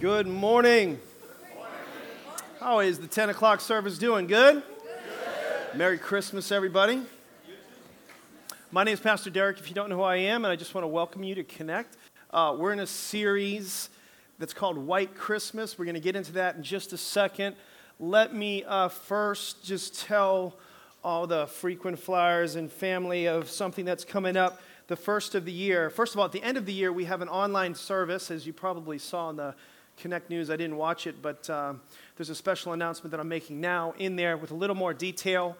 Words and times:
Good 0.00 0.26
morning. 0.26 0.98
How 2.58 2.78
is 2.78 3.00
the 3.00 3.06
10 3.06 3.28
o'clock 3.28 3.60
service 3.60 3.98
doing? 3.98 4.26
Good? 4.26 4.62
Merry 5.74 5.98
Christmas, 5.98 6.50
everybody. 6.50 7.02
My 8.70 8.82
name 8.82 8.94
is 8.94 9.00
Pastor 9.00 9.30
Deryck. 9.30 9.58
If 9.58 9.68
you 9.68 9.74
don't 9.74 9.90
know 9.90 9.96
who 9.96 10.02
I 10.02 10.16
am, 10.16 10.46
and 10.46 10.50
I 10.50 10.56
just 10.56 10.74
want 10.74 10.84
to 10.84 10.88
welcome 10.88 11.22
you 11.22 11.34
to 11.34 11.44
Connect. 11.44 11.98
Uh, 12.30 12.56
we're 12.58 12.72
in 12.72 12.80
a 12.80 12.86
series 12.86 13.90
that's 14.38 14.54
called 14.54 14.78
White 14.78 15.14
Christmas. 15.14 15.78
We're 15.78 15.84
going 15.84 15.96
to 15.96 16.00
get 16.00 16.16
into 16.16 16.32
that 16.32 16.56
in 16.56 16.62
just 16.62 16.94
a 16.94 16.96
second. 16.96 17.56
Let 17.98 18.34
me 18.34 18.64
uh, 18.64 18.88
first 18.88 19.62
just 19.62 20.00
tell 20.00 20.56
all 21.04 21.26
the 21.26 21.46
frequent 21.46 21.98
flyers 21.98 22.54
and 22.54 22.72
family 22.72 23.28
of 23.28 23.50
something 23.50 23.84
that's 23.84 24.06
coming 24.06 24.38
up 24.38 24.62
the 24.86 24.96
first 24.96 25.34
of 25.34 25.44
the 25.44 25.52
year. 25.52 25.90
First 25.90 26.14
of 26.14 26.20
all, 26.20 26.24
at 26.24 26.32
the 26.32 26.42
end 26.42 26.56
of 26.56 26.64
the 26.64 26.72
year, 26.72 26.90
we 26.90 27.04
have 27.04 27.20
an 27.20 27.28
online 27.28 27.74
service, 27.74 28.30
as 28.30 28.46
you 28.46 28.54
probably 28.54 28.96
saw 28.96 29.28
in 29.28 29.36
the 29.36 29.54
Connect 30.00 30.30
News. 30.30 30.48
I 30.48 30.56
didn't 30.56 30.78
watch 30.78 31.06
it, 31.06 31.20
but 31.20 31.48
uh, 31.50 31.74
there's 32.16 32.30
a 32.30 32.34
special 32.34 32.72
announcement 32.72 33.10
that 33.10 33.20
I'm 33.20 33.28
making 33.28 33.60
now 33.60 33.92
in 33.98 34.16
there 34.16 34.38
with 34.38 34.50
a 34.50 34.54
little 34.54 34.74
more 34.74 34.94
detail. 34.94 35.58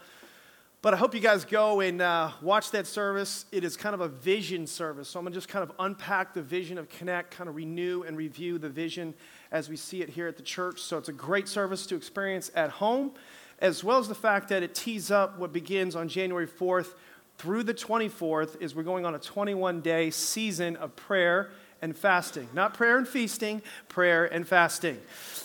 But 0.80 0.94
I 0.94 0.96
hope 0.96 1.14
you 1.14 1.20
guys 1.20 1.44
go 1.44 1.80
and 1.80 2.00
uh, 2.00 2.30
watch 2.40 2.70
that 2.70 2.86
service. 2.86 3.44
It 3.52 3.64
is 3.64 3.76
kind 3.76 3.92
of 3.94 4.00
a 4.00 4.08
vision 4.08 4.66
service. 4.66 5.10
So 5.10 5.18
I'm 5.18 5.24
going 5.24 5.34
to 5.34 5.36
just 5.36 5.48
kind 5.48 5.62
of 5.62 5.72
unpack 5.78 6.32
the 6.32 6.40
vision 6.40 6.78
of 6.78 6.88
Connect, 6.88 7.30
kind 7.30 7.50
of 7.50 7.54
renew 7.54 8.02
and 8.04 8.16
review 8.16 8.56
the 8.56 8.70
vision 8.70 9.12
as 9.52 9.68
we 9.68 9.76
see 9.76 10.00
it 10.00 10.08
here 10.08 10.26
at 10.26 10.38
the 10.38 10.42
church. 10.42 10.80
So 10.80 10.96
it's 10.96 11.10
a 11.10 11.12
great 11.12 11.46
service 11.46 11.84
to 11.88 11.96
experience 11.96 12.50
at 12.54 12.70
home, 12.70 13.12
as 13.58 13.84
well 13.84 13.98
as 13.98 14.08
the 14.08 14.14
fact 14.14 14.48
that 14.48 14.62
it 14.62 14.74
tees 14.74 15.10
up 15.10 15.38
what 15.38 15.52
begins 15.52 15.94
on 15.94 16.08
January 16.08 16.48
4th 16.48 16.94
through 17.36 17.64
the 17.64 17.74
24th, 17.74 18.58
is 18.62 18.74
we're 18.74 18.82
going 18.82 19.04
on 19.04 19.14
a 19.14 19.18
21 19.18 19.82
day 19.82 20.08
season 20.08 20.76
of 20.76 20.96
prayer 20.96 21.50
and 21.82 21.96
fasting. 21.96 22.48
Not 22.52 22.74
prayer 22.74 22.98
and 22.98 23.06
feasting, 23.06 23.62
prayer 23.88 24.24
and 24.26 24.46
fasting. 24.46 24.98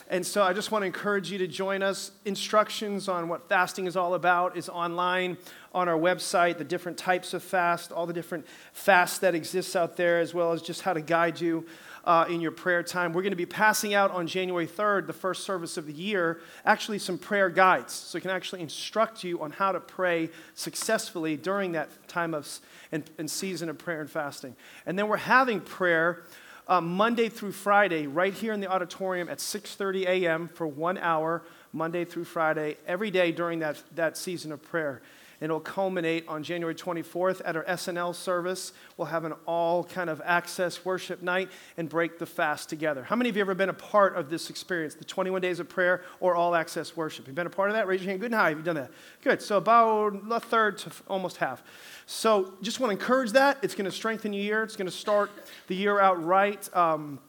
And 0.10 0.26
so 0.26 0.44
I 0.44 0.54
just 0.54 0.72
want 0.72 0.84
to 0.84 0.86
encourage 0.86 1.32
you 1.32 1.38
to 1.40 1.48
join 1.48 1.82
us. 1.82 2.12
Instructions 2.26 3.08
on 3.08 3.28
what 3.28 3.50
fasting 3.50 3.88
is 3.88 3.98
all 3.98 4.14
about 4.14 4.56
is 4.56 4.70
online 4.70 5.38
on 5.74 5.90
our 5.90 5.98
website, 5.98 6.58
the 6.58 6.64
different 6.64 6.98
types 6.98 7.34
of 7.34 7.42
fast, 7.42 7.92
all 7.92 8.06
the 8.06 8.14
different 8.14 8.46
fasts 8.72 9.18
that 9.20 9.34
exists 9.34 9.76
out 9.76 9.98
there, 9.98 10.20
as 10.20 10.34
well 10.34 10.52
as 10.52 10.62
just 10.62 10.82
how 10.82 10.94
to 10.94 11.02
guide 11.02 11.42
you 11.42 11.66
uh, 12.06 12.26
in 12.30 12.40
your 12.40 12.52
prayer 12.52 12.84
time. 12.84 13.14
We're 13.14 13.24
going 13.24 13.32
to 13.32 13.38
be 13.38 13.46
passing 13.46 13.94
out 13.94 14.12
on 14.12 14.28
January 14.28 14.68
3rd, 14.68 15.08
the 15.08 15.14
first 15.14 15.44
service 15.44 15.76
of 15.76 15.88
the 15.88 15.94
year, 15.94 16.40
actually 16.64 17.00
some 17.00 17.18
prayer 17.18 17.50
guides. 17.50 17.94
So 17.94 18.18
it 18.18 18.22
can 18.22 18.32
actually 18.32 18.62
instruct 18.62 19.24
you 19.24 19.42
on 19.42 19.52
how 19.52 19.72
to 19.72 19.80
pray 19.80 20.30
successfully 20.54 21.36
during 21.36 21.72
that 21.72 21.90
time 22.08 22.34
of 22.34 22.48
and, 22.92 23.10
and 23.18 23.30
season 23.30 23.70
of 23.70 23.78
prayer 23.78 24.02
and 24.02 24.10
fasting. 24.10 24.56
And 24.86 24.98
then 24.98 25.08
we're 25.08 25.18
having 25.18 25.62
prayer 25.62 26.24
uh, 26.68 26.82
Monday 26.82 27.30
through 27.30 27.52
Friday 27.52 28.08
right 28.08 28.34
here 28.34 28.54
in 28.54 28.60
the 28.60 28.68
auditorium 28.68 29.30
at 29.30 29.40
6:30 29.40 30.06
a.m. 30.06 30.48
for 30.48 30.68
one 30.68 30.98
hour, 30.98 31.44
Monday 31.74 32.06
through 32.06 32.26
Friday, 32.26 32.78
every 32.88 33.12
day 33.12 33.32
during 33.32 33.60
that, 33.60 33.82
that 33.96 34.18
season 34.18 34.52
of 34.52 34.62
prayer. 34.62 35.02
It'll 35.46 35.60
culminate 35.60 36.28
on 36.28 36.42
January 36.42 36.74
24th 36.74 37.40
at 37.46 37.56
our 37.56 37.64
SNL 37.66 38.16
service. 38.16 38.74
We'll 38.98 39.10
have 39.10 39.26
an 39.26 39.34
all 39.46 39.84
kind 39.84 40.10
of 40.10 40.20
access 40.26 40.84
worship 40.84 41.22
night 41.22 41.50
and 41.78 41.88
break 41.88 42.18
the 42.18 42.26
fast 42.26 42.68
together. 42.68 43.04
How 43.04 43.16
many 43.16 43.30
of 43.30 43.36
you 43.36 43.42
have 43.42 43.50
ever 43.50 43.54
been 43.54 43.70
a 43.70 43.74
part 43.74 44.16
of 44.16 44.32
this 44.32 44.50
experience, 44.50 44.96
the 44.96 45.06
21 45.06 45.42
days 45.42 45.60
of 45.60 45.70
prayer 45.70 46.02
or 46.20 46.34
all 46.34 46.56
access 46.56 46.98
worship? 46.98 47.28
You've 47.28 47.36
been 47.36 47.46
a 47.46 47.52
part 47.52 47.70
of 47.70 47.76
that? 47.76 47.86
Raise 47.86 48.02
your 48.02 48.10
hand. 48.10 48.22
Good 48.22 48.32
and 48.32 48.42
high. 48.42 48.50
Have 48.50 48.58
you 48.58 48.64
done 48.64 48.76
that? 48.76 48.90
Good. 49.22 49.40
So 49.40 49.58
about 49.58 50.20
a 50.32 50.40
third 50.40 50.80
to 50.80 50.92
almost 51.08 51.38
half. 51.38 51.62
So 52.08 52.56
just 52.64 52.80
want 52.80 52.90
to 52.90 53.00
encourage 53.00 53.34
that. 53.34 53.60
It's 53.62 53.76
going 53.76 53.86
to 53.86 53.92
strengthen 53.92 54.34
your 54.34 54.44
year. 54.44 54.64
It's 54.64 54.76
going 54.76 54.88
to 54.88 54.92
start 54.92 55.30
the 55.68 55.76
year 55.76 56.00
out 56.00 56.24
right. 56.24 56.76
Um, 56.76 57.20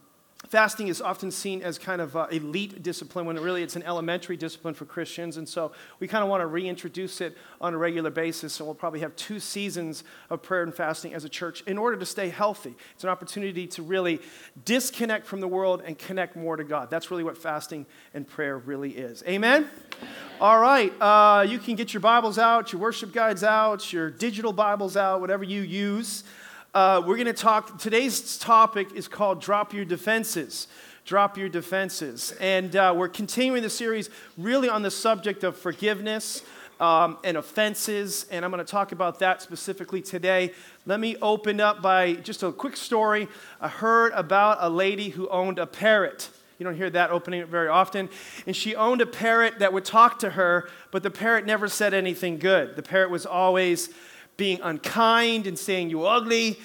Fasting 0.48 0.86
is 0.86 1.02
often 1.02 1.30
seen 1.30 1.62
as 1.62 1.76
kind 1.76 2.00
of 2.00 2.16
uh, 2.16 2.26
elite 2.30 2.82
discipline 2.82 3.26
when 3.26 3.36
really 3.38 3.62
it's 3.62 3.74
an 3.74 3.82
elementary 3.82 4.36
discipline 4.36 4.74
for 4.74 4.84
Christians. 4.84 5.36
And 5.36 5.48
so 5.48 5.72
we 5.98 6.06
kind 6.06 6.22
of 6.22 6.30
want 6.30 6.40
to 6.40 6.46
reintroduce 6.46 7.20
it 7.20 7.36
on 7.60 7.74
a 7.74 7.78
regular 7.78 8.10
basis. 8.10 8.60
And 8.60 8.66
we'll 8.66 8.74
probably 8.74 9.00
have 9.00 9.16
two 9.16 9.40
seasons 9.40 10.04
of 10.30 10.42
prayer 10.42 10.62
and 10.62 10.72
fasting 10.72 11.14
as 11.14 11.24
a 11.24 11.28
church 11.28 11.62
in 11.62 11.78
order 11.78 11.96
to 11.96 12.06
stay 12.06 12.28
healthy. 12.28 12.74
It's 12.94 13.02
an 13.02 13.10
opportunity 13.10 13.66
to 13.68 13.82
really 13.82 14.20
disconnect 14.64 15.26
from 15.26 15.40
the 15.40 15.48
world 15.48 15.82
and 15.84 15.98
connect 15.98 16.36
more 16.36 16.56
to 16.56 16.64
God. 16.64 16.90
That's 16.90 17.10
really 17.10 17.24
what 17.24 17.36
fasting 17.36 17.84
and 18.14 18.26
prayer 18.26 18.56
really 18.56 18.90
is. 18.90 19.24
Amen? 19.26 19.68
All 20.40 20.60
right. 20.60 20.92
Uh, 21.00 21.42
you 21.42 21.58
can 21.58 21.74
get 21.74 21.92
your 21.92 22.00
Bibles 22.00 22.38
out, 22.38 22.72
your 22.72 22.80
worship 22.80 23.12
guides 23.12 23.42
out, 23.42 23.92
your 23.92 24.10
digital 24.10 24.52
Bibles 24.52 24.96
out, 24.96 25.20
whatever 25.20 25.42
you 25.42 25.62
use. 25.62 26.22
Uh, 26.76 27.00
we're 27.06 27.16
going 27.16 27.24
to 27.24 27.32
talk, 27.32 27.78
today's 27.78 28.36
topic 28.36 28.92
is 28.94 29.08
called 29.08 29.40
Drop 29.40 29.72
Your 29.72 29.86
Defenses. 29.86 30.68
Drop 31.06 31.38
Your 31.38 31.48
Defenses. 31.48 32.34
And 32.38 32.76
uh, 32.76 32.92
we're 32.94 33.08
continuing 33.08 33.62
the 33.62 33.70
series 33.70 34.10
really 34.36 34.68
on 34.68 34.82
the 34.82 34.90
subject 34.90 35.42
of 35.42 35.56
forgiveness 35.56 36.42
um, 36.78 37.16
and 37.24 37.38
offenses. 37.38 38.26
And 38.30 38.44
I'm 38.44 38.50
going 38.50 38.62
to 38.62 38.70
talk 38.70 38.92
about 38.92 39.20
that 39.20 39.40
specifically 39.40 40.02
today. 40.02 40.52
Let 40.84 41.00
me 41.00 41.16
open 41.22 41.62
up 41.62 41.80
by 41.80 42.12
just 42.12 42.42
a 42.42 42.52
quick 42.52 42.76
story. 42.76 43.26
I 43.58 43.68
heard 43.68 44.12
about 44.12 44.58
a 44.60 44.68
lady 44.68 45.08
who 45.08 45.30
owned 45.30 45.58
a 45.58 45.66
parrot. 45.66 46.28
You 46.58 46.64
don't 46.64 46.76
hear 46.76 46.90
that 46.90 47.08
opening 47.08 47.46
very 47.46 47.68
often. 47.68 48.10
And 48.46 48.54
she 48.54 48.76
owned 48.76 49.00
a 49.00 49.06
parrot 49.06 49.60
that 49.60 49.72
would 49.72 49.86
talk 49.86 50.18
to 50.18 50.28
her, 50.28 50.68
but 50.90 51.02
the 51.02 51.10
parrot 51.10 51.46
never 51.46 51.68
said 51.68 51.94
anything 51.94 52.38
good. 52.38 52.76
The 52.76 52.82
parrot 52.82 53.08
was 53.08 53.24
always 53.24 53.88
being 54.36 54.60
unkind 54.62 55.46
and 55.46 55.58
saying 55.58 55.90
you're 55.90 56.06
ugly. 56.06 56.58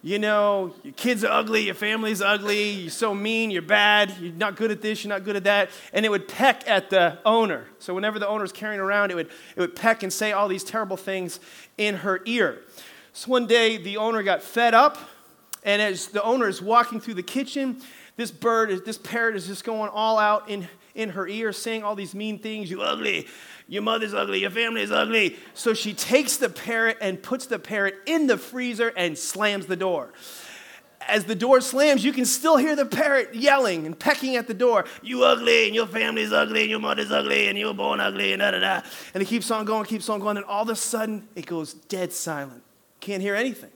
You 0.00 0.20
know, 0.20 0.74
your 0.84 0.92
kids 0.92 1.24
are 1.24 1.32
ugly, 1.32 1.62
your 1.62 1.74
family's 1.74 2.22
ugly, 2.22 2.70
you're 2.70 2.90
so 2.90 3.16
mean, 3.16 3.50
you're 3.50 3.62
bad, 3.62 4.14
you're 4.20 4.32
not 4.32 4.54
good 4.54 4.70
at 4.70 4.80
this, 4.80 5.02
you're 5.02 5.08
not 5.08 5.24
good 5.24 5.34
at 5.34 5.42
that. 5.44 5.70
And 5.92 6.06
it 6.06 6.08
would 6.08 6.28
peck 6.28 6.62
at 6.68 6.88
the 6.88 7.18
owner. 7.24 7.64
So 7.80 7.94
whenever 7.94 8.20
the 8.20 8.28
owner 8.28 8.42
was 8.42 8.52
carrying 8.52 8.80
around, 8.80 9.10
it 9.10 9.16
would, 9.16 9.28
it 9.56 9.60
would 9.60 9.74
peck 9.74 10.04
and 10.04 10.12
say 10.12 10.30
all 10.30 10.46
these 10.46 10.62
terrible 10.62 10.96
things 10.96 11.40
in 11.78 11.96
her 11.96 12.20
ear. 12.26 12.60
So 13.12 13.28
one 13.28 13.48
day, 13.48 13.76
the 13.76 13.96
owner 13.96 14.22
got 14.22 14.40
fed 14.40 14.72
up, 14.72 14.98
and 15.64 15.82
as 15.82 16.06
the 16.06 16.22
owner 16.22 16.46
is 16.46 16.62
walking 16.62 17.00
through 17.00 17.14
the 17.14 17.22
kitchen, 17.24 17.80
this 18.14 18.30
bird, 18.30 18.84
this 18.84 18.98
parrot 18.98 19.34
is 19.34 19.48
just 19.48 19.64
going 19.64 19.90
all 19.90 20.18
out 20.18 20.48
in, 20.48 20.68
in 20.98 21.10
her 21.10 21.26
ear, 21.26 21.52
saying 21.52 21.84
all 21.84 21.94
these 21.94 22.14
mean 22.14 22.38
things. 22.38 22.70
You 22.70 22.82
ugly, 22.82 23.26
your 23.68 23.82
mother's 23.82 24.12
ugly. 24.12 24.40
Your 24.40 24.50
family's 24.50 24.90
ugly. 24.90 25.36
So 25.54 25.72
she 25.72 25.94
takes 25.94 26.36
the 26.36 26.50
parrot 26.50 26.98
and 27.00 27.22
puts 27.22 27.46
the 27.46 27.58
parrot 27.58 27.94
in 28.04 28.26
the 28.26 28.36
freezer 28.36 28.88
and 28.88 29.16
slams 29.16 29.66
the 29.66 29.76
door. 29.76 30.12
As 31.06 31.24
the 31.24 31.36
door 31.36 31.60
slams, 31.62 32.04
you 32.04 32.12
can 32.12 32.26
still 32.26 32.58
hear 32.58 32.76
the 32.76 32.84
parrot 32.84 33.34
yelling 33.34 33.86
and 33.86 33.98
pecking 33.98 34.36
at 34.36 34.46
the 34.46 34.52
door. 34.52 34.84
You 35.02 35.24
ugly, 35.24 35.66
and 35.66 35.74
your 35.74 35.86
family's 35.86 36.32
ugly, 36.32 36.62
and 36.62 36.70
your 36.70 36.80
mother's 36.80 37.10
ugly, 37.10 37.48
and 37.48 37.56
you 37.56 37.66
were 37.66 37.74
born 37.74 38.00
ugly, 38.00 38.32
and 38.32 38.40
da 38.40 38.50
da 38.50 38.58
da. 38.58 38.82
And 39.14 39.22
it 39.22 39.26
keeps 39.26 39.50
on 39.50 39.64
going, 39.64 39.86
keeps 39.86 40.08
on 40.08 40.20
going, 40.20 40.36
and 40.36 40.44
all 40.44 40.64
of 40.64 40.68
a 40.68 40.76
sudden 40.76 41.28
it 41.34 41.46
goes 41.46 41.72
dead 41.72 42.12
silent. 42.12 42.62
Can't 43.00 43.22
hear 43.22 43.36
anything. 43.36 43.70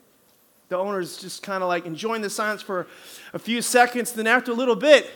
The 0.68 0.76
owner's 0.78 1.18
just 1.18 1.42
kind 1.42 1.62
of 1.62 1.68
like 1.68 1.86
enjoying 1.86 2.22
the 2.22 2.30
silence 2.30 2.62
for 2.62 2.86
a 3.32 3.38
few 3.38 3.62
seconds. 3.62 4.12
Then 4.12 4.26
after 4.26 4.50
a 4.50 4.54
little 4.54 4.76
bit, 4.76 5.08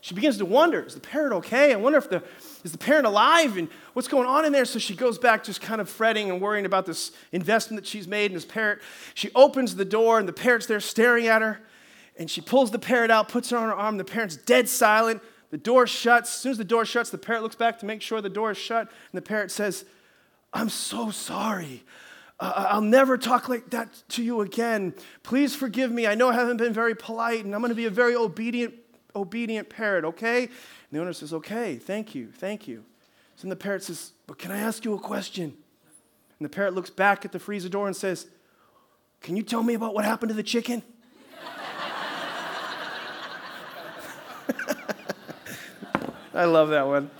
she 0.00 0.14
begins 0.14 0.38
to 0.38 0.44
wonder, 0.44 0.82
is 0.82 0.94
the 0.94 1.00
parrot 1.00 1.32
okay? 1.38 1.72
I 1.72 1.76
wonder 1.76 1.98
if 1.98 2.08
the 2.08 2.22
is 2.64 2.72
the 2.72 2.78
parent 2.78 3.06
alive 3.06 3.56
and 3.56 3.68
what's 3.94 4.08
going 4.08 4.26
on 4.26 4.44
in 4.44 4.52
there? 4.52 4.64
So 4.64 4.78
she 4.78 4.94
goes 4.94 5.18
back 5.18 5.44
just 5.44 5.60
kind 5.60 5.80
of 5.80 5.88
fretting 5.88 6.30
and 6.30 6.40
worrying 6.40 6.66
about 6.66 6.86
this 6.86 7.12
investment 7.32 7.82
that 7.82 7.88
she's 7.88 8.06
made 8.06 8.26
in 8.26 8.34
this 8.34 8.44
parrot. 8.44 8.80
She 9.14 9.30
opens 9.34 9.76
the 9.76 9.84
door 9.84 10.18
and 10.18 10.28
the 10.28 10.32
parrot's 10.32 10.66
there 10.66 10.80
staring 10.80 11.26
at 11.26 11.42
her. 11.42 11.60
And 12.16 12.30
she 12.30 12.40
pulls 12.40 12.70
the 12.70 12.78
parrot 12.78 13.10
out, 13.10 13.28
puts 13.28 13.52
it 13.52 13.56
on 13.56 13.68
her 13.68 13.74
arm. 13.74 13.96
The 13.96 14.04
parrot's 14.04 14.36
dead 14.36 14.68
silent. 14.68 15.22
The 15.50 15.58
door 15.58 15.86
shuts. 15.86 16.30
As 16.30 16.40
soon 16.40 16.52
as 16.52 16.58
the 16.58 16.64
door 16.64 16.84
shuts, 16.84 17.10
the 17.10 17.18
parrot 17.18 17.42
looks 17.42 17.56
back 17.56 17.78
to 17.78 17.86
make 17.86 18.02
sure 18.02 18.20
the 18.20 18.28
door 18.28 18.50
is 18.50 18.58
shut. 18.58 18.82
And 18.82 19.18
the 19.18 19.22
parrot 19.22 19.50
says, 19.50 19.84
I'm 20.52 20.68
so 20.68 21.10
sorry. 21.10 21.84
Uh, 22.40 22.66
I'll 22.70 22.80
never 22.80 23.18
talk 23.18 23.48
like 23.48 23.70
that 23.70 24.02
to 24.10 24.22
you 24.22 24.40
again. 24.40 24.94
Please 25.22 25.54
forgive 25.54 25.90
me. 25.90 26.06
I 26.06 26.14
know 26.14 26.28
I 26.28 26.34
haven't 26.34 26.58
been 26.58 26.72
very 26.72 26.94
polite, 26.94 27.44
and 27.44 27.54
I'm 27.54 27.60
going 27.60 27.70
to 27.70 27.76
be 27.76 27.86
a 27.86 27.90
very 27.90 28.14
obedient, 28.14 28.74
obedient 29.18 29.68
parrot, 29.68 30.04
okay? 30.04 30.44
And 30.44 30.50
the 30.92 31.00
owner 31.00 31.12
says, 31.12 31.32
Okay, 31.32 31.76
thank 31.76 32.14
you, 32.14 32.28
thank 32.32 32.68
you. 32.68 32.84
So 33.36 33.42
then 33.42 33.50
the 33.50 33.56
parrot 33.56 33.82
says, 33.82 34.12
But 34.26 34.38
can 34.38 34.50
I 34.50 34.58
ask 34.58 34.84
you 34.84 34.94
a 34.94 34.98
question? 34.98 35.56
And 36.38 36.44
the 36.44 36.48
parrot 36.48 36.74
looks 36.74 36.90
back 36.90 37.24
at 37.24 37.32
the 37.32 37.38
freezer 37.38 37.68
door 37.68 37.86
and 37.86 37.96
says, 37.96 38.26
Can 39.20 39.36
you 39.36 39.42
tell 39.42 39.62
me 39.62 39.74
about 39.74 39.94
what 39.94 40.04
happened 40.04 40.30
to 40.30 40.34
the 40.34 40.42
chicken? 40.42 40.82
I 46.34 46.44
love 46.44 46.70
that 46.70 46.86
one. 46.86 47.10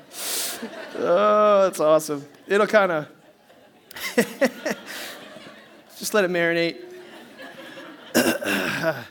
Oh, 0.96 1.62
that's 1.64 1.80
awesome. 1.80 2.24
It'll 2.46 2.66
kind 2.66 2.92
of 2.92 3.08
just 5.98 6.14
let 6.14 6.24
it 6.24 6.30
marinate. 6.30 6.76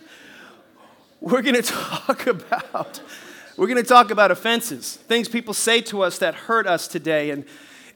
We're 1.28 1.42
going 1.42 1.56
to 1.62 1.62
talk 1.62 2.26
about 2.28 3.02
we're 3.58 3.68
going 3.68 3.84
to 3.84 3.90
talk 3.90 4.12
about 4.12 4.32
offenses, 4.32 4.96
things 4.96 5.28
people 5.28 5.54
say 5.54 5.82
to 5.82 6.04
us 6.04 6.20
that 6.20 6.36
hurt 6.36 6.68
us 6.68 6.88
today. 6.88 7.32
And 7.32 7.44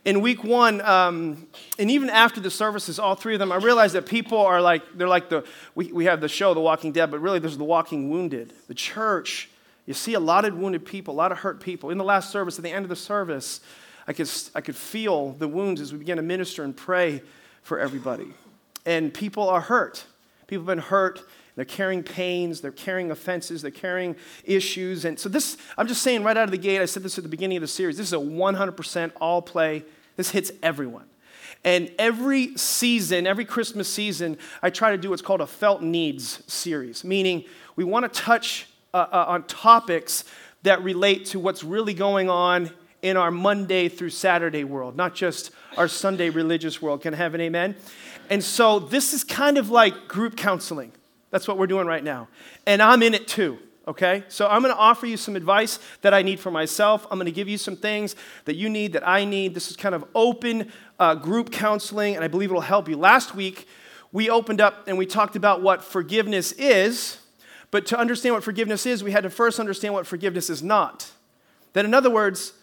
in 0.03 0.19
week 0.19 0.43
one, 0.43 0.81
um, 0.81 1.47
and 1.79 1.89
even 1.89 2.09
after 2.09 2.41
the 2.41 2.51
services, 2.51 2.99
all 2.99 3.15
three 3.15 3.35
of 3.35 3.39
them, 3.39 3.51
I 3.51 3.55
realized 3.55 3.95
that 3.95 4.05
people 4.05 4.39
are 4.39 4.59
like, 4.59 4.81
they're 4.95 5.07
like 5.07 5.29
the, 5.29 5.45
we, 5.75 5.93
we 5.93 6.05
have 6.05 6.19
the 6.19 6.27
show, 6.27 6.53
The 6.53 6.59
Walking 6.59 6.91
Dead, 6.91 7.09
but 7.09 7.21
really 7.21 7.39
there's 7.39 7.57
The 7.57 7.63
Walking 7.63 8.09
Wounded. 8.09 8.51
The 8.67 8.73
church 8.73 9.49
You 9.85 9.93
see 9.93 10.15
a 10.15 10.19
lot 10.19 10.43
of 10.43 10.57
wounded 10.57 10.85
people, 10.85 11.13
a 11.13 11.15
lot 11.15 11.31
of 11.31 11.37
hurt 11.37 11.61
people. 11.61 11.89
In 11.89 11.97
the 11.97 12.03
last 12.03 12.31
service, 12.31 12.57
at 12.57 12.63
the 12.63 12.71
end 12.71 12.83
of 12.83 12.89
the 12.89 12.97
service, 12.97 13.61
I 14.07 14.13
could, 14.13 14.29
I 14.55 14.59
could 14.59 14.75
feel 14.75 15.31
the 15.33 15.47
wounds 15.47 15.79
as 15.79 15.93
we 15.93 15.99
began 15.99 16.17
to 16.17 16.23
minister 16.23 16.65
and 16.65 16.75
pray 16.75 17.21
for 17.61 17.79
everybody. 17.79 18.33
And 18.85 19.13
people 19.13 19.47
are 19.47 19.61
hurt. 19.61 20.03
People 20.47 20.63
have 20.63 20.75
been 20.75 20.83
hurt. 20.83 21.21
They're 21.61 21.65
carrying 21.65 22.01
pains, 22.01 22.59
they're 22.59 22.71
carrying 22.71 23.11
offenses, 23.11 23.61
they're 23.61 23.69
carrying 23.69 24.15
issues. 24.45 25.05
And 25.05 25.19
so, 25.19 25.29
this, 25.29 25.57
I'm 25.77 25.85
just 25.85 26.01
saying 26.01 26.23
right 26.23 26.35
out 26.35 26.45
of 26.45 26.49
the 26.49 26.57
gate, 26.57 26.81
I 26.81 26.85
said 26.85 27.03
this 27.03 27.19
at 27.19 27.23
the 27.23 27.29
beginning 27.29 27.57
of 27.57 27.61
the 27.61 27.67
series 27.67 27.97
this 27.97 28.07
is 28.07 28.13
a 28.13 28.15
100% 28.15 29.11
all 29.21 29.43
play. 29.43 29.85
This 30.15 30.31
hits 30.31 30.51
everyone. 30.63 31.05
And 31.63 31.91
every 31.99 32.57
season, 32.57 33.27
every 33.27 33.45
Christmas 33.45 33.87
season, 33.87 34.39
I 34.63 34.71
try 34.71 34.89
to 34.89 34.97
do 34.97 35.11
what's 35.11 35.21
called 35.21 35.39
a 35.39 35.45
felt 35.45 35.83
needs 35.83 36.41
series, 36.51 37.03
meaning 37.03 37.43
we 37.75 37.83
want 37.83 38.11
to 38.11 38.19
touch 38.19 38.65
uh, 38.91 39.05
uh, 39.11 39.25
on 39.27 39.43
topics 39.43 40.23
that 40.63 40.81
relate 40.81 41.27
to 41.27 41.39
what's 41.39 41.63
really 41.63 41.93
going 41.93 42.27
on 42.27 42.71
in 43.03 43.17
our 43.17 43.29
Monday 43.29 43.87
through 43.87 44.09
Saturday 44.09 44.63
world, 44.63 44.95
not 44.95 45.13
just 45.13 45.51
our 45.77 45.87
Sunday 45.87 46.31
religious 46.31 46.81
world. 46.81 47.03
Can 47.03 47.13
I 47.13 47.17
have 47.17 47.35
an 47.35 47.41
amen? 47.41 47.75
And 48.31 48.43
so 48.43 48.79
this 48.79 49.13
is 49.13 49.23
kind 49.23 49.59
of 49.59 49.69
like 49.69 50.07
group 50.07 50.35
counseling. 50.35 50.93
That's 51.31 51.47
what 51.47 51.57
we're 51.57 51.67
doing 51.67 51.87
right 51.87 52.03
now. 52.03 52.27
And 52.67 52.81
I'm 52.81 53.01
in 53.01 53.13
it 53.13 53.27
too, 53.27 53.57
okay? 53.87 54.23
So 54.27 54.47
I'm 54.47 54.61
gonna 54.61 54.73
offer 54.73 55.07
you 55.07 55.17
some 55.17 55.35
advice 55.35 55.79
that 56.01 56.13
I 56.13 56.21
need 56.21 56.39
for 56.39 56.51
myself. 56.51 57.07
I'm 57.09 57.17
gonna 57.17 57.31
give 57.31 57.47
you 57.47 57.57
some 57.57 57.75
things 57.75 58.15
that 58.45 58.55
you 58.55 58.69
need, 58.69 58.93
that 58.93 59.07
I 59.07 59.25
need. 59.25 59.55
This 59.55 59.71
is 59.71 59.77
kind 59.77 59.95
of 59.95 60.05
open 60.13 60.71
uh, 60.99 61.15
group 61.15 61.51
counseling, 61.51 62.15
and 62.15 62.23
I 62.23 62.27
believe 62.27 62.49
it'll 62.49 62.61
help 62.61 62.87
you. 62.87 62.97
Last 62.97 63.33
week, 63.33 63.67
we 64.11 64.29
opened 64.29 64.61
up 64.61 64.87
and 64.87 64.97
we 64.97 65.05
talked 65.05 65.35
about 65.35 65.61
what 65.61 65.83
forgiveness 65.83 66.51
is, 66.53 67.17
but 67.71 67.85
to 67.87 67.97
understand 67.97 68.35
what 68.35 68.43
forgiveness 68.43 68.85
is, 68.85 69.03
we 69.03 69.11
had 69.11 69.23
to 69.23 69.29
first 69.29 69.59
understand 69.59 69.93
what 69.93 70.05
forgiveness 70.05 70.49
is 70.49 70.61
not. 70.61 71.11
That, 71.73 71.85
in 71.85 71.93
other 71.93 72.09
words, 72.09 72.53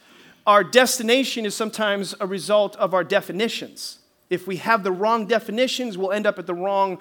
our 0.47 0.63
destination 0.63 1.47
is 1.47 1.55
sometimes 1.55 2.15
a 2.21 2.27
result 2.27 2.77
of 2.77 2.93
our 2.93 3.05
definitions. 3.05 3.99
If 4.31 4.47
we 4.47 4.57
have 4.57 4.83
the 4.83 4.93
wrong 4.93 5.27
definitions, 5.27 5.97
we'll 5.97 6.13
end 6.13 6.27
up 6.27 6.39
at 6.39 6.47
the 6.47 6.55
wrong 6.55 6.99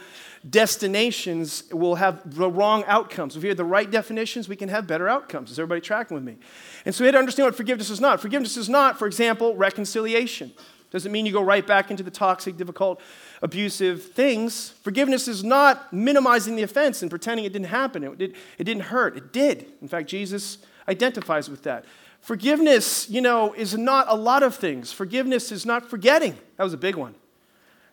destinations. 0.50 1.64
We'll 1.72 1.96
have 1.96 2.36
the 2.36 2.50
wrong 2.50 2.86
outcomes. 2.88 3.36
If 3.36 3.44
we 3.44 3.50
have 3.50 3.58
the 3.58 3.66
right 3.66 3.90
definitions, 3.90 4.48
we 4.48 4.56
can 4.56 4.70
have 4.70 4.88
better 4.88 5.10
outcomes. 5.10 5.52
Is 5.52 5.60
everybody 5.60 5.82
tracking 5.82 6.16
with 6.16 6.24
me? 6.24 6.38
And 6.86 6.96
so 6.96 7.04
we 7.04 7.08
had 7.08 7.14
to 7.14 7.20
understand 7.20 7.48
what 7.48 7.56
forgiveness 7.56 7.90
is 7.90 8.00
not. 8.00 8.22
Forgiveness 8.22 8.56
is 8.56 8.70
not, 8.70 8.98
for 8.98 9.08
example, 9.08 9.56
reconciliation. 9.56 10.54
Doesn't 10.90 11.12
mean 11.12 11.26
you 11.26 11.34
go 11.34 11.42
right 11.42 11.68
back 11.68 11.92
into 11.92 12.02
the 12.02 12.12
toxic, 12.12 12.56
difficult, 12.56 13.02
abusive 13.42 14.04
things. 14.04 14.70
Forgiveness 14.84 15.28
is 15.28 15.44
not 15.44 15.92
minimizing 15.92 16.56
the 16.56 16.64
offense 16.64 17.02
and 17.02 17.12
pretending 17.12 17.46
it 17.46 17.52
didn't 17.52 17.68
happen. 17.68 18.06
It, 18.06 18.18
did, 18.18 18.36
it 18.58 18.64
didn't 18.64 18.84
hurt. 18.84 19.18
It 19.18 19.34
did. 19.34 19.66
In 19.82 19.90
fact, 19.90 20.08
Jesus 20.08 20.60
identifies 20.88 21.50
with 21.50 21.64
that. 21.64 21.84
Forgiveness, 22.22 23.10
you 23.10 23.22
know, 23.22 23.54
is 23.54 23.78
not 23.78 24.08
a 24.10 24.16
lot 24.16 24.44
of 24.44 24.56
things. 24.56 24.92
Forgiveness 24.92 25.52
is 25.52 25.66
not 25.66 25.90
forgetting. 25.90 26.38
That 26.58 26.64
was 26.64 26.74
a 26.74 26.78
big 26.78 26.96
one. 26.96 27.16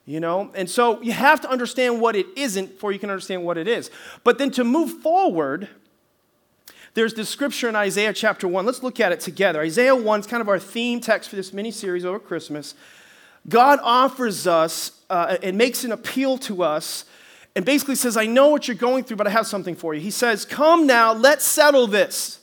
You 0.07 0.21
know, 0.21 0.51
and 0.55 0.69
so 0.69 1.01
you 1.01 1.13
have 1.13 1.41
to 1.43 1.51
understand 1.51 2.01
what 2.01 2.15
it 2.15 2.27
isn't 2.37 2.75
before 2.75 2.93
you 2.93 2.99
can 2.99 3.09
understand 3.09 3.43
what 3.43 3.57
it 3.57 3.67
is. 3.67 3.91
But 4.23 4.37
then 4.37 4.51
to 4.51 4.65
move 4.65 5.01
forward, 5.01 5.69
there's 6.93 7.15
this 7.15 7.29
scripture 7.29 7.69
in 7.69 7.77
Isaiah 7.77 8.13
chapter 8.13 8.47
1. 8.47 8.67
Let's 8.67 8.83
look 8.83 9.01
at 9.01 9.13
it 9.13 9.21
together. 9.21 9.61
Isaiah 9.61 9.97
1 9.97 10.21
is 10.21 10.27
kind 10.27 10.41
of 10.41 10.49
our 10.49 10.59
theme 10.59 11.01
text 11.01 11.31
for 11.31 11.37
this 11.37 11.53
mini 11.53 11.71
series 11.71 12.05
over 12.05 12.19
Christmas. 12.19 12.75
God 13.49 13.79
offers 13.83 14.47
us 14.47 14.93
uh, 15.11 15.37
and 15.43 15.59
makes 15.59 15.85
an 15.85 15.93
appeal 15.93 16.39
to 16.39 16.63
us 16.63 17.05
and 17.57 17.65
basically 17.65 17.95
says, 17.95 18.17
I 18.17 18.27
know 18.27 18.49
what 18.49 18.69
you're 18.69 18.77
going 18.77 19.05
through, 19.05 19.17
but 19.17 19.27
I 19.27 19.31
have 19.31 19.47
something 19.47 19.75
for 19.75 19.95
you. 19.95 20.01
He 20.01 20.11
says, 20.11 20.45
Come 20.45 20.87
now, 20.87 21.13
let's 21.13 21.45
settle 21.45 21.87
this. 21.87 22.41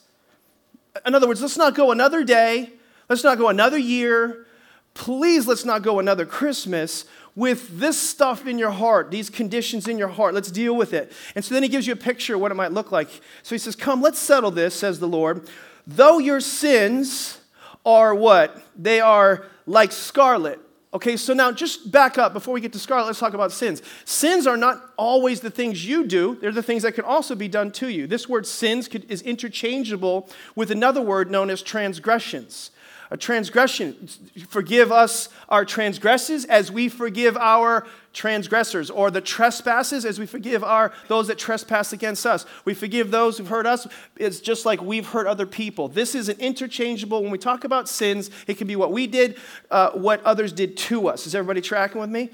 In 1.05 1.15
other 1.15 1.27
words, 1.27 1.41
let's 1.41 1.57
not 1.57 1.75
go 1.75 1.91
another 1.91 2.23
day, 2.23 2.71
let's 3.09 3.23
not 3.23 3.38
go 3.38 3.49
another 3.49 3.77
year. 3.77 4.45
Please, 4.93 5.47
let's 5.47 5.63
not 5.63 5.83
go 5.83 5.99
another 5.99 6.25
Christmas 6.25 7.05
with 7.35 7.79
this 7.79 7.97
stuff 7.97 8.45
in 8.45 8.57
your 8.57 8.71
heart, 8.71 9.09
these 9.09 9.29
conditions 9.29 9.88
in 9.88 9.97
your 9.97 10.09
heart. 10.09 10.33
Let's 10.33 10.51
deal 10.51 10.75
with 10.75 10.93
it. 10.93 11.13
And 11.33 11.45
so 11.45 11.53
then 11.53 11.63
he 11.63 11.69
gives 11.69 11.88
you 11.88 11.93
a 11.93 11.97
picture 11.97 12.35
of 12.35 12.41
what 12.41 12.51
it 12.51 12.55
might 12.55 12.73
look 12.73 12.91
like. 12.91 13.09
So 13.41 13.55
he 13.55 13.57
says, 13.59 13.75
Come, 13.75 14.01
let's 14.01 14.19
settle 14.19 14.51
this, 14.51 14.75
says 14.75 14.99
the 14.99 15.07
Lord. 15.07 15.49
Though 15.88 16.19
your 16.19 16.41
sins 16.41 17.39
are 17.85 18.13
what? 18.13 18.61
They 18.77 18.99
are 18.99 19.45
like 19.65 19.91
scarlet. 19.91 20.59
Okay, 20.93 21.15
so 21.15 21.33
now 21.33 21.53
just 21.53 21.89
back 21.89 22.17
up 22.17 22.33
before 22.33 22.53
we 22.53 22.59
get 22.59 22.73
to 22.73 22.79
scarlet, 22.79 23.05
let's 23.07 23.19
talk 23.19 23.33
about 23.33 23.53
sins. 23.53 23.81
Sins 24.03 24.45
are 24.45 24.57
not 24.57 24.91
always 24.97 25.39
the 25.39 25.49
things 25.49 25.85
you 25.85 26.05
do, 26.05 26.35
they're 26.35 26.51
the 26.51 26.61
things 26.61 26.83
that 26.83 26.95
can 26.95 27.05
also 27.05 27.33
be 27.33 27.47
done 27.47 27.71
to 27.71 27.88
you. 27.88 28.07
This 28.07 28.27
word 28.27 28.45
sins 28.45 28.89
could, 28.89 29.09
is 29.09 29.21
interchangeable 29.21 30.29
with 30.53 30.69
another 30.69 31.01
word 31.01 31.31
known 31.31 31.49
as 31.49 31.61
transgressions 31.61 32.71
a 33.11 33.17
transgression. 33.17 34.07
Forgive 34.47 34.89
us 34.89 35.27
our 35.49 35.65
transgressions 35.65 36.45
as 36.45 36.71
we 36.71 36.87
forgive 36.87 37.35
our 37.35 37.85
transgressors, 38.13 38.89
or 38.89 39.11
the 39.11 39.21
trespasses 39.21 40.05
as 40.05 40.17
we 40.17 40.25
forgive 40.25 40.63
our 40.63 40.93
those 41.09 41.27
that 41.27 41.37
trespass 41.37 41.91
against 41.91 42.25
us. 42.25 42.45
We 42.63 42.73
forgive 42.73 43.11
those 43.11 43.37
who've 43.37 43.47
hurt 43.47 43.65
us. 43.65 43.85
It's 44.15 44.39
just 44.39 44.65
like 44.65 44.81
we've 44.81 45.07
hurt 45.07 45.27
other 45.27 45.45
people. 45.45 45.89
This 45.89 46.15
is 46.15 46.29
an 46.29 46.39
interchangeable. 46.39 47.21
When 47.21 47.31
we 47.31 47.37
talk 47.37 47.65
about 47.65 47.89
sins, 47.89 48.29
it 48.47 48.57
can 48.57 48.67
be 48.67 48.77
what 48.77 48.93
we 48.93 49.07
did, 49.07 49.37
uh, 49.69 49.91
what 49.91 50.23
others 50.23 50.53
did 50.53 50.77
to 50.77 51.09
us. 51.09 51.27
Is 51.27 51.35
everybody 51.35 51.61
tracking 51.61 51.99
with 51.99 52.09
me? 52.09 52.29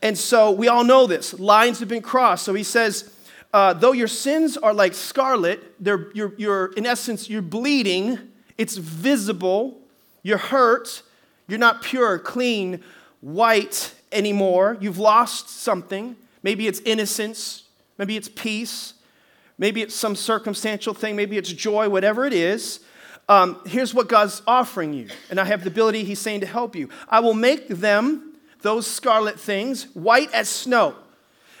And 0.00 0.16
so 0.16 0.50
we 0.50 0.66
all 0.68 0.84
know 0.84 1.06
this. 1.06 1.38
Lines 1.38 1.78
have 1.80 1.88
been 1.88 2.02
crossed. 2.02 2.44
So 2.44 2.54
he 2.54 2.64
says. 2.64 3.14
Uh, 3.54 3.74
though 3.74 3.92
your 3.92 4.08
sins 4.08 4.56
are 4.56 4.72
like 4.72 4.94
scarlet, 4.94 5.74
they're, 5.78 6.10
you're, 6.14 6.32
you're, 6.38 6.72
in 6.72 6.86
essence, 6.86 7.28
you're 7.28 7.42
bleeding, 7.42 8.18
it's 8.56 8.78
visible, 8.78 9.81
you're 10.22 10.38
hurt. 10.38 11.02
You're 11.48 11.58
not 11.58 11.82
pure, 11.82 12.18
clean, 12.18 12.82
white 13.20 13.94
anymore. 14.10 14.76
You've 14.80 14.98
lost 14.98 15.50
something. 15.50 16.16
Maybe 16.42 16.66
it's 16.66 16.80
innocence. 16.80 17.64
Maybe 17.98 18.16
it's 18.16 18.28
peace. 18.28 18.94
Maybe 19.58 19.82
it's 19.82 19.94
some 19.94 20.16
circumstantial 20.16 20.94
thing. 20.94 21.14
Maybe 21.16 21.36
it's 21.36 21.52
joy, 21.52 21.88
whatever 21.88 22.24
it 22.24 22.32
is. 22.32 22.80
Um, 23.28 23.60
here's 23.66 23.94
what 23.94 24.08
God's 24.08 24.42
offering 24.46 24.92
you. 24.92 25.08
And 25.30 25.38
I 25.38 25.44
have 25.44 25.62
the 25.62 25.70
ability, 25.70 26.04
He's 26.04 26.18
saying, 26.18 26.40
to 26.40 26.46
help 26.46 26.74
you. 26.74 26.88
I 27.08 27.20
will 27.20 27.34
make 27.34 27.68
them, 27.68 28.34
those 28.62 28.86
scarlet 28.86 29.38
things, 29.38 29.84
white 29.94 30.32
as 30.32 30.48
snow. 30.48 30.94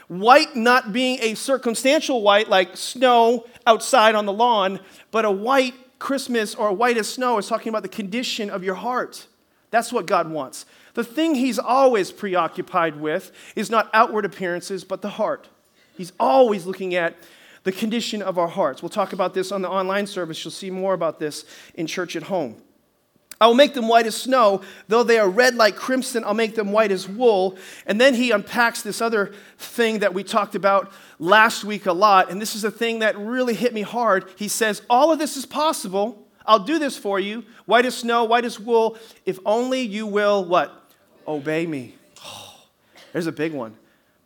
White 0.08 0.56
not 0.56 0.92
being 0.92 1.18
a 1.22 1.34
circumstantial 1.34 2.22
white 2.22 2.48
like 2.48 2.76
snow 2.76 3.46
outside 3.66 4.14
on 4.14 4.26
the 4.26 4.32
lawn, 4.32 4.80
but 5.10 5.24
a 5.24 5.30
white 5.30 5.74
Christmas 6.02 6.56
or 6.56 6.72
white 6.72 6.98
as 6.98 7.08
snow 7.08 7.38
is 7.38 7.46
talking 7.46 7.68
about 7.70 7.84
the 7.84 7.88
condition 7.88 8.50
of 8.50 8.64
your 8.64 8.74
heart. 8.74 9.28
That's 9.70 9.92
what 9.92 10.06
God 10.06 10.28
wants. 10.28 10.66
The 10.94 11.04
thing 11.04 11.36
He's 11.36 11.60
always 11.60 12.10
preoccupied 12.10 13.00
with 13.00 13.30
is 13.54 13.70
not 13.70 13.88
outward 13.94 14.24
appearances, 14.24 14.82
but 14.82 15.00
the 15.00 15.10
heart. 15.10 15.48
He's 15.96 16.12
always 16.18 16.66
looking 16.66 16.96
at 16.96 17.14
the 17.62 17.70
condition 17.70 18.20
of 18.20 18.36
our 18.36 18.48
hearts. 18.48 18.82
We'll 18.82 18.88
talk 18.88 19.12
about 19.12 19.32
this 19.32 19.52
on 19.52 19.62
the 19.62 19.70
online 19.70 20.08
service. 20.08 20.44
You'll 20.44 20.50
see 20.50 20.70
more 20.70 20.92
about 20.92 21.20
this 21.20 21.44
in 21.76 21.86
church 21.86 22.16
at 22.16 22.24
home. 22.24 22.56
I 23.42 23.46
will 23.46 23.54
make 23.54 23.74
them 23.74 23.88
white 23.88 24.06
as 24.06 24.14
snow, 24.14 24.60
though 24.86 25.02
they 25.02 25.18
are 25.18 25.28
red 25.28 25.56
like 25.56 25.74
crimson, 25.74 26.22
I'll 26.22 26.32
make 26.32 26.54
them 26.54 26.70
white 26.70 26.92
as 26.92 27.08
wool. 27.08 27.58
And 27.86 28.00
then 28.00 28.14
he 28.14 28.30
unpacks 28.30 28.82
this 28.82 29.00
other 29.00 29.32
thing 29.58 29.98
that 29.98 30.14
we 30.14 30.22
talked 30.22 30.54
about 30.54 30.92
last 31.18 31.64
week 31.64 31.86
a 31.86 31.92
lot, 31.92 32.30
and 32.30 32.40
this 32.40 32.54
is 32.54 32.62
a 32.62 32.70
thing 32.70 33.00
that 33.00 33.18
really 33.18 33.54
hit 33.54 33.74
me 33.74 33.82
hard. 33.82 34.26
He 34.36 34.46
says, 34.46 34.82
All 34.88 35.10
of 35.10 35.18
this 35.18 35.36
is 35.36 35.44
possible. 35.44 36.24
I'll 36.46 36.60
do 36.60 36.78
this 36.78 36.96
for 36.96 37.18
you, 37.18 37.42
white 37.66 37.84
as 37.84 37.96
snow, 37.96 38.22
white 38.22 38.44
as 38.44 38.60
wool, 38.60 38.96
if 39.26 39.40
only 39.44 39.80
you 39.80 40.06
will 40.06 40.44
what? 40.44 40.92
Obey 41.26 41.66
me. 41.66 41.96
Oh, 42.24 42.54
there's 43.12 43.26
a 43.26 43.32
big 43.32 43.52
one. 43.52 43.76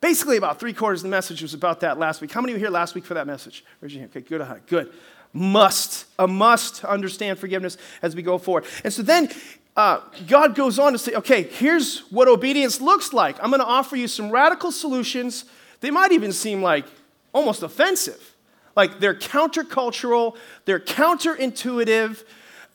Basically, 0.02 0.36
about 0.36 0.60
three 0.60 0.74
quarters 0.74 1.00
of 1.00 1.04
the 1.04 1.16
message 1.16 1.40
was 1.40 1.54
about 1.54 1.80
that 1.80 1.98
last 1.98 2.20
week. 2.20 2.30
How 2.32 2.42
many 2.42 2.52
were 2.52 2.58
here 2.58 2.68
last 2.68 2.94
week 2.94 3.06
for 3.06 3.14
that 3.14 3.26
message? 3.26 3.64
Raise 3.80 3.94
your 3.94 4.00
hand. 4.00 4.12
Okay, 4.14 4.28
good. 4.28 4.42
Uh-huh, 4.42 4.56
good 4.66 4.92
must, 5.36 6.06
a 6.18 6.26
must 6.26 6.84
understand 6.84 7.38
forgiveness 7.38 7.76
as 8.02 8.16
we 8.16 8.22
go 8.22 8.38
forward. 8.38 8.64
And 8.82 8.92
so 8.92 9.02
then 9.02 9.30
uh, 9.76 10.00
God 10.26 10.54
goes 10.54 10.78
on 10.78 10.92
to 10.92 10.98
say, 10.98 11.12
okay, 11.14 11.42
here's 11.42 12.00
what 12.10 12.28
obedience 12.28 12.80
looks 12.80 13.12
like. 13.12 13.36
I'm 13.42 13.50
going 13.50 13.60
to 13.60 13.66
offer 13.66 13.94
you 13.96 14.08
some 14.08 14.30
radical 14.30 14.72
solutions. 14.72 15.44
They 15.80 15.90
might 15.90 16.12
even 16.12 16.32
seem 16.32 16.62
like 16.62 16.86
almost 17.32 17.62
offensive. 17.62 18.34
Like 18.74 18.98
they're 18.98 19.14
countercultural, 19.14 20.36
they're 20.64 20.80
counterintuitive. 20.80 22.24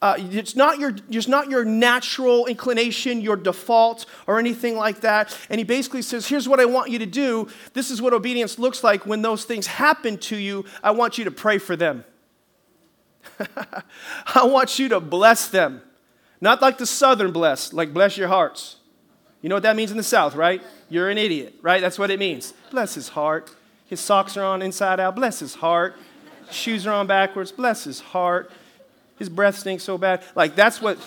Uh, 0.03 0.15
it's, 0.17 0.55
not 0.55 0.79
your, 0.79 0.95
it's 1.11 1.27
not 1.27 1.47
your 1.47 1.63
natural 1.63 2.47
inclination, 2.47 3.21
your 3.21 3.35
default, 3.35 4.07
or 4.25 4.39
anything 4.39 4.75
like 4.75 5.01
that. 5.01 5.37
And 5.47 5.59
he 5.59 5.63
basically 5.63 6.01
says, 6.01 6.27
Here's 6.27 6.49
what 6.49 6.59
I 6.59 6.65
want 6.65 6.89
you 6.89 6.97
to 6.97 7.05
do. 7.05 7.47
This 7.73 7.91
is 7.91 8.01
what 8.01 8.11
obedience 8.11 8.57
looks 8.57 8.83
like 8.83 9.05
when 9.05 9.21
those 9.21 9.45
things 9.45 9.67
happen 9.67 10.17
to 10.19 10.35
you. 10.35 10.65
I 10.81 10.89
want 10.89 11.19
you 11.19 11.25
to 11.25 11.31
pray 11.31 11.59
for 11.59 11.75
them. 11.75 12.03
I 14.35 14.45
want 14.45 14.79
you 14.79 14.89
to 14.89 14.99
bless 14.99 15.47
them. 15.47 15.81
Not 16.39 16.61
like 16.61 16.77
the 16.77 16.85
southern 16.85 17.31
bless, 17.31 17.71
like 17.71 17.93
bless 17.93 18.17
your 18.17 18.27
hearts. 18.27 18.77
You 19.41 19.49
know 19.49 19.55
what 19.55 19.63
that 19.63 19.75
means 19.75 19.91
in 19.91 19.97
the 19.97 20.03
south, 20.03 20.35
right? 20.35 20.61
You're 20.89 21.09
an 21.09 21.17
idiot, 21.17 21.55
right? 21.61 21.81
That's 21.81 21.97
what 21.97 22.11
it 22.11 22.19
means. 22.19 22.53
Bless 22.69 22.93
his 22.93 23.09
heart. 23.09 23.51
His 23.87 23.99
socks 23.99 24.37
are 24.37 24.43
on 24.43 24.61
inside 24.61 24.99
out. 24.99 25.15
Bless 25.15 25.39
his 25.39 25.55
heart. 25.55 25.95
His 26.47 26.55
shoes 26.55 26.87
are 26.87 26.93
on 26.93 27.07
backwards. 27.07 27.51
Bless 27.51 27.83
his 27.83 27.99
heart. 27.99 28.51
His 29.17 29.29
breath 29.29 29.57
stinks 29.57 29.83
so 29.83 29.97
bad. 29.97 30.23
Like, 30.35 30.55
that's 30.55 30.81
what 30.81 30.97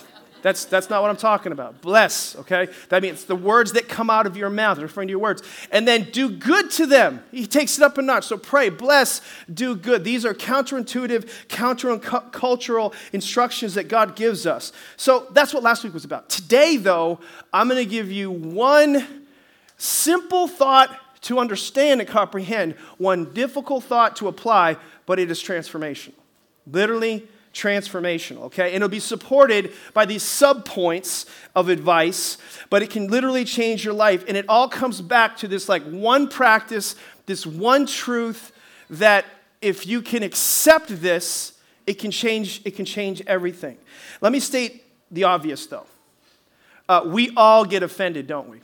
that's, 0.45 0.67
that's 0.67 0.91
not 0.91 1.01
what 1.01 1.11
I'm 1.11 1.17
talking 1.17 1.53
about. 1.53 1.81
Bless, 1.81 2.37
okay? 2.37 2.69
That 2.91 3.01
means 3.01 3.25
the 3.25 3.35
words 3.35 3.73
that 3.73 3.89
come 3.89 4.11
out 4.11 4.27
of 4.27 4.37
your 4.37 4.51
mouth, 4.51 4.77
referring 4.77 5.09
to 5.09 5.13
your 5.13 5.19
words. 5.19 5.43
And 5.73 5.89
then 5.89 6.11
do 6.13 6.29
good 6.29 6.71
to 6.73 6.85
them. 6.85 7.25
He 7.31 7.47
takes 7.47 7.79
it 7.79 7.83
up 7.83 7.97
a 7.97 8.03
notch. 8.03 8.27
So 8.27 8.37
pray, 8.37 8.69
bless, 8.69 9.23
do 9.53 9.75
good. 9.75 10.05
These 10.05 10.27
are 10.27 10.35
counterintuitive, 10.35 11.47
countercultural 11.49 12.93
instructions 13.15 13.73
that 13.73 13.89
God 13.89 14.17
gives 14.17 14.45
us. 14.45 14.75
So 14.99 15.29
that's 15.31 15.55
what 15.55 15.63
last 15.63 15.83
week 15.83 15.95
was 15.95 16.05
about. 16.05 16.29
Today, 16.29 16.77
though, 16.77 17.21
I'm 17.51 17.67
going 17.67 17.83
to 17.83 17.91
give 17.91 18.13
you 18.13 18.31
one 18.31 19.25
simple 19.79 20.47
thought 20.47 21.23
to 21.23 21.39
understand 21.39 22.03
and 22.03 22.11
comprehend, 22.11 22.75
one 22.99 23.33
difficult 23.33 23.85
thought 23.85 24.15
to 24.17 24.29
apply, 24.29 24.77
but 25.07 25.19
it 25.19 25.31
is 25.31 25.43
transformational. 25.43 26.13
Literally 26.71 27.27
transformational, 27.55 28.43
okay? 28.43 28.67
And 28.67 28.77
it'll 28.77 28.89
be 28.89 28.99
supported 28.99 29.73
by 29.95 30.05
these 30.05 30.23
subpoints 30.23 31.27
of 31.55 31.69
advice, 31.69 32.37
but 32.69 32.83
it 32.83 32.91
can 32.91 33.07
literally 33.09 33.45
change 33.45 33.85
your 33.85 33.95
life. 33.95 34.25
And 34.29 34.37
it 34.37 34.45
all 34.49 34.69
comes 34.69 35.01
back 35.01 35.37
to 35.39 35.49
this 35.49 35.69
like 35.69 35.83
one 35.85 36.29
practice, 36.29 36.97
this 37.27 37.47
one 37.47 37.87
truth 37.87 38.53
that 38.91 39.25
if 39.63 39.87
you 39.87 40.03
can 40.03 40.23
accept 40.23 40.89
this, 41.01 41.59
it 41.87 41.95
can 41.95 42.11
change, 42.11 42.61
it 42.65 42.77
can 42.77 42.85
change 42.85 43.23
everything. 43.27 43.79
Let 44.21 44.33
me 44.33 44.41
state 44.41 44.85
the 45.11 45.25
obvious 45.25 45.67
though. 45.67 45.87
Uh, 46.89 47.03
we 47.07 47.33
all 47.37 47.65
get 47.65 47.83
offended, 47.83 48.27
don't 48.27 48.51
we? 48.51 48.61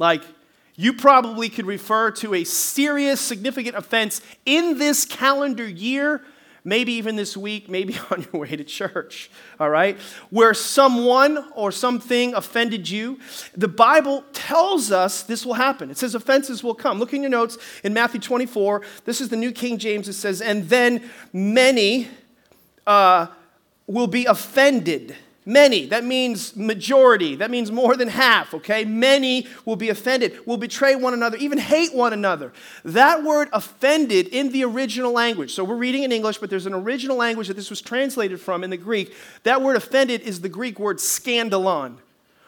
Like, 0.00 0.22
you 0.76 0.92
probably 0.92 1.48
could 1.48 1.66
refer 1.66 2.10
to 2.12 2.34
a 2.34 2.42
serious, 2.42 3.20
significant 3.20 3.76
offense 3.76 4.20
in 4.44 4.78
this 4.78 5.04
calendar 5.04 5.68
year 5.68 6.22
maybe 6.64 6.92
even 6.94 7.16
this 7.16 7.36
week, 7.36 7.68
maybe 7.68 7.96
on 8.10 8.26
your 8.32 8.42
way 8.42 8.56
to 8.56 8.64
church, 8.64 9.30
all 9.60 9.70
right? 9.70 9.98
Where 10.30 10.54
someone 10.54 11.44
or 11.54 11.70
something 11.70 12.34
offended 12.34 12.88
you, 12.88 13.20
the 13.54 13.68
Bible 13.68 14.24
tells 14.32 14.90
us 14.90 15.22
this 15.22 15.44
will 15.44 15.54
happen. 15.54 15.90
It 15.90 15.98
says 15.98 16.14
offenses 16.14 16.64
will 16.64 16.74
come. 16.74 16.98
Look 16.98 17.12
in 17.12 17.22
your 17.22 17.30
notes 17.30 17.58
in 17.84 17.92
Matthew 17.92 18.20
24. 18.20 18.82
This 19.04 19.20
is 19.20 19.28
the 19.28 19.36
New 19.36 19.52
King 19.52 19.78
James. 19.78 20.08
It 20.08 20.14
says, 20.14 20.40
and 20.40 20.68
then 20.68 21.08
many 21.32 22.08
uh, 22.86 23.26
will 23.86 24.06
be 24.06 24.24
offended 24.24 25.14
Many, 25.46 25.84
that 25.86 26.04
means 26.04 26.56
majority, 26.56 27.36
that 27.36 27.50
means 27.50 27.70
more 27.70 27.96
than 27.96 28.08
half, 28.08 28.54
okay? 28.54 28.86
Many 28.86 29.46
will 29.66 29.76
be 29.76 29.90
offended, 29.90 30.38
will 30.46 30.56
betray 30.56 30.96
one 30.96 31.12
another, 31.12 31.36
even 31.36 31.58
hate 31.58 31.94
one 31.94 32.14
another. 32.14 32.50
That 32.82 33.22
word 33.22 33.50
offended 33.52 34.28
in 34.28 34.52
the 34.52 34.64
original 34.64 35.12
language, 35.12 35.52
so 35.52 35.62
we're 35.62 35.76
reading 35.76 36.02
in 36.02 36.12
English, 36.12 36.38
but 36.38 36.48
there's 36.48 36.64
an 36.64 36.72
original 36.72 37.18
language 37.18 37.48
that 37.48 37.54
this 37.54 37.68
was 37.68 37.82
translated 37.82 38.40
from 38.40 38.64
in 38.64 38.70
the 38.70 38.78
Greek. 38.78 39.14
That 39.42 39.60
word 39.60 39.76
offended 39.76 40.22
is 40.22 40.40
the 40.40 40.48
Greek 40.48 40.78
word 40.78 40.96
scandalon, 40.96 41.96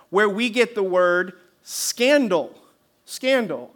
where 0.09 0.29
we 0.29 0.49
get 0.49 0.75
the 0.75 0.83
word 0.83 1.35
scandal. 1.65 2.59
Scandal. 3.05 3.75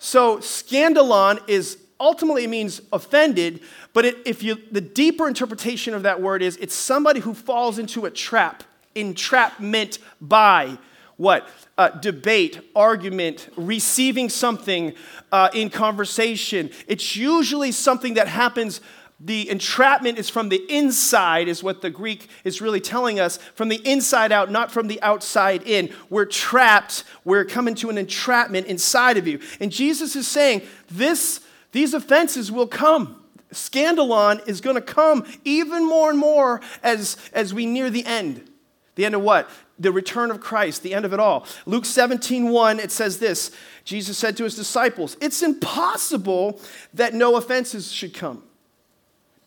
So 0.00 0.38
scandalon 0.38 1.40
is 1.48 1.78
ultimately 1.98 2.46
means 2.46 2.82
offended, 2.92 3.60
but 3.96 4.04
it, 4.04 4.18
if 4.26 4.42
you, 4.42 4.58
the 4.70 4.82
deeper 4.82 5.26
interpretation 5.26 5.94
of 5.94 6.02
that 6.02 6.20
word 6.20 6.42
is 6.42 6.58
it's 6.58 6.74
somebody 6.74 7.20
who 7.20 7.32
falls 7.32 7.78
into 7.78 8.04
a 8.04 8.10
trap, 8.10 8.62
entrapment 8.94 10.00
by 10.20 10.76
what? 11.16 11.48
Uh, 11.78 11.88
debate, 11.88 12.60
argument, 12.76 13.48
receiving 13.56 14.28
something 14.28 14.92
uh, 15.32 15.48
in 15.54 15.70
conversation. 15.70 16.68
It's 16.86 17.16
usually 17.16 17.72
something 17.72 18.12
that 18.14 18.28
happens. 18.28 18.82
The 19.18 19.48
entrapment 19.48 20.18
is 20.18 20.28
from 20.28 20.50
the 20.50 20.62
inside, 20.70 21.48
is 21.48 21.62
what 21.62 21.80
the 21.80 21.88
Greek 21.88 22.28
is 22.44 22.60
really 22.60 22.80
telling 22.80 23.18
us. 23.18 23.38
From 23.54 23.70
the 23.70 23.80
inside 23.90 24.30
out, 24.30 24.50
not 24.50 24.70
from 24.70 24.88
the 24.88 25.00
outside 25.00 25.62
in. 25.62 25.88
We're 26.10 26.26
trapped. 26.26 27.04
We're 27.24 27.46
coming 27.46 27.74
to 27.76 27.88
an 27.88 27.96
entrapment 27.96 28.66
inside 28.66 29.16
of 29.16 29.26
you. 29.26 29.40
And 29.58 29.72
Jesus 29.72 30.16
is 30.16 30.28
saying, 30.28 30.60
this, 30.90 31.40
these 31.72 31.94
offenses 31.94 32.52
will 32.52 32.66
come 32.66 33.22
scandalon 33.52 34.46
is 34.48 34.60
going 34.60 34.76
to 34.76 34.82
come 34.82 35.24
even 35.44 35.86
more 35.86 36.10
and 36.10 36.18
more 36.18 36.60
as, 36.82 37.16
as 37.32 37.54
we 37.54 37.66
near 37.66 37.90
the 37.90 38.04
end. 38.04 38.48
The 38.96 39.04
end 39.04 39.14
of 39.14 39.22
what? 39.22 39.48
The 39.78 39.92
return 39.92 40.30
of 40.30 40.40
Christ, 40.40 40.82
the 40.82 40.94
end 40.94 41.04
of 41.04 41.12
it 41.12 41.20
all. 41.20 41.46
Luke 41.66 41.84
17, 41.84 42.48
1, 42.48 42.80
it 42.80 42.90
says 42.90 43.18
this 43.18 43.50
Jesus 43.84 44.18
said 44.18 44.36
to 44.38 44.44
his 44.44 44.56
disciples, 44.56 45.16
It's 45.20 45.42
impossible 45.42 46.60
that 46.94 47.14
no 47.14 47.36
offenses 47.36 47.92
should 47.92 48.14
come. 48.14 48.42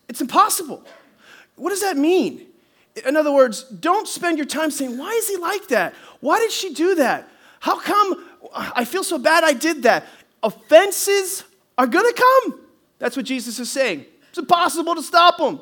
It's 0.08 0.20
impossible. 0.20 0.84
What 1.56 1.70
does 1.70 1.82
that 1.82 1.96
mean? 1.96 2.46
In 3.06 3.16
other 3.16 3.32
words, 3.32 3.64
don't 3.64 4.08
spend 4.08 4.38
your 4.38 4.46
time 4.46 4.70
saying, 4.70 4.96
Why 4.96 5.10
is 5.10 5.28
he 5.28 5.36
like 5.36 5.68
that? 5.68 5.94
Why 6.20 6.38
did 6.38 6.52
she 6.52 6.72
do 6.72 6.94
that? 6.96 7.28
How 7.58 7.78
come 7.78 8.26
I 8.54 8.84
feel 8.84 9.04
so 9.04 9.18
bad 9.18 9.44
I 9.44 9.52
did 9.52 9.82
that? 9.82 10.06
Offenses 10.42 11.44
are 11.76 11.86
going 11.86 12.12
to 12.12 12.22
come. 12.22 12.59
That's 13.00 13.16
what 13.16 13.26
Jesus 13.26 13.58
is 13.58 13.68
saying. 13.68 14.04
It's 14.28 14.38
impossible 14.38 14.94
to 14.94 15.02
stop 15.02 15.38
them. 15.38 15.58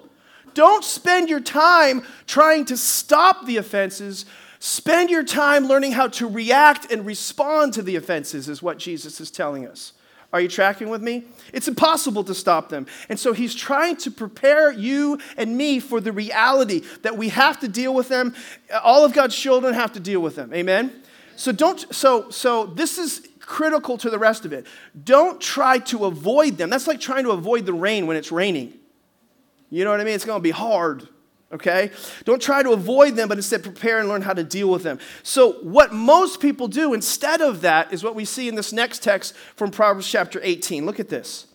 Don't 0.52 0.84
spend 0.84 1.30
your 1.30 1.40
time 1.40 2.02
trying 2.26 2.66
to 2.66 2.76
stop 2.76 3.46
the 3.46 3.56
offenses. 3.56 4.26
Spend 4.58 5.08
your 5.08 5.24
time 5.24 5.66
learning 5.66 5.92
how 5.92 6.08
to 6.08 6.28
react 6.28 6.92
and 6.92 7.06
respond 7.06 7.72
to 7.74 7.82
the 7.82 7.96
offenses, 7.96 8.48
is 8.48 8.62
what 8.62 8.76
Jesus 8.76 9.20
is 9.20 9.30
telling 9.30 9.66
us. 9.66 9.92
Are 10.32 10.40
you 10.40 10.48
tracking 10.48 10.90
with 10.90 11.00
me? 11.00 11.24
It's 11.54 11.68
impossible 11.68 12.22
to 12.24 12.34
stop 12.34 12.68
them. 12.68 12.86
And 13.08 13.18
so 13.18 13.32
he's 13.32 13.54
trying 13.54 13.96
to 13.98 14.10
prepare 14.10 14.70
you 14.70 15.18
and 15.38 15.56
me 15.56 15.80
for 15.80 16.00
the 16.00 16.12
reality 16.12 16.82
that 17.02 17.16
we 17.16 17.30
have 17.30 17.60
to 17.60 17.68
deal 17.68 17.94
with 17.94 18.08
them. 18.08 18.34
All 18.82 19.04
of 19.04 19.14
God's 19.14 19.36
children 19.36 19.72
have 19.72 19.92
to 19.92 20.00
deal 20.00 20.20
with 20.20 20.36
them. 20.36 20.52
Amen? 20.52 21.02
So 21.36 21.52
don't 21.52 21.94
so 21.94 22.30
so 22.30 22.66
this 22.66 22.98
is 22.98 23.27
critical 23.48 23.96
to 23.98 24.10
the 24.10 24.18
rest 24.18 24.44
of 24.44 24.52
it. 24.52 24.66
Don't 25.04 25.40
try 25.40 25.78
to 25.78 26.04
avoid 26.04 26.58
them. 26.58 26.70
That's 26.70 26.86
like 26.86 27.00
trying 27.00 27.24
to 27.24 27.30
avoid 27.30 27.66
the 27.66 27.72
rain 27.72 28.06
when 28.06 28.16
it's 28.16 28.30
raining. 28.30 28.74
You 29.70 29.84
know 29.84 29.90
what 29.90 30.00
I 30.00 30.04
mean? 30.04 30.14
It's 30.14 30.24
going 30.24 30.38
to 30.38 30.42
be 30.42 30.50
hard. 30.50 31.08
Okay? 31.50 31.90
Don't 32.24 32.42
try 32.42 32.62
to 32.62 32.72
avoid 32.72 33.16
them, 33.16 33.26
but 33.28 33.38
instead 33.38 33.62
prepare 33.62 34.00
and 34.00 34.08
learn 34.08 34.20
how 34.20 34.34
to 34.34 34.44
deal 34.44 34.68
with 34.68 34.82
them. 34.82 34.98
So, 35.22 35.52
what 35.62 35.94
most 35.94 36.40
people 36.40 36.68
do 36.68 36.92
instead 36.92 37.40
of 37.40 37.62
that 37.62 37.90
is 37.90 38.04
what 38.04 38.14
we 38.14 38.26
see 38.26 38.48
in 38.48 38.54
this 38.54 38.70
next 38.70 39.02
text 39.02 39.34
from 39.56 39.70
Proverbs 39.70 40.06
chapter 40.06 40.40
18. 40.42 40.84
Look 40.84 41.00
at 41.00 41.08
this. 41.08 41.46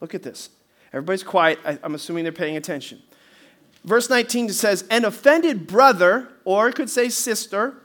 Look 0.00 0.14
at 0.14 0.22
this. 0.22 0.48
Everybody's 0.94 1.22
quiet. 1.22 1.58
I, 1.66 1.78
am 1.84 1.94
assuming 1.94 2.24
they're 2.24 2.32
paying 2.32 2.56
attention. 2.56 3.02
Verse 3.84 4.08
19 4.08 4.48
says, 4.50 4.84
An 4.90 5.04
offended 5.04 5.66
brother, 5.66 6.28
or 6.44 6.68
it 6.68 6.74
could 6.74 6.88
say 6.88 7.10
sister, 7.10 7.81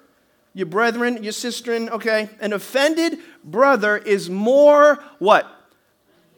your 0.57 0.65
brethren, 0.65 1.23
your 1.23 1.33
sister, 1.33 1.71
okay? 1.75 2.29
An 2.39 2.51
offended 2.51 3.19
brother 3.43 3.95
is 3.95 4.27
more 4.27 4.95
what? 5.19 5.45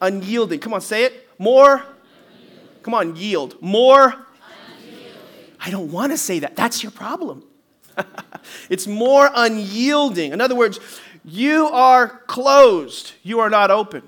Unyielding. 0.02 0.60
Come 0.60 0.74
on, 0.74 0.82
say 0.82 1.04
it. 1.04 1.26
More. 1.38 1.76
Unyielding. 1.76 2.82
Come 2.82 2.92
on, 2.92 3.16
yield. 3.16 3.56
More. 3.62 4.08
Unyielding. 4.08 5.12
I 5.58 5.70
don't 5.70 5.90
want 5.90 6.12
to 6.12 6.18
say 6.18 6.40
that. 6.40 6.54
That's 6.54 6.82
your 6.82 6.92
problem. 6.92 7.44
it's 8.68 8.86
more 8.86 9.30
unyielding. 9.34 10.32
In 10.34 10.42
other 10.42 10.54
words, 10.54 10.80
you 11.24 11.68
are 11.68 12.08
closed, 12.26 13.12
you 13.22 13.40
are 13.40 13.48
not 13.48 13.70
open. 13.70 14.02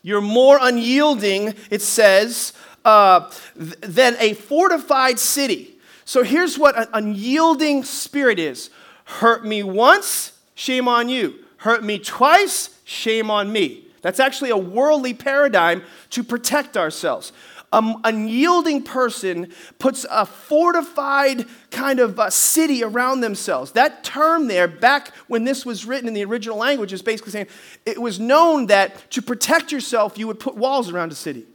You're 0.00 0.22
more 0.22 0.58
unyielding, 0.58 1.54
it 1.68 1.82
says, 1.82 2.54
uh, 2.86 3.30
than 3.54 4.16
a 4.20 4.32
fortified 4.32 5.18
city. 5.18 5.76
So 6.10 6.24
here's 6.24 6.58
what 6.58 6.76
an 6.76 6.88
unyielding 6.92 7.84
spirit 7.84 8.40
is 8.40 8.70
hurt 9.04 9.46
me 9.46 9.62
once, 9.62 10.32
shame 10.56 10.88
on 10.88 11.08
you. 11.08 11.36
Hurt 11.58 11.84
me 11.84 12.00
twice, 12.00 12.80
shame 12.82 13.30
on 13.30 13.52
me. 13.52 13.86
That's 14.02 14.18
actually 14.18 14.50
a 14.50 14.56
worldly 14.56 15.14
paradigm 15.14 15.84
to 16.10 16.24
protect 16.24 16.76
ourselves. 16.76 17.30
An 17.72 17.94
unyielding 18.02 18.82
person 18.82 19.52
puts 19.78 20.04
a 20.10 20.26
fortified 20.26 21.46
kind 21.70 22.00
of 22.00 22.20
city 22.32 22.82
around 22.82 23.20
themselves. 23.20 23.70
That 23.70 24.02
term 24.02 24.48
there, 24.48 24.66
back 24.66 25.14
when 25.28 25.44
this 25.44 25.64
was 25.64 25.86
written 25.86 26.08
in 26.08 26.14
the 26.14 26.24
original 26.24 26.56
language, 26.56 26.92
is 26.92 27.02
basically 27.02 27.30
saying 27.30 27.46
it 27.86 28.02
was 28.02 28.18
known 28.18 28.66
that 28.66 29.12
to 29.12 29.22
protect 29.22 29.70
yourself, 29.70 30.18
you 30.18 30.26
would 30.26 30.40
put 30.40 30.56
walls 30.56 30.90
around 30.90 31.12
a 31.12 31.14
city. 31.14 31.46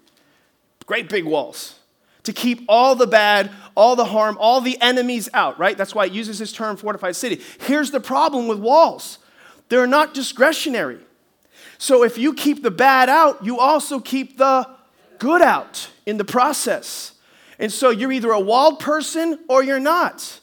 Great 0.86 1.10
big 1.10 1.26
walls 1.26 1.75
to 2.26 2.34
keep 2.34 2.66
all 2.68 2.96
the 2.96 3.08
bad, 3.08 3.52
all 3.76 3.96
the 3.96 4.06
harm, 4.06 4.38
all 4.40 4.62
the 4.62 4.80
enemies 4.82 5.30
out, 5.34 5.58
right? 5.58 5.78
That's 5.78 5.96
why 5.96 6.06
it 6.06 6.12
uses 6.12 6.40
this 6.40 6.52
term 6.52 6.78
fortified 6.78 7.16
city. 7.16 7.42
Here's 7.62 7.92
the 7.92 8.00
problem 8.00 8.48
with 8.48 8.60
walls 8.60 9.20
they're 9.70 9.88
not 9.88 10.14
discretionary. 10.14 11.00
So 11.78 12.04
if 12.04 12.18
you 12.18 12.34
keep 12.34 12.62
the 12.62 12.72
bad 12.72 13.10
out, 13.10 13.44
you 13.44 13.60
also 13.60 14.00
keep 14.00 14.38
the 14.38 14.70
good 15.18 15.42
out 15.42 15.90
in 16.06 16.18
the 16.18 16.24
process. 16.24 17.14
And 17.58 17.72
so 17.72 17.90
you're 17.90 18.12
either 18.12 18.32
a 18.32 18.40
walled 18.40 18.80
person 18.80 19.40
or 19.50 19.64
you're 19.64 19.80
not. 19.80 20.40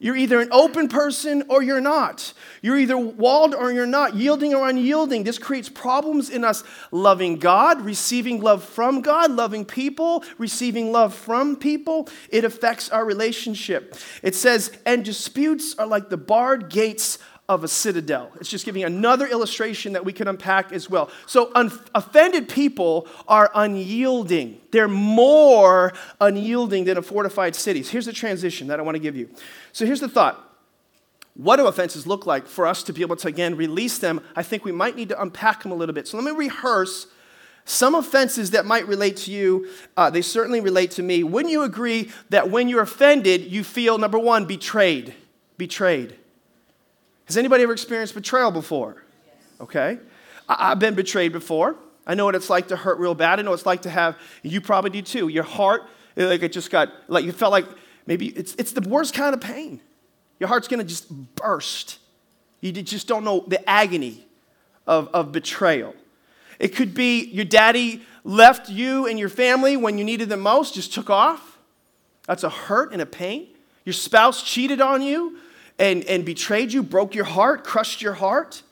You're 0.00 0.16
either 0.16 0.40
an 0.40 0.48
open 0.50 0.88
person 0.88 1.44
or 1.48 1.62
you're 1.62 1.80
not. 1.80 2.32
You're 2.60 2.78
either 2.78 2.98
walled 2.98 3.54
or 3.54 3.72
you're 3.72 3.86
not, 3.86 4.14
yielding 4.14 4.52
or 4.52 4.68
unyielding. 4.68 5.22
This 5.22 5.38
creates 5.38 5.68
problems 5.68 6.28
in 6.28 6.44
us 6.44 6.64
loving 6.90 7.36
God, 7.36 7.80
receiving 7.80 8.42
love 8.42 8.64
from 8.64 9.02
God, 9.02 9.30
loving 9.30 9.64
people, 9.64 10.24
receiving 10.36 10.90
love 10.90 11.14
from 11.14 11.56
people. 11.56 12.08
It 12.28 12.44
affects 12.44 12.90
our 12.90 13.04
relationship. 13.04 13.96
It 14.22 14.34
says, 14.34 14.76
and 14.84 15.04
disputes 15.04 15.74
are 15.78 15.86
like 15.86 16.10
the 16.10 16.16
barred 16.16 16.68
gates 16.68 17.18
of 17.48 17.62
a 17.62 17.68
citadel. 17.68 18.32
It's 18.40 18.48
just 18.48 18.64
giving 18.64 18.84
another 18.84 19.26
illustration 19.26 19.92
that 19.92 20.04
we 20.04 20.12
can 20.12 20.28
unpack 20.28 20.72
as 20.72 20.88
well. 20.88 21.10
So, 21.26 21.50
un- 21.54 21.72
offended 21.94 22.48
people 22.48 23.06
are 23.28 23.50
unyielding. 23.54 24.60
They're 24.70 24.88
more 24.88 25.92
unyielding 26.20 26.84
than 26.84 26.96
a 26.96 27.02
fortified 27.02 27.54
cities. 27.54 27.90
Here's 27.90 28.06
the 28.06 28.14
transition 28.14 28.68
that 28.68 28.78
I 28.78 28.82
want 28.82 28.94
to 28.94 29.00
give 29.00 29.14
you. 29.14 29.28
So, 29.72 29.84
here's 29.84 30.00
the 30.00 30.08
thought. 30.08 30.40
What 31.34 31.56
do 31.56 31.66
offenses 31.66 32.06
look 32.06 32.26
like 32.26 32.46
for 32.46 32.66
us 32.66 32.82
to 32.84 32.92
be 32.92 33.02
able 33.02 33.16
to 33.16 33.28
again 33.28 33.56
release 33.56 33.98
them? 33.98 34.22
I 34.34 34.42
think 34.42 34.64
we 34.64 34.72
might 34.72 34.96
need 34.96 35.10
to 35.10 35.20
unpack 35.20 35.64
them 35.64 35.72
a 35.72 35.74
little 35.74 35.94
bit. 35.94 36.08
So, 36.08 36.16
let 36.16 36.24
me 36.24 36.30
rehearse 36.30 37.08
some 37.66 37.94
offenses 37.94 38.52
that 38.52 38.64
might 38.64 38.86
relate 38.88 39.16
to 39.18 39.30
you. 39.30 39.68
Uh, 39.98 40.08
they 40.08 40.22
certainly 40.22 40.60
relate 40.60 40.92
to 40.92 41.02
me. 41.02 41.22
Wouldn't 41.22 41.52
you 41.52 41.62
agree 41.62 42.10
that 42.30 42.50
when 42.50 42.68
you're 42.68 42.82
offended, 42.82 43.42
you 43.42 43.64
feel, 43.64 43.98
number 43.98 44.18
one, 44.18 44.46
betrayed? 44.46 45.14
Betrayed. 45.58 46.16
Has 47.26 47.36
anybody 47.36 47.62
ever 47.62 47.72
experienced 47.72 48.14
betrayal 48.14 48.50
before? 48.50 49.02
Okay. 49.60 49.98
I- 50.48 50.68
have 50.70 50.78
been 50.78 50.94
betrayed 50.94 51.32
before. 51.32 51.76
I 52.06 52.14
know 52.14 52.26
what 52.26 52.34
it's 52.34 52.50
like 52.50 52.68
to 52.68 52.76
hurt 52.76 52.98
real 52.98 53.14
bad. 53.14 53.38
I 53.38 53.42
know 53.42 53.50
what 53.50 53.60
it's 53.60 53.66
like 53.66 53.82
to 53.82 53.90
have, 53.90 54.16
you 54.42 54.60
probably 54.60 54.90
do 54.90 55.02
too. 55.02 55.28
Your 55.28 55.44
heart, 55.44 55.82
like 56.16 56.42
it 56.42 56.52
just 56.52 56.70
got, 56.70 56.90
like 57.08 57.24
you 57.24 57.32
felt 57.32 57.50
like 57.50 57.66
maybe 58.06 58.28
it's, 58.28 58.54
it's 58.56 58.72
the 58.72 58.82
worst 58.82 59.14
kind 59.14 59.34
of 59.34 59.40
pain. 59.40 59.80
Your 60.38 60.48
heart's 60.48 60.68
gonna 60.68 60.84
just 60.84 61.08
burst. 61.36 61.98
You 62.60 62.72
just 62.72 63.06
don't 63.06 63.24
know 63.24 63.44
the 63.46 63.66
agony 63.68 64.26
of, 64.86 65.08
of 65.14 65.32
betrayal. 65.32 65.94
It 66.58 66.68
could 66.68 66.94
be 66.94 67.24
your 67.24 67.44
daddy 67.44 68.02
left 68.22 68.68
you 68.68 69.06
and 69.06 69.18
your 69.18 69.28
family 69.28 69.76
when 69.76 69.98
you 69.98 70.04
needed 70.04 70.28
them 70.28 70.40
most, 70.40 70.74
just 70.74 70.92
took 70.92 71.10
off. 71.10 71.58
That's 72.26 72.44
a 72.44 72.50
hurt 72.50 72.92
and 72.92 73.02
a 73.02 73.06
pain. 73.06 73.48
Your 73.84 73.92
spouse 73.92 74.42
cheated 74.42 74.80
on 74.80 75.02
you 75.02 75.38
and, 75.78 76.04
and 76.04 76.24
betrayed 76.24 76.72
you, 76.72 76.82
broke 76.82 77.14
your 77.14 77.24
heart, 77.24 77.64
crushed 77.64 78.02
your 78.02 78.14
heart. 78.14 78.62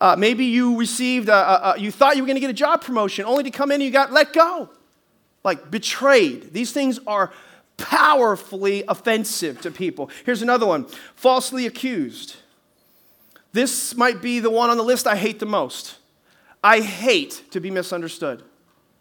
Uh, 0.00 0.16
maybe 0.18 0.44
you 0.46 0.78
received, 0.78 1.28
a, 1.28 1.34
a, 1.34 1.72
a, 1.72 1.80
you 1.80 1.90
thought 1.90 2.16
you 2.16 2.22
were 2.22 2.26
going 2.26 2.36
to 2.36 2.40
get 2.40 2.50
a 2.50 2.54
job 2.54 2.82
promotion, 2.82 3.24
only 3.24 3.44
to 3.44 3.50
come 3.50 3.70
in 3.70 3.76
and 3.76 3.84
you 3.84 3.90
got 3.90 4.12
let 4.12 4.32
go. 4.32 4.68
Like 5.44 5.70
betrayed. 5.70 6.52
These 6.52 6.72
things 6.72 6.98
are 7.06 7.32
powerfully 7.76 8.84
offensive 8.88 9.60
to 9.62 9.70
people. 9.70 10.10
Here's 10.24 10.42
another 10.42 10.66
one 10.66 10.86
falsely 11.14 11.66
accused. 11.66 12.36
This 13.52 13.94
might 13.96 14.22
be 14.22 14.40
the 14.40 14.50
one 14.50 14.70
on 14.70 14.76
the 14.76 14.84
list 14.84 15.06
I 15.06 15.16
hate 15.16 15.38
the 15.38 15.46
most. 15.46 15.96
I 16.64 16.80
hate 16.80 17.42
to 17.50 17.60
be 17.60 17.70
misunderstood. 17.70 18.42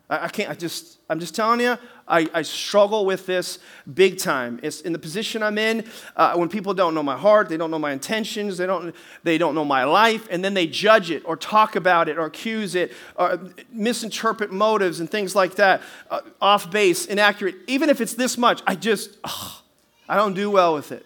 I, 0.09 0.25
I 0.25 0.27
can't, 0.27 0.49
I 0.49 0.53
just, 0.53 0.97
I'm 1.09 1.19
just 1.19 1.35
telling 1.35 1.61
you, 1.61 1.77
I, 2.11 2.27
I, 2.33 2.41
struggle 2.41 3.05
with 3.05 3.25
this 3.25 3.57
big 3.91 4.19
time. 4.19 4.59
It's 4.61 4.81
in 4.81 4.91
the 4.91 4.99
position 4.99 5.41
I'm 5.41 5.57
in 5.57 5.85
uh, 6.17 6.35
when 6.35 6.49
people 6.49 6.73
don't 6.73 6.93
know 6.93 7.01
my 7.01 7.17
heart, 7.17 7.47
they 7.47 7.55
don't 7.55 7.71
know 7.71 7.79
my 7.79 7.93
intentions, 7.93 8.57
they 8.57 8.65
don't, 8.65 8.93
they 9.23 9.37
don't 9.37 9.55
know 9.55 9.63
my 9.63 9.85
life, 9.85 10.27
and 10.29 10.43
then 10.43 10.53
they 10.53 10.67
judge 10.67 11.09
it 11.09 11.23
or 11.25 11.37
talk 11.37 11.77
about 11.77 12.09
it 12.09 12.17
or 12.17 12.25
accuse 12.25 12.75
it 12.75 12.91
or 13.15 13.39
misinterpret 13.71 14.51
motives 14.51 14.99
and 14.99 15.09
things 15.09 15.35
like 15.35 15.55
that, 15.55 15.81
uh, 16.09 16.19
off 16.41 16.69
base, 16.69 17.05
inaccurate. 17.05 17.55
Even 17.67 17.89
if 17.89 18.01
it's 18.01 18.13
this 18.13 18.37
much, 18.37 18.61
I 18.67 18.75
just, 18.75 19.17
ugh, 19.23 19.61
I 20.09 20.15
don't 20.15 20.33
do 20.33 20.51
well 20.51 20.73
with 20.73 20.91
it. 20.91 21.05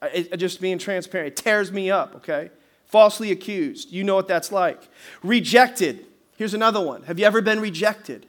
I, 0.00 0.22
just 0.36 0.60
being 0.60 0.78
transparent, 0.78 1.28
it 1.28 1.36
tears 1.36 1.70
me 1.70 1.90
up, 1.90 2.16
okay? 2.16 2.50
Falsely 2.86 3.30
accused. 3.30 3.92
You 3.92 4.04
know 4.04 4.14
what 4.14 4.28
that's 4.28 4.50
like. 4.50 4.88
Rejected. 5.22 6.06
Here's 6.38 6.54
another 6.54 6.80
one. 6.80 7.02
Have 7.02 7.18
you 7.18 7.26
ever 7.26 7.42
been 7.42 7.60
rejected? 7.60 8.26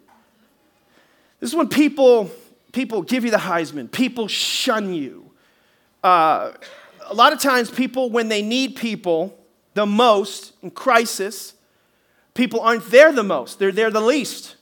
This 1.40 1.52
is 1.52 1.56
when 1.56 1.70
people, 1.70 2.30
people 2.72 3.02
give 3.02 3.24
you 3.24 3.32
the 3.32 3.38
Heisman, 3.38 3.92
people 3.92 4.28
shun 4.28 4.94
you. 4.94 5.32
Uh, 6.04 6.52
a 7.08 7.14
lot 7.14 7.34
of 7.34 7.40
times, 7.40 7.72
people, 7.72 8.10
when 8.10 8.30
they 8.30 8.42
need 8.42 8.76
people 8.76 9.38
the 9.74 9.86
most 9.86 10.54
in 10.62 10.72
crisis, 10.72 11.54
people 12.34 12.60
aren't 12.60 12.90
there 12.92 13.12
the 13.12 13.24
most, 13.24 13.60
they're 13.60 13.72
there 13.72 13.90
the 13.90 14.02
least. 14.02 14.56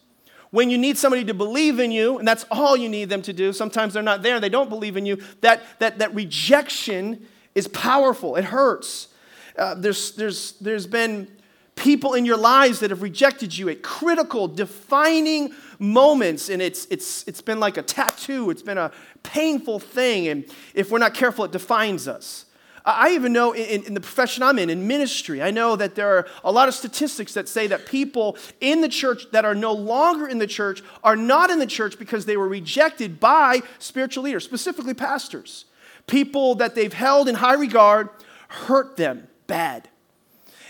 When 0.50 0.70
you 0.70 0.78
need 0.78 0.98
somebody 0.98 1.26
to 1.26 1.34
believe 1.34 1.80
in 1.80 1.92
you, 1.92 2.20
and 2.20 2.28
that's 2.28 2.46
all 2.50 2.78
you 2.78 2.88
need 2.88 3.10
them 3.10 3.22
to 3.24 3.34
do, 3.34 3.52
sometimes 3.52 3.94
they're 3.94 4.04
not 4.04 4.22
there, 4.22 4.40
they 4.40 4.50
don't 4.50 4.70
believe 4.70 4.96
in 4.96 5.06
you, 5.06 5.22
that, 5.42 5.62
that, 5.80 6.00
that 6.00 6.16
rejection 6.16 7.28
is 7.54 7.68
powerful, 7.68 8.36
it 8.36 8.46
hurts. 8.46 9.10
Uh, 9.58 9.74
there's, 9.76 10.12
there's, 10.14 10.54
there's 10.54 10.88
been 10.88 11.28
people 11.76 12.14
in 12.14 12.26
your 12.26 12.38
lives 12.38 12.80
that 12.80 12.92
have 12.92 13.02
rejected 13.02 13.58
you 13.58 13.70
at 13.70 13.82
critical, 13.84 14.48
defining 14.48 15.54
moments, 15.80 16.50
and 16.50 16.62
it's, 16.62 16.86
it's, 16.86 17.28
it's 17.28 17.42
been 17.42 17.60
like 17.60 17.78
a 17.78 17.82
tattoo. 17.82 18.50
It's 18.50 18.62
been 18.62 18.78
a 18.78 18.92
painful 19.24 19.80
thing, 19.80 20.28
and 20.28 20.46
if 20.74 20.92
we're 20.92 21.00
not 21.00 21.14
careful, 21.14 21.46
it 21.46 21.52
defines 21.52 22.08
us. 22.08 22.46
I 22.88 23.12
even 23.12 23.34
know 23.34 23.52
in, 23.52 23.84
in, 23.84 23.94
the 23.94 24.00
profession 24.00 24.44
I'm 24.44 24.58
in, 24.58 24.70
in 24.70 24.88
ministry, 24.88 25.44
I 25.44 25.52
know 25.52 25.76
that 25.76 25.96
there 25.96 26.08
are 26.20 26.28
a 26.46 26.52
lot 26.54 26.70
of 26.70 26.74
statistics 26.74 27.34
that 27.34 27.50
say 27.50 27.68
that 27.68 27.86
people 27.86 28.38
in 28.62 28.80
the 28.80 28.88
church 28.88 29.30
that 29.34 29.44
are 29.44 29.54
no 29.54 29.74
longer 29.74 30.26
in 30.26 30.38
the 30.38 30.48
church 30.48 30.82
are 31.04 31.18
not 31.18 31.50
in 31.50 31.60
the 31.60 31.66
church 31.66 32.00
because 32.00 32.26
they 32.26 32.38
were 32.38 32.48
rejected 32.48 33.20
by 33.20 33.62
spiritual 33.78 34.24
leaders, 34.24 34.46
specifically 34.46 34.94
pastors. 34.94 35.66
People 36.08 36.56
that 36.56 36.76
they've 36.76 36.94
held 36.94 37.28
in 37.28 37.36
high 37.36 37.56
regard 37.56 38.08
hurt 38.48 38.96
them 38.96 39.28
bad. 39.48 39.90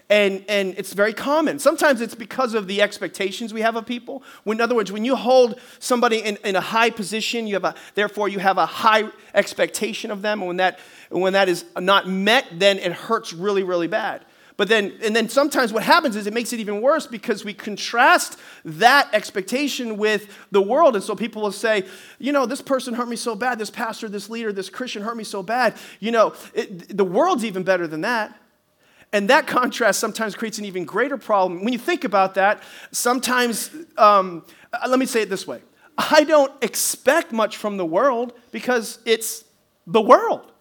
And, 0.10 0.46
and 0.48 0.74
it's 0.78 0.94
very 0.94 1.12
common. 1.12 1.60
Sometimes 1.60 2.00
it's 2.00 2.16
because 2.16 2.54
of 2.54 2.68
the 2.68 2.82
expectations 2.82 3.54
we 3.54 3.62
have 3.62 3.76
of 3.76 3.86
people. 3.86 4.24
When, 4.46 4.58
in 4.58 4.62
other 4.62 4.76
words, 4.76 4.90
when 4.90 5.04
you 5.04 5.18
hold 5.18 5.60
somebody 5.80 6.20
in, 6.20 6.38
in 6.46 6.56
a 6.56 6.62
high 6.62 6.92
position, 6.92 7.46
you 7.46 7.56
have 7.56 7.66
a, 7.66 7.76
therefore 7.96 8.30
you 8.30 8.40
have 8.40 8.58
a 8.58 8.66
high 8.66 9.10
expectation 9.34 10.10
of 10.10 10.22
them. 10.22 10.40
And 10.40 10.48
when 10.48 10.58
that, 10.58 10.80
when 11.10 11.34
that 11.34 11.50
is 11.50 11.66
not 11.78 12.08
met, 12.08 12.46
then 12.54 12.80
it 12.80 12.94
hurts 12.94 13.34
really, 13.34 13.64
really 13.64 13.88
bad. 13.88 14.24
But 14.56 14.70
then, 14.70 14.94
and 15.04 15.16
then 15.16 15.30
sometimes 15.30 15.72
what 15.72 15.84
happens 15.84 16.16
is 16.16 16.26
it 16.26 16.34
makes 16.34 16.52
it 16.52 16.60
even 16.60 16.82
worse 16.82 17.06
because 17.06 17.46
we 17.46 17.54
contrast 17.54 18.40
that 18.66 19.08
expectation 19.14 19.98
with 19.98 20.36
the 20.52 20.62
world. 20.62 20.96
And 20.96 21.04
so 21.04 21.16
people 21.16 21.44
will 21.44 21.52
say, 21.52 21.86
you 22.18 22.32
know, 22.32 22.48
this 22.48 22.62
person 22.62 22.96
hurt 22.96 23.08
me 23.08 23.18
so 23.18 23.36
bad, 23.36 23.60
this 23.60 23.70
pastor, 23.70 24.10
this 24.10 24.30
leader, 24.30 24.52
this 24.52 24.70
Christian 24.70 25.04
hurt 25.04 25.16
me 25.16 25.24
so 25.24 25.44
bad. 25.44 25.76
You 26.00 26.12
know, 26.12 26.34
it, 26.56 26.98
the 26.98 27.06
world's 27.06 27.46
even 27.46 27.62
better 27.62 27.88
than 27.88 28.02
that. 28.02 28.36
And 29.14 29.30
that 29.30 29.48
contrast 29.48 30.00
sometimes 30.00 30.36
creates 30.36 30.58
an 30.58 30.66
even 30.66 30.86
greater 30.86 31.18
problem. 31.18 31.64
When 31.64 31.72
you 31.72 31.80
think 31.80 32.04
about 32.04 32.36
that, 32.36 32.62
sometimes, 32.92 33.72
um, 33.98 34.46
uh, 34.74 34.88
let 34.90 35.00
me 35.00 35.06
say 35.06 35.22
it 35.22 35.30
this 35.30 35.48
way 35.48 35.62
I 35.98 36.24
don't 36.24 36.52
expect 36.62 37.32
much 37.32 37.58
from 37.58 37.78
the 37.78 37.86
world 37.86 38.34
because 38.52 39.00
it's 39.06 39.46
the 39.86 40.02
world. 40.02 40.52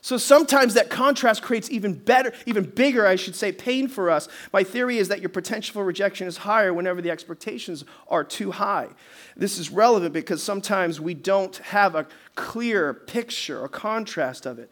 So 0.00 0.16
sometimes 0.16 0.74
that 0.74 0.90
contrast 0.90 1.42
creates 1.42 1.70
even 1.70 1.92
better, 1.92 2.32
even 2.46 2.64
bigger, 2.64 3.06
I 3.06 3.16
should 3.16 3.34
say, 3.34 3.50
pain 3.50 3.88
for 3.88 4.10
us. 4.10 4.28
My 4.52 4.62
theory 4.62 4.98
is 4.98 5.08
that 5.08 5.20
your 5.20 5.28
potential 5.28 5.74
for 5.74 5.84
rejection 5.84 6.28
is 6.28 6.38
higher 6.38 6.72
whenever 6.72 7.02
the 7.02 7.10
expectations 7.10 7.84
are 8.06 8.22
too 8.22 8.52
high. 8.52 8.88
This 9.36 9.58
is 9.58 9.70
relevant 9.70 10.14
because 10.14 10.42
sometimes 10.42 11.00
we 11.00 11.14
don't 11.14 11.56
have 11.58 11.94
a 11.96 12.06
clear 12.36 12.94
picture 12.94 13.60
or 13.60 13.68
contrast 13.68 14.46
of 14.46 14.58
it. 14.58 14.70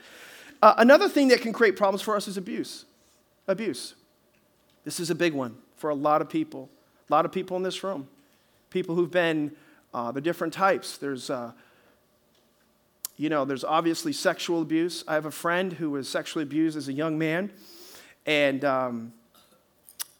Uh, 0.63 0.75
another 0.79 1.09
thing 1.09 1.29
that 1.29 1.41
can 1.41 1.53
create 1.53 1.77
problems 1.77 2.03
for 2.03 2.17
us 2.17 2.29
is 2.29 2.37
abuse. 2.37 2.85
Abuse. 3.47 3.95
This 4.85 5.01
is 5.01 5.11
a 5.11 5.15
big 5.15 5.33
one 5.33 5.57
for 5.77 5.91
a 5.91 5.95
lot 5.95 6.23
of 6.23 6.29
people. 6.29 6.69
A 7.09 7.13
lot 7.13 7.25
of 7.25 7.33
people 7.33 7.57
in 7.57 7.63
this 7.63 7.83
room. 7.85 8.09
People 8.71 8.95
who've 8.95 9.11
been 9.11 9.53
uh, 9.93 10.13
the 10.13 10.21
different 10.21 10.53
types. 10.53 10.99
There's, 10.99 11.31
uh, 11.31 11.53
you 13.17 13.29
know, 13.29 13.45
there's 13.45 13.65
obviously 13.65 14.13
sexual 14.13 14.63
abuse. 14.63 15.05
I 15.09 15.15
have 15.15 15.27
a 15.27 15.31
friend 15.31 15.73
who 15.73 15.91
was 15.91 16.09
sexually 16.09 16.43
abused 16.43 16.77
as 16.77 16.89
a 16.89 16.93
young 16.93 17.19
man, 17.19 17.51
and 18.27 18.65
um, 18.65 19.13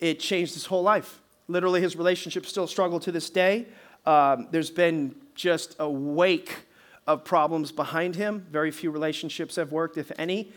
it 0.01 0.21
changed 0.21 0.55
his 0.55 0.67
whole 0.67 0.83
life. 0.83 1.21
Literally, 1.49 1.81
his 1.81 1.97
relationship 1.97 2.47
still 2.47 2.67
struggle 2.67 2.99
to 3.01 3.13
this 3.13 3.31
day. 3.31 3.67
Um, 4.05 4.49
there's 4.51 4.71
been 4.71 5.15
just 5.35 5.77
a 5.79 5.89
wake 5.89 6.66
of 7.07 7.25
problems 7.25 7.73
behind 7.73 8.17
him. 8.17 8.47
Very 8.51 8.71
few 8.71 8.91
relationships 8.91 9.57
have 9.57 9.73
worked, 9.73 9.97
if 9.97 10.11
any. 10.19 10.53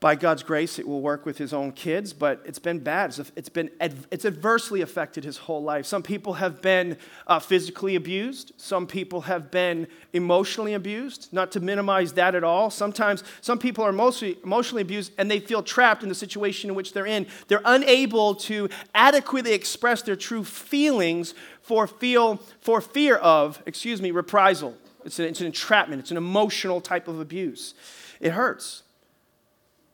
By 0.00 0.14
God's 0.14 0.44
grace, 0.44 0.78
it 0.78 0.86
will 0.86 1.00
work 1.00 1.26
with 1.26 1.38
his 1.38 1.52
own 1.52 1.72
kids, 1.72 2.12
but 2.12 2.40
it's 2.44 2.60
been 2.60 2.78
bad. 2.78 3.18
It's, 3.34 3.48
been, 3.48 3.68
it's 3.80 4.24
adversely 4.24 4.80
affected 4.80 5.24
his 5.24 5.38
whole 5.38 5.60
life. 5.60 5.86
Some 5.86 6.04
people 6.04 6.34
have 6.34 6.62
been 6.62 6.96
uh, 7.26 7.40
physically 7.40 7.96
abused. 7.96 8.52
Some 8.58 8.86
people 8.86 9.22
have 9.22 9.50
been 9.50 9.88
emotionally 10.12 10.74
abused. 10.74 11.32
Not 11.32 11.50
to 11.50 11.60
minimize 11.60 12.12
that 12.12 12.36
at 12.36 12.44
all. 12.44 12.70
Sometimes 12.70 13.24
some 13.40 13.58
people 13.58 13.82
are 13.84 13.90
mostly 13.90 14.38
emotionally 14.44 14.82
abused 14.82 15.10
and 15.18 15.28
they 15.28 15.40
feel 15.40 15.64
trapped 15.64 16.04
in 16.04 16.08
the 16.08 16.14
situation 16.14 16.70
in 16.70 16.76
which 16.76 16.92
they're 16.92 17.04
in. 17.04 17.26
They're 17.48 17.60
unable 17.64 18.36
to 18.36 18.68
adequately 18.94 19.52
express 19.52 20.02
their 20.02 20.14
true 20.14 20.44
feelings 20.44 21.34
for, 21.60 21.88
feel, 21.88 22.36
for 22.60 22.80
fear 22.80 23.16
of, 23.16 23.60
excuse 23.66 24.00
me, 24.00 24.12
reprisal 24.12 24.76
It's 25.08 25.18
an, 25.18 25.24
it's 25.24 25.40
an 25.40 25.46
entrapment, 25.46 26.00
it's 26.00 26.10
an 26.10 26.18
emotional 26.18 26.82
type 26.82 27.08
of 27.08 27.18
abuse. 27.18 27.72
It 28.20 28.32
hurts. 28.32 28.82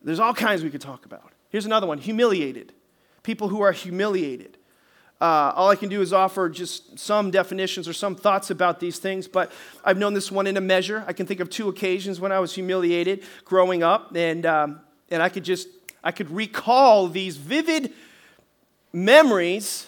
There's 0.03 0.19
all 0.19 0.35
kinds 0.35 0.65
we 0.65 0.71
could 0.71 0.81
talk 0.81 1.07
about. 1.07 1.31
Here's 1.51 1.67
another 1.67 1.87
one 1.87 1.99
humiliated. 1.99 2.73
People 3.23 3.49
who 3.49 3.61
are 3.61 3.71
humiliated. 3.71 4.59
Uh, 5.21 5.53
all 5.55 5.71
I 5.71 5.77
can 5.77 5.89
do 5.89 6.03
is 6.03 6.13
offer 6.13 6.49
just 6.49 6.99
some 6.99 7.31
definitions 7.31 7.87
or 7.87 7.93
some 7.93 8.17
thoughts 8.17 8.51
about 8.51 8.81
these 8.81 8.99
things, 8.99 9.29
but 9.29 9.53
I've 9.85 9.99
known 9.99 10.15
this 10.15 10.33
one 10.33 10.49
in 10.49 10.57
a 10.57 10.61
measure. 10.61 11.05
I 11.07 11.13
can 11.13 11.27
think 11.27 11.39
of 11.39 11.49
two 11.49 11.69
occasions 11.69 12.21
when 12.21 12.33
I 12.33 12.41
was 12.41 12.53
humiliated 12.53 13.23
growing 13.45 13.85
up, 13.85 14.17
and, 14.17 14.45
um, 14.45 14.81
and 15.13 15.23
I 15.23 15.29
could 15.29 15.45
just 15.45 15.69
I 16.03 16.11
could 16.11 16.29
recall 16.31 17.07
these 17.07 17.37
vivid 17.37 17.93
memories, 18.93 19.87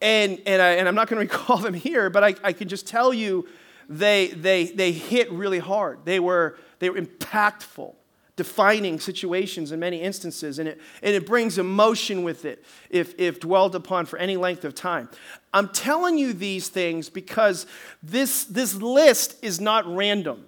and, 0.00 0.40
and, 0.46 0.62
I, 0.62 0.68
and 0.74 0.88
I'm 0.88 0.94
not 0.94 1.08
going 1.08 1.26
to 1.28 1.32
recall 1.32 1.58
them 1.58 1.74
here, 1.74 2.08
but 2.08 2.22
I, 2.22 2.34
I 2.44 2.52
can 2.52 2.68
just 2.68 2.86
tell 2.86 3.12
you 3.12 3.48
they, 3.90 4.28
they, 4.28 4.66
they 4.66 4.92
hit 4.92 5.30
really 5.32 5.58
hard. 5.58 6.04
They 6.04 6.20
were, 6.20 6.56
they 6.78 6.88
were 6.88 7.00
impactful 7.00 7.94
defining 8.36 8.98
situations 8.98 9.70
in 9.70 9.78
many 9.80 10.00
instances, 10.00 10.58
and 10.58 10.66
it, 10.66 10.80
and 11.02 11.14
it 11.14 11.26
brings 11.26 11.58
emotion 11.58 12.22
with 12.22 12.46
it 12.46 12.64
if, 12.88 13.18
if 13.18 13.38
dwelled 13.38 13.74
upon 13.74 14.06
for 14.06 14.18
any 14.18 14.36
length 14.36 14.64
of 14.64 14.74
time. 14.74 15.10
I'm 15.52 15.68
telling 15.68 16.16
you 16.16 16.32
these 16.32 16.68
things 16.68 17.10
because 17.10 17.66
this, 18.02 18.44
this 18.44 18.74
list 18.76 19.36
is 19.42 19.60
not 19.60 19.84
random. 19.94 20.46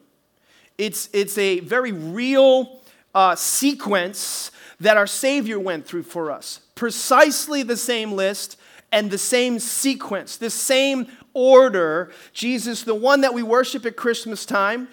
It's, 0.79 1.11
it's 1.13 1.37
a 1.37 1.61
very 1.61 1.93
real 1.93 2.81
uh, 3.15 3.35
sequence 3.35 4.53
that 4.81 4.97
our 4.97 5.07
Savior 5.07 5.59
went 5.59 5.85
through 5.85 6.05
for 6.05 6.31
us. 6.31 6.61
Precisely 6.77 7.63
the 7.63 7.77
same 7.77 8.13
list 8.13 8.57
and 8.91 9.11
the 9.11 9.19
same 9.19 9.59
sequence, 9.59 10.37
the 10.37 10.49
same 10.49 11.09
order. 11.35 12.13
Jesus, 12.33 12.83
the 12.83 12.95
one 12.95 13.23
that 13.23 13.35
we 13.35 13.43
worship 13.43 13.87
at 13.87 13.97
Christmas 13.97 14.45
time, 14.47 14.89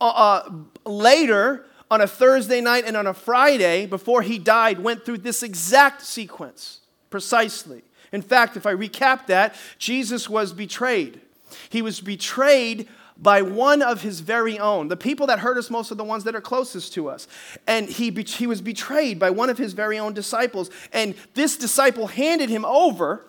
uh, 0.00 0.06
uh, 0.08 0.50
later, 0.84 1.66
on 1.90 2.00
a 2.00 2.06
Thursday 2.06 2.60
night 2.60 2.84
and 2.84 2.96
on 2.96 3.06
a 3.06 3.14
Friday 3.14 3.86
before 3.86 4.22
he 4.22 4.38
died 4.38 4.80
went 4.80 5.04
through 5.04 5.18
this 5.18 5.42
exact 5.42 6.02
sequence 6.02 6.80
precisely. 7.10 7.82
In 8.12 8.22
fact, 8.22 8.56
if 8.56 8.66
I 8.66 8.74
recap 8.74 9.26
that, 9.26 9.54
Jesus 9.78 10.28
was 10.28 10.52
betrayed. 10.52 11.20
He 11.68 11.82
was 11.82 12.00
betrayed 12.00 12.88
by 13.16 13.42
one 13.42 13.82
of 13.82 14.02
his 14.02 14.20
very 14.20 14.58
own. 14.58 14.88
The 14.88 14.96
people 14.96 15.26
that 15.28 15.38
hurt 15.38 15.56
us 15.56 15.70
most 15.70 15.90
are 15.90 15.96
the 15.96 16.04
ones 16.04 16.24
that 16.24 16.34
are 16.34 16.40
closest 16.40 16.92
to 16.94 17.08
us. 17.08 17.26
And 17.66 17.88
he, 17.88 18.10
he 18.10 18.46
was 18.46 18.60
betrayed 18.60 19.18
by 19.18 19.30
one 19.30 19.48
of 19.48 19.58
his 19.58 19.72
very 19.72 19.98
own 19.98 20.12
disciples. 20.12 20.70
And 20.92 21.14
this 21.34 21.56
disciple 21.56 22.08
handed 22.08 22.50
him 22.50 22.64
over 22.64 23.24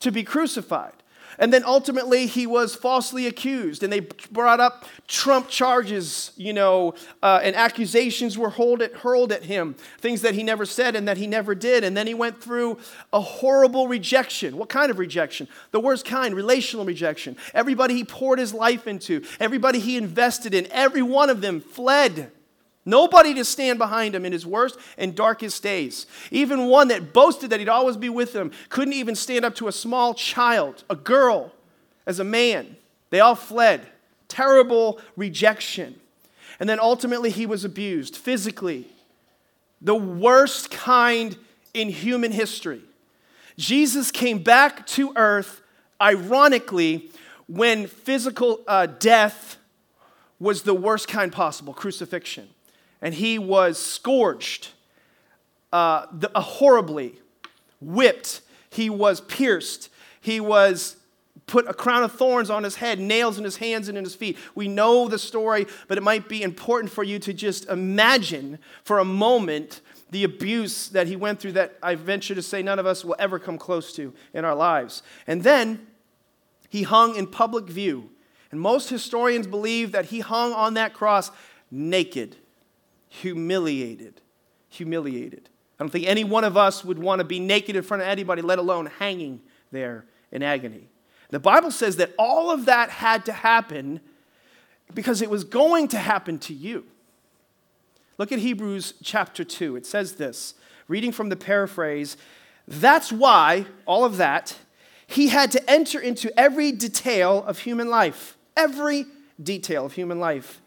to 0.00 0.10
be 0.10 0.22
crucified. 0.22 0.94
And 1.40 1.52
then 1.52 1.64
ultimately, 1.64 2.26
he 2.26 2.46
was 2.46 2.74
falsely 2.74 3.26
accused, 3.26 3.82
and 3.82 3.90
they 3.90 4.00
brought 4.30 4.60
up 4.60 4.84
Trump 5.08 5.48
charges, 5.48 6.32
you 6.36 6.52
know, 6.52 6.94
uh, 7.22 7.40
and 7.42 7.56
accusations 7.56 8.36
were 8.36 8.50
at, 8.82 8.92
hurled 8.92 9.32
at 9.32 9.44
him, 9.44 9.74
things 9.98 10.20
that 10.20 10.34
he 10.34 10.42
never 10.42 10.66
said 10.66 10.94
and 10.94 11.08
that 11.08 11.16
he 11.16 11.26
never 11.26 11.54
did. 11.54 11.82
And 11.82 11.96
then 11.96 12.06
he 12.06 12.12
went 12.12 12.42
through 12.42 12.78
a 13.12 13.20
horrible 13.20 13.88
rejection. 13.88 14.58
What 14.58 14.68
kind 14.68 14.90
of 14.90 14.98
rejection? 14.98 15.48
The 15.70 15.80
worst 15.80 16.04
kind, 16.04 16.34
relational 16.34 16.84
rejection. 16.84 17.36
Everybody 17.54 17.94
he 17.94 18.04
poured 18.04 18.38
his 18.38 18.52
life 18.52 18.86
into, 18.86 19.24
everybody 19.40 19.80
he 19.80 19.96
invested 19.96 20.52
in, 20.52 20.68
every 20.70 21.02
one 21.02 21.30
of 21.30 21.40
them 21.40 21.60
fled. 21.62 22.30
Nobody 22.86 23.34
to 23.34 23.44
stand 23.44 23.78
behind 23.78 24.14
him 24.14 24.24
in 24.24 24.32
his 24.32 24.46
worst 24.46 24.78
and 24.96 25.14
darkest 25.14 25.62
days. 25.62 26.06
Even 26.30 26.66
one 26.66 26.88
that 26.88 27.12
boasted 27.12 27.50
that 27.50 27.60
he'd 27.60 27.68
always 27.68 27.96
be 27.96 28.08
with 28.08 28.34
him 28.34 28.52
couldn't 28.70 28.94
even 28.94 29.14
stand 29.14 29.44
up 29.44 29.54
to 29.56 29.68
a 29.68 29.72
small 29.72 30.14
child, 30.14 30.84
a 30.88 30.96
girl, 30.96 31.52
as 32.06 32.18
a 32.18 32.24
man. 32.24 32.76
They 33.10 33.20
all 33.20 33.34
fled. 33.34 33.86
Terrible 34.28 34.98
rejection. 35.14 36.00
And 36.58 36.68
then 36.68 36.80
ultimately, 36.80 37.30
he 37.30 37.44
was 37.44 37.64
abused 37.64 38.16
physically. 38.16 38.86
The 39.82 39.94
worst 39.94 40.70
kind 40.70 41.36
in 41.74 41.90
human 41.90 42.32
history. 42.32 42.82
Jesus 43.58 44.10
came 44.10 44.42
back 44.42 44.86
to 44.88 45.12
earth, 45.16 45.60
ironically, 46.00 47.10
when 47.46 47.86
physical 47.86 48.60
uh, 48.66 48.86
death 48.86 49.58
was 50.38 50.62
the 50.62 50.72
worst 50.72 51.08
kind 51.08 51.30
possible 51.30 51.74
crucifixion 51.74 52.48
and 53.02 53.14
he 53.14 53.38
was 53.38 53.78
scourged 53.78 54.68
uh, 55.72 56.06
the, 56.12 56.30
uh, 56.36 56.40
horribly, 56.40 57.20
whipped. 57.80 58.42
He 58.70 58.90
was 58.90 59.20
pierced. 59.20 59.88
He 60.20 60.40
was 60.40 60.96
put 61.46 61.68
a 61.68 61.74
crown 61.74 62.02
of 62.02 62.12
thorns 62.12 62.50
on 62.50 62.62
his 62.62 62.76
head, 62.76 62.98
nails 63.00 63.38
in 63.38 63.44
his 63.44 63.56
hands 63.56 63.88
and 63.88 63.98
in 63.98 64.04
his 64.04 64.14
feet. 64.14 64.36
We 64.54 64.68
know 64.68 65.08
the 65.08 65.18
story, 65.18 65.66
but 65.88 65.98
it 65.98 66.02
might 66.02 66.28
be 66.28 66.42
important 66.42 66.92
for 66.92 67.02
you 67.02 67.18
to 67.20 67.32
just 67.32 67.68
imagine 67.68 68.58
for 68.84 68.98
a 68.98 69.04
moment 69.04 69.80
the 70.10 70.24
abuse 70.24 70.88
that 70.88 71.06
he 71.06 71.16
went 71.16 71.40
through 71.40 71.52
that 71.52 71.78
I 71.82 71.94
venture 71.94 72.34
to 72.34 72.42
say 72.42 72.62
none 72.62 72.78
of 72.78 72.86
us 72.86 73.04
will 73.04 73.16
ever 73.18 73.38
come 73.38 73.58
close 73.58 73.92
to 73.94 74.12
in 74.34 74.44
our 74.44 74.54
lives. 74.54 75.02
And 75.26 75.42
then 75.42 75.86
he 76.68 76.82
hung 76.82 77.16
in 77.16 77.26
public 77.26 77.66
view. 77.66 78.10
And 78.50 78.60
most 78.60 78.88
historians 78.90 79.46
believe 79.46 79.92
that 79.92 80.06
he 80.06 80.20
hung 80.20 80.52
on 80.52 80.74
that 80.74 80.94
cross 80.94 81.30
naked 81.70 82.36
humiliated. 83.10 84.22
Humiliated. 84.70 85.50
I 85.78 85.82
don't 85.82 85.90
think 85.90 86.06
any 86.06 86.24
one 86.24 86.44
of 86.44 86.56
us 86.56 86.84
would 86.84 86.98
want 86.98 87.18
to 87.18 87.24
be 87.24 87.38
naked 87.38 87.76
in 87.76 87.82
front 87.82 88.02
of 88.02 88.08
anybody, 88.08 88.40
let 88.40 88.58
alone 88.58 88.86
hanging 88.86 89.42
there 89.70 90.06
in 90.32 90.42
agony. 90.42 90.88
The 91.28 91.40
Bible 91.40 91.70
says 91.70 91.96
that 91.96 92.14
all 92.18 92.50
of 92.50 92.64
that 92.64 92.88
had 92.90 93.26
to 93.26 93.32
happen 93.32 94.00
because 94.94 95.22
it 95.22 95.30
was 95.30 95.44
going 95.44 95.88
to 95.88 95.98
happen 95.98 96.38
to 96.40 96.54
you. 96.54 96.86
Look 98.16 98.32
at 98.32 98.38
Hebrews 98.38 98.94
chapter 99.02 99.44
2. 99.44 99.76
It 99.76 99.86
says 99.86 100.14
this, 100.14 100.54
reading 100.88 101.12
from 101.12 101.28
the 101.28 101.36
paraphrase 101.36 102.16
That's 102.68 103.10
why, 103.12 103.66
all 103.86 104.04
of 104.04 104.18
that, 104.18 104.56
he 105.06 105.28
had 105.28 105.50
to 105.52 105.70
enter 105.70 105.98
into 105.98 106.38
every 106.38 106.70
detail 106.70 107.42
of 107.44 107.60
human 107.60 107.88
life. 107.88 108.36
Every 108.56 109.06
detail 109.42 109.86
of 109.86 109.94
human 109.94 110.20
life 110.20 110.59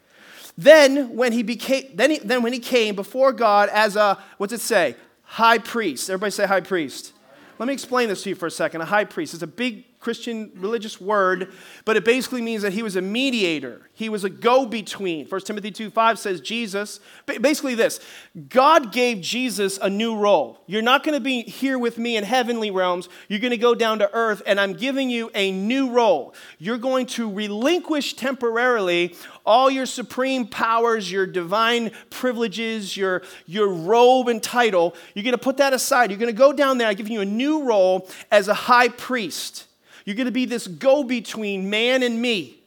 then 0.58 1.16
when 1.16 1.32
he 1.32 1.44
became 1.44 1.96
then, 1.96 2.12
he, 2.12 2.20
then 2.20 2.44
when 2.44 2.54
he 2.54 2.60
came 2.60 2.96
before 2.96 3.34
God 3.34 3.70
as 3.70 3.96
a 3.96 4.22
what's 4.38 4.54
it 4.54 4.62
say? 4.62 4.96
High 5.24 5.58
priest. 5.58 6.10
Everybody 6.10 6.32
say 6.32 6.46
high 6.46 6.62
priest. 6.62 7.14
Let 7.60 7.68
me 7.68 7.74
explain 7.74 8.10
this 8.10 8.24
to 8.24 8.30
you 8.30 8.36
for 8.36 8.48
a 8.48 8.52
second. 8.52 8.82
A 8.82 8.86
high 8.86 9.06
priest 9.06 9.34
is 9.34 9.42
a 9.42 9.48
big 9.48 9.93
Christian 10.04 10.52
religious 10.56 11.00
word, 11.00 11.54
but 11.86 11.96
it 11.96 12.04
basically 12.04 12.42
means 12.42 12.62
that 12.62 12.74
he 12.74 12.84
was 12.84 12.98
a 12.98 13.02
mediator. 13.02 13.90
He 13.94 14.10
was 14.10 14.26
a 14.26 14.30
go 14.30 14.66
between. 14.66 15.28
1 15.28 15.42
Timothy 15.42 15.72
2 15.72 15.90
5 15.90 16.20
says 16.20 16.42
Jesus, 16.42 17.00
basically 17.26 17.74
this 17.74 18.02
God 18.50 18.92
gave 18.92 19.22
Jesus 19.22 19.80
a 19.82 19.90
new 19.90 20.18
role. 20.18 20.62
You're 20.68 20.82
not 20.82 21.04
going 21.04 21.14
to 21.14 21.22
be 21.22 21.44
here 21.44 21.80
with 21.80 21.98
me 21.98 22.18
in 22.18 22.26
heavenly 22.26 22.70
realms. 22.70 23.08
You're 23.30 23.40
going 23.40 23.52
to 23.52 23.58
go 23.58 23.74
down 23.74 24.00
to 24.00 24.14
earth, 24.14 24.42
and 24.46 24.60
I'm 24.60 24.74
giving 24.74 25.10
you 25.10 25.32
a 25.34 25.52
new 25.52 25.92
role. 25.92 26.36
You're 26.60 26.78
going 26.78 27.06
to 27.08 27.32
relinquish 27.32 28.16
temporarily 28.16 29.16
all 29.46 29.70
your 29.70 29.86
supreme 29.86 30.48
powers, 30.48 31.12
your 31.12 31.26
divine 31.26 31.92
privileges, 32.10 32.98
your, 32.98 33.24
your 33.46 33.70
robe 33.70 34.28
and 34.28 34.44
title. 34.44 34.96
You're 35.14 35.24
going 35.24 35.32
to 35.32 35.38
put 35.38 35.58
that 35.58 35.72
aside. 35.72 36.12
You're 36.12 36.20
going 36.20 36.34
to 36.34 36.38
go 36.38 36.52
down 36.52 36.78
there. 36.78 36.90
I'm 36.90 36.96
giving 36.96 37.14
you 37.14 37.22
a 37.22 37.26
new 37.26 37.64
role 37.64 38.10
as 38.32 38.50
a 38.50 38.54
high 38.54 38.90
priest. 38.90 39.66
You're 40.06 40.16
going 40.16 40.26
to 40.26 40.32
be 40.32 40.46
this 40.46 40.68
go 40.68 41.04
between 41.04 41.70
man 41.70 42.04
and 42.04 42.22
me. 42.22 42.60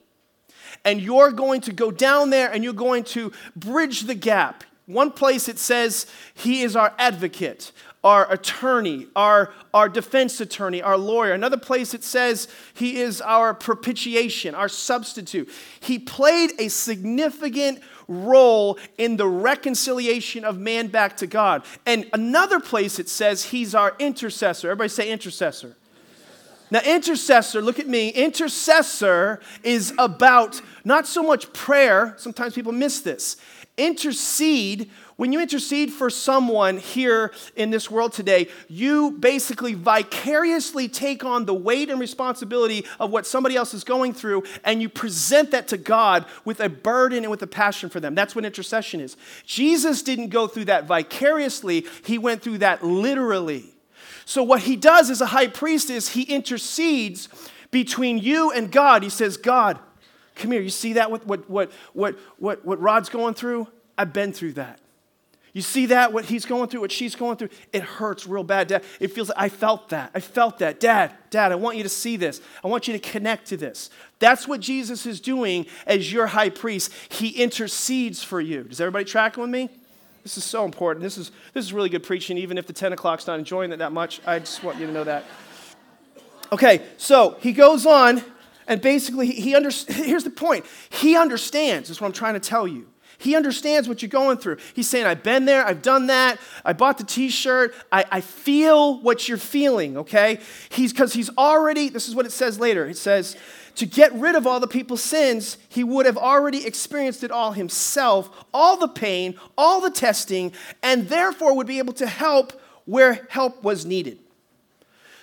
And 0.85 1.01
you're 1.01 1.33
going 1.33 1.63
to 1.63 1.73
go 1.73 1.91
down 1.91 2.31
there 2.31 2.51
and 2.53 2.63
you're 2.63 2.73
going 2.73 3.05
to 3.05 3.33
bridge 3.57 4.03
the 4.03 4.15
gap. 4.15 4.63
One 4.87 5.11
place 5.11 5.49
it 5.49 5.59
says 5.59 6.07
he 6.33 6.63
is 6.63 6.77
our 6.77 6.95
advocate, 6.97 7.73
our 8.05 8.31
attorney, 8.33 9.09
our, 9.17 9.53
our 9.75 9.89
defense 9.89 10.41
attorney, 10.41 10.81
our 10.81 10.97
lawyer. 10.97 11.33
Another 11.33 11.57
place 11.57 11.93
it 11.93 12.05
says 12.05 12.47
he 12.73 13.01
is 13.01 13.21
our 13.21 13.53
propitiation, 13.53 14.55
our 14.55 14.69
substitute. 14.69 15.51
He 15.81 15.99
played 15.99 16.53
a 16.61 16.69
significant 16.69 17.81
role 18.07 18.79
in 18.97 19.17
the 19.17 19.27
reconciliation 19.27 20.45
of 20.45 20.57
man 20.57 20.87
back 20.87 21.17
to 21.17 21.27
God. 21.27 21.65
And 21.85 22.09
another 22.13 22.61
place 22.61 23.01
it 23.01 23.09
says 23.09 23.47
he's 23.47 23.75
our 23.75 23.97
intercessor. 23.99 24.69
Everybody 24.71 24.91
say 24.91 25.11
intercessor. 25.11 25.75
Now, 26.71 26.81
intercessor, 26.81 27.63
look 27.63 27.79
at 27.79 27.87
me. 27.87 28.09
Intercessor 28.09 29.41
is 29.63 29.95
about 29.99 30.61
not 30.85 31.07
so 31.07 31.23
much 31.23 31.53
prayer, 31.53 32.15
sometimes 32.19 32.55
people 32.55 32.73
miss 32.73 33.01
this. 33.01 33.37
Intercede, 33.77 34.91
when 35.17 35.33
you 35.33 35.41
intercede 35.41 35.93
for 35.93 36.09
someone 36.09 36.79
here 36.79 37.33
in 37.57 37.71
this 37.71 37.91
world 37.91 38.13
today, 38.13 38.49
you 38.69 39.13
basically 39.13 39.75
vicariously 39.75 40.89
take 40.89 41.25
on 41.25 41.45
the 41.45 41.55
weight 41.55 41.91
and 41.91 42.01
responsibility 42.01 42.87
of 42.99 43.11
what 43.11 43.27
somebody 43.27 43.55
else 43.55 43.75
is 43.75 43.85
going 43.85 44.13
through, 44.15 44.45
and 44.65 44.81
you 44.81 44.89
present 44.89 45.51
that 45.51 45.69
to 45.69 45.77
God 45.77 46.25
with 46.45 46.59
a 46.61 46.71
burden 46.71 47.19
and 47.25 47.31
with 47.31 47.43
a 47.43 47.47
passion 47.47 47.91
for 47.91 48.01
them. 48.01 48.15
That's 48.15 48.35
what 48.35 48.45
intercession 48.45 49.01
is. 49.01 49.17
Jesus 49.45 50.03
didn't 50.03 50.29
go 50.29 50.47
through 50.49 50.67
that 50.67 50.87
vicariously, 50.87 51.87
he 52.05 52.19
went 52.19 52.43
through 52.43 52.59
that 52.59 52.83
literally. 52.83 53.76
So, 54.27 54.43
what 54.43 54.61
he 54.61 54.77
does 54.77 55.09
as 55.09 55.23
a 55.23 55.27
high 55.27 55.47
priest 55.47 55.89
is 55.89 56.11
he 56.11 56.23
intercedes 56.23 57.31
between 57.71 58.19
you 58.19 58.51
and 58.51 58.71
God. 58.71 59.03
He 59.03 59.09
says, 59.09 59.39
God, 59.39 59.79
Come 60.37 60.53
here. 60.53 60.61
You 60.61 60.71
see 60.71 60.95
that? 60.95 61.11
What, 61.11 61.27
what, 61.27 61.51
what, 61.51 61.73
what, 61.95 62.19
what, 62.39 62.65
what 62.65 62.81
Rod's 62.81 63.09
going 63.09 63.35
through? 63.35 63.67
I've 63.99 64.13
been 64.13 64.33
through 64.33 64.53
that. 64.55 64.79
You 65.55 65.63
see 65.63 65.87
that, 65.87 66.13
what 66.13 66.27
he's 66.27 66.45
going 66.45 66.69
through, 66.69 66.83
what 66.83 66.93
she's 66.93 67.17
going 67.17 67.39
through? 67.39 67.49
It 67.73 67.83
hurts 67.83 68.27
real 68.27 68.45
bad, 68.45 68.69
Dad. 68.69 68.85
It 69.01 69.09
feels 69.09 69.31
like 69.31 69.39
I 69.39 69.49
felt 69.49 69.89
that. 69.89 70.11
I 70.15 70.21
felt 70.21 70.59
that. 70.59 70.81
Dad, 70.81 71.15
Dad, 71.31 71.51
I 71.51 71.55
want 71.55 71.79
you 71.79 71.83
to 71.83 71.89
see 71.89 72.19
this. 72.19 72.43
I 72.63 72.69
want 72.69 72.87
you 72.87 72.93
to 72.93 72.99
connect 72.99 73.47
to 73.47 73.57
this. 73.57 73.89
That's 74.19 74.47
what 74.47 74.61
Jesus 74.61 75.07
is 75.07 75.19
doing 75.19 75.65
as 75.87 76.13
your 76.13 76.27
high 76.27 76.51
priest. 76.51 76.93
He 77.09 77.31
intercedes 77.31 78.23
for 78.23 78.39
you. 78.39 78.65
Does 78.65 78.83
everybody 78.83 79.07
track 79.07 79.39
with 79.39 79.49
me? 79.49 79.71
This 80.27 80.39
is 80.39 80.43
so 80.43 80.65
important. 80.65 81.05
This 81.05 81.19
is, 81.19 81.31
this 81.55 81.65
is 81.65 81.73
really 81.73 81.89
good 81.89 82.03
preaching, 82.03 82.37
even 82.37 82.59
if 82.59 82.67
the 82.67 82.73
10 82.73 82.93
o'clock's 82.93 83.29
not 83.29 83.39
enjoying 83.39 83.71
it 83.71 83.77
that 83.77 83.93
much. 83.93 84.21
I 84.27 84.41
just 84.41 84.65
want 84.65 84.81
you 84.81 84.87
to 84.89 84.93
know 84.93 85.05
that. 85.05 85.23
Okay, 86.51 86.83
so 86.97 87.37
he 87.39 87.53
goes 87.53 87.87
on, 87.87 88.25
and 88.67 88.81
basically, 88.81 89.29
he, 89.29 89.55
under, 89.55 89.71
here's 89.71 90.25
the 90.25 90.31
point. 90.31 90.67
He 90.91 91.17
understands, 91.17 91.91
is 91.91 92.01
what 92.01 92.09
I'm 92.09 92.13
trying 92.13 92.35
to 92.35 92.41
tell 92.41 92.67
you. 92.67 92.89
He 93.19 93.37
understands 93.37 93.89
what 93.89 94.03
you're 94.03 94.09
going 94.09 94.39
through. 94.39 94.57
He's 94.75 94.89
saying, 94.89 95.07
I've 95.07 95.23
been 95.23 95.45
there, 95.45 95.65
I've 95.65 95.81
done 95.81 96.09
that, 96.09 96.41
I 96.65 96.73
bought 96.73 96.99
the 96.99 97.05
t 97.05 97.29
shirt, 97.29 97.73
I, 97.93 98.05
I 98.11 98.21
feel 98.21 99.01
what 99.01 99.29
you're 99.29 99.39
feeling, 99.39 99.97
okay? 99.99 100.41
He's 100.71 100.93
because 100.93 101.13
he's 101.13 101.31
already, 101.39 101.89
this 101.89 102.09
is 102.09 102.17
what 102.17 102.27
it 102.27 102.33
says 102.33 102.59
later. 102.59 102.85
It 102.85 102.97
says, 102.97 103.37
to 103.77 103.87
get 103.87 104.13
rid 104.15 104.35
of 104.35 104.47
all 104.47 104.59
the 104.59 104.67
people's 104.67 105.03
sins, 105.03 105.59
he 105.69 105.85
would 105.85 106.07
have 106.07 106.17
already 106.17 106.67
experienced 106.67 107.23
it 107.23 107.31
all 107.31 107.53
himself, 107.53 108.45
all 108.53 108.77
the 108.77 108.89
pain, 108.89 109.39
all 109.57 109.81
the 109.81 109.91
testing, 109.91 110.53
and 110.83 111.09
therefore 111.09 111.55
would 111.55 111.67
be 111.67 111.79
able 111.79 111.93
to 111.95 112.07
help 112.07 112.61
where 112.87 113.27
help 113.31 113.63
was 113.63 113.85
needed. 113.85 114.19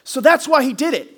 So 0.03 0.21
that's 0.21 0.47
why 0.47 0.63
he 0.63 0.73
did 0.73 0.93
it. 0.93 1.11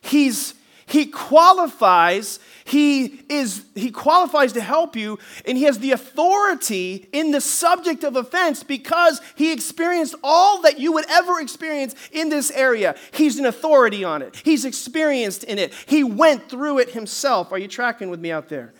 He's 0.00 0.54
he 0.88 1.06
qualifies, 1.06 2.40
he 2.64 3.22
is 3.28 3.64
he 3.74 3.90
qualifies 3.90 4.52
to 4.54 4.60
help 4.60 4.96
you 4.96 5.18
and 5.46 5.56
he 5.56 5.64
has 5.64 5.78
the 5.78 5.92
authority 5.92 7.08
in 7.12 7.30
the 7.30 7.40
subject 7.40 8.04
of 8.04 8.16
offense 8.16 8.62
because 8.62 9.20
he 9.36 9.52
experienced 9.52 10.14
all 10.22 10.62
that 10.62 10.78
you 10.78 10.92
would 10.92 11.04
ever 11.10 11.40
experience 11.40 11.94
in 12.12 12.28
this 12.28 12.50
area. 12.50 12.94
He's 13.12 13.38
an 13.38 13.46
authority 13.46 14.04
on 14.04 14.22
it. 14.22 14.40
He's 14.44 14.64
experienced 14.64 15.44
in 15.44 15.58
it. 15.58 15.72
He 15.86 16.04
went 16.04 16.48
through 16.48 16.78
it 16.78 16.90
himself. 16.90 17.52
Are 17.52 17.58
you 17.58 17.68
tracking 17.68 18.10
with 18.10 18.20
me 18.20 18.32
out 18.32 18.48
there? 18.48 18.72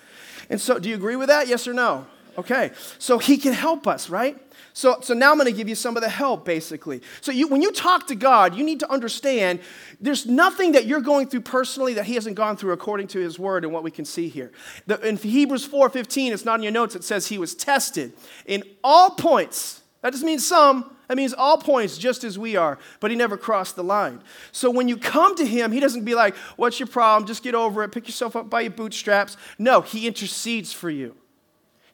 And 0.51 0.61
so 0.61 0.79
do 0.79 0.89
you 0.89 0.95
agree 0.95 1.17
with 1.17 1.29
that? 1.29 1.49
Yes 1.49 1.69
or 1.69 1.75
no? 1.75 2.07
Okay. 2.39 2.73
So 2.99 3.19
he 3.19 3.37
can 3.37 3.53
help 3.53 3.87
us, 3.87 4.09
right? 4.09 4.41
So, 4.79 5.01
so 5.01 5.13
now 5.13 5.33
I'm 5.33 5.39
going 5.39 5.51
to 5.51 5.57
give 5.57 5.69
you 5.69 5.75
some 5.75 5.97
of 5.97 6.05
the 6.05 6.09
help, 6.09 6.45
basically. 6.45 7.03
So 7.21 7.33
you, 7.33 7.49
when 7.49 7.63
you 7.63 7.73
talk 7.73 8.07
to 8.07 8.15
God, 8.15 8.55
you 8.55 8.63
need 8.63 8.79
to 8.79 8.89
understand 8.89 9.59
there's 10.01 10.25
nothing 10.25 10.71
that 10.71 10.87
you're 10.87 11.01
going 11.01 11.27
through 11.27 11.41
personally 11.41 11.95
that 11.95 12.05
He 12.05 12.15
hasn't 12.15 12.37
gone 12.37 12.57
through 12.57 12.71
according 12.71 13.09
to 13.09 13.19
His 13.19 13.41
Word 13.41 13.65
and 13.65 13.75
what 13.75 13.83
we 13.83 13.91
can 13.91 14.05
see 14.05 14.29
here. 14.29 14.53
The, 14.87 15.01
in 15.01 15.17
Hebrews 15.17 15.67
4.15, 15.67 16.31
it's 16.31 16.45
not 16.45 16.61
in 16.61 16.63
your 16.63 16.71
notes, 16.71 16.95
it 16.95 17.03
says 17.03 17.27
He 17.27 17.39
was 17.39 17.57
tested 17.57 18.13
in 18.47 18.63
all 18.85 19.11
points. 19.11 19.83
That 20.03 20.13
doesn't 20.13 20.25
mean 20.25 20.39
some. 20.39 20.95
That 21.09 21.17
means 21.17 21.35
all 21.35 21.59
points, 21.59 21.99
just 21.99 22.23
as 22.23 22.39
we 22.39 22.55
are, 22.55 22.79
but 23.01 23.11
he 23.11 23.17
never 23.17 23.37
crossed 23.37 23.75
the 23.75 23.83
line. 23.83 24.23
So 24.53 24.71
when 24.71 24.87
you 24.87 24.97
come 24.97 25.35
to 25.37 25.45
him, 25.45 25.73
he 25.73 25.81
doesn't 25.81 26.05
be 26.05 26.15
like, 26.15 26.37
What's 26.55 26.79
your 26.79 26.87
problem? 26.87 27.27
Just 27.27 27.43
get 27.43 27.57
over 27.57 27.83
it. 27.83 27.91
Pick 27.91 28.07
yourself 28.07 28.37
up 28.37 28.49
by 28.49 28.61
your 28.61 28.71
bootstraps. 28.71 29.37
No, 29.59 29.81
he 29.81 30.07
intercedes 30.07 30.73
for 30.73 30.89
you. 30.89 31.17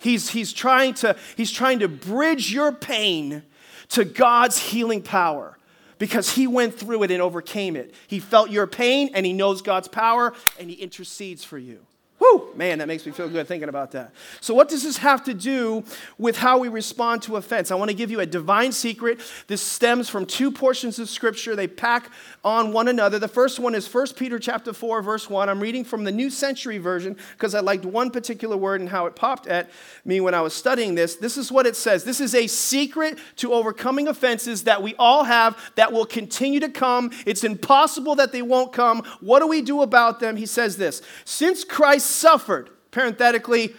He's, 0.04 0.28
he's, 0.28 0.52
trying 0.52 0.92
to, 0.96 1.16
he's 1.34 1.50
trying 1.50 1.78
to 1.78 1.88
bridge 1.88 2.52
your 2.52 2.72
pain 2.72 3.42
to 3.88 4.04
God's 4.04 4.58
healing 4.58 5.00
power 5.00 5.56
because 5.98 6.34
he 6.34 6.46
went 6.46 6.78
through 6.78 7.04
it 7.04 7.10
and 7.10 7.22
overcame 7.22 7.74
it. 7.74 7.94
He 8.06 8.20
felt 8.20 8.50
your 8.50 8.66
pain 8.66 9.12
and 9.14 9.24
he 9.24 9.32
knows 9.32 9.62
God's 9.62 9.88
power 9.88 10.34
and 10.60 10.68
he 10.68 10.76
intercedes 10.76 11.42
for 11.42 11.56
you. 11.56 11.86
Whew, 12.24 12.48
man, 12.56 12.78
that 12.78 12.88
makes 12.88 13.04
me 13.04 13.12
feel 13.12 13.28
good 13.28 13.46
thinking 13.46 13.68
about 13.68 13.90
that. 13.90 14.14
So, 14.40 14.54
what 14.54 14.70
does 14.70 14.82
this 14.82 14.96
have 14.98 15.24
to 15.24 15.34
do 15.34 15.84
with 16.16 16.38
how 16.38 16.58
we 16.58 16.68
respond 16.68 17.20
to 17.24 17.36
offense? 17.36 17.70
I 17.70 17.74
want 17.74 17.90
to 17.90 17.94
give 17.94 18.10
you 18.10 18.20
a 18.20 18.26
divine 18.26 18.72
secret. 18.72 19.20
This 19.46 19.60
stems 19.60 20.08
from 20.08 20.24
two 20.24 20.50
portions 20.50 20.98
of 20.98 21.10
scripture. 21.10 21.54
They 21.54 21.68
pack 21.68 22.10
on 22.42 22.72
one 22.72 22.88
another. 22.88 23.18
The 23.18 23.28
first 23.28 23.58
one 23.58 23.74
is 23.74 23.92
1 23.92 24.06
Peter 24.16 24.38
chapter 24.38 24.72
4, 24.72 25.02
verse 25.02 25.28
1. 25.28 25.50
I'm 25.50 25.60
reading 25.60 25.84
from 25.84 26.04
the 26.04 26.12
New 26.12 26.30
Century 26.30 26.78
Version 26.78 27.14
because 27.32 27.54
I 27.54 27.60
liked 27.60 27.84
one 27.84 28.10
particular 28.10 28.56
word 28.56 28.80
and 28.80 28.88
how 28.88 29.04
it 29.04 29.14
popped 29.14 29.46
at 29.46 29.68
me 30.06 30.22
when 30.22 30.32
I 30.32 30.40
was 30.40 30.54
studying 30.54 30.94
this. 30.94 31.16
This 31.16 31.36
is 31.36 31.52
what 31.52 31.66
it 31.66 31.76
says. 31.76 32.04
This 32.04 32.20
is 32.20 32.34
a 32.34 32.46
secret 32.46 33.18
to 33.36 33.52
overcoming 33.52 34.08
offenses 34.08 34.64
that 34.64 34.82
we 34.82 34.94
all 34.98 35.24
have 35.24 35.58
that 35.74 35.92
will 35.92 36.06
continue 36.06 36.60
to 36.60 36.70
come. 36.70 37.10
It's 37.26 37.44
impossible 37.44 38.14
that 38.14 38.32
they 38.32 38.42
won't 38.42 38.72
come. 38.72 39.02
What 39.20 39.40
do 39.40 39.46
we 39.46 39.60
do 39.60 39.82
about 39.82 40.20
them? 40.20 40.36
He 40.36 40.46
says 40.46 40.78
this 40.78 41.02
Since 41.26 41.64
Christ 41.64 42.13
suffered, 42.14 42.70
parenthetically, 42.90 43.74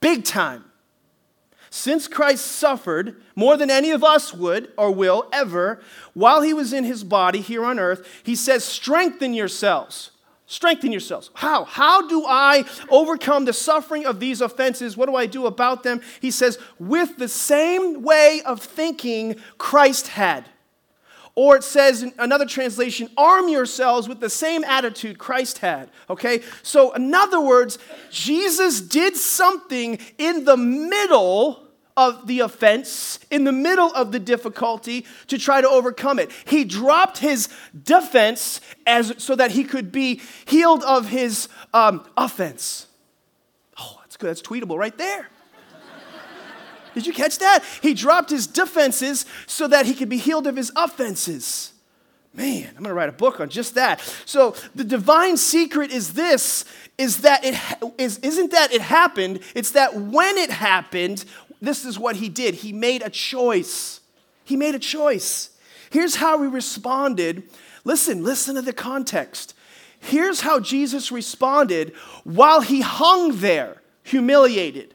big 0.00 0.24
time. 0.24 0.64
Since 1.70 2.08
Christ 2.08 2.44
suffered 2.44 3.22
more 3.36 3.56
than 3.56 3.70
any 3.70 3.90
of 3.90 4.02
us 4.02 4.34
would 4.34 4.72
or 4.76 4.90
will 4.90 5.28
ever, 5.32 5.80
while 6.14 6.42
he 6.42 6.52
was 6.52 6.72
in 6.72 6.82
his 6.82 7.04
body 7.04 7.40
here 7.40 7.64
on 7.64 7.78
earth, 7.78 8.06
he 8.24 8.34
says, 8.34 8.64
Strengthen 8.64 9.34
yourselves. 9.34 10.10
Strengthen 10.46 10.90
yourselves. 10.90 11.30
How? 11.34 11.62
How 11.62 12.08
do 12.08 12.24
I 12.26 12.64
overcome 12.88 13.44
the 13.44 13.52
suffering 13.52 14.04
of 14.04 14.18
these 14.18 14.40
offenses? 14.40 14.96
What 14.96 15.08
do 15.08 15.14
I 15.14 15.26
do 15.26 15.46
about 15.46 15.84
them? 15.84 16.00
He 16.20 16.32
says, 16.32 16.58
With 16.80 17.18
the 17.18 17.28
same 17.28 18.02
way 18.02 18.42
of 18.44 18.60
thinking 18.60 19.36
Christ 19.58 20.08
had. 20.08 20.48
Or 21.40 21.56
it 21.56 21.64
says 21.64 22.02
in 22.02 22.12
another 22.18 22.44
translation, 22.44 23.08
arm 23.16 23.48
yourselves 23.48 24.06
with 24.06 24.20
the 24.20 24.28
same 24.28 24.62
attitude 24.62 25.16
Christ 25.16 25.56
had. 25.56 25.88
Okay? 26.10 26.42
So, 26.62 26.92
in 26.92 27.14
other 27.14 27.40
words, 27.40 27.78
Jesus 28.10 28.82
did 28.82 29.16
something 29.16 29.98
in 30.18 30.44
the 30.44 30.58
middle 30.58 31.66
of 31.96 32.26
the 32.26 32.40
offense, 32.40 33.20
in 33.30 33.44
the 33.44 33.52
middle 33.52 33.90
of 33.94 34.12
the 34.12 34.18
difficulty 34.18 35.06
to 35.28 35.38
try 35.38 35.62
to 35.62 35.68
overcome 35.70 36.18
it. 36.18 36.30
He 36.44 36.62
dropped 36.62 37.16
his 37.16 37.48
defense 37.84 38.60
as, 38.86 39.14
so 39.16 39.34
that 39.34 39.52
he 39.52 39.64
could 39.64 39.90
be 39.90 40.20
healed 40.44 40.84
of 40.84 41.08
his 41.08 41.48
um, 41.72 42.06
offense. 42.18 42.86
Oh, 43.78 43.96
that's 44.02 44.18
good. 44.18 44.28
That's 44.28 44.42
tweetable 44.42 44.76
right 44.76 44.98
there. 44.98 45.30
Did 46.94 47.06
you 47.06 47.12
catch 47.12 47.38
that? 47.38 47.64
He 47.82 47.94
dropped 47.94 48.30
his 48.30 48.46
defenses 48.46 49.26
so 49.46 49.68
that 49.68 49.86
he 49.86 49.94
could 49.94 50.08
be 50.08 50.18
healed 50.18 50.46
of 50.46 50.56
his 50.56 50.72
offenses. 50.76 51.72
Man, 52.32 52.68
I'm 52.68 52.82
going 52.82 52.84
to 52.84 52.94
write 52.94 53.08
a 53.08 53.12
book 53.12 53.40
on 53.40 53.48
just 53.48 53.74
that. 53.74 54.00
So 54.24 54.54
the 54.74 54.84
divine 54.84 55.36
secret 55.36 55.90
is 55.90 56.12
this 56.12 56.64
is 56.96 57.22
that 57.22 57.44
it 57.44 57.58
is 57.98 58.18
isn't 58.18 58.52
that 58.52 58.72
it 58.72 58.82
happened, 58.82 59.40
it's 59.54 59.72
that 59.72 59.96
when 59.96 60.36
it 60.36 60.50
happened, 60.50 61.24
this 61.60 61.84
is 61.84 61.98
what 61.98 62.16
he 62.16 62.28
did. 62.28 62.54
He 62.56 62.72
made 62.72 63.02
a 63.02 63.10
choice. 63.10 64.00
He 64.44 64.56
made 64.56 64.74
a 64.74 64.78
choice. 64.78 65.50
Here's 65.90 66.16
how 66.16 66.40
he 66.40 66.48
responded. 66.48 67.42
Listen, 67.84 68.22
listen 68.22 68.54
to 68.54 68.62
the 68.62 68.72
context. 68.72 69.54
Here's 69.98 70.42
how 70.42 70.60
Jesus 70.60 71.10
responded 71.10 71.94
while 72.24 72.60
he 72.60 72.80
hung 72.80 73.36
there, 73.36 73.82
humiliated 74.02 74.94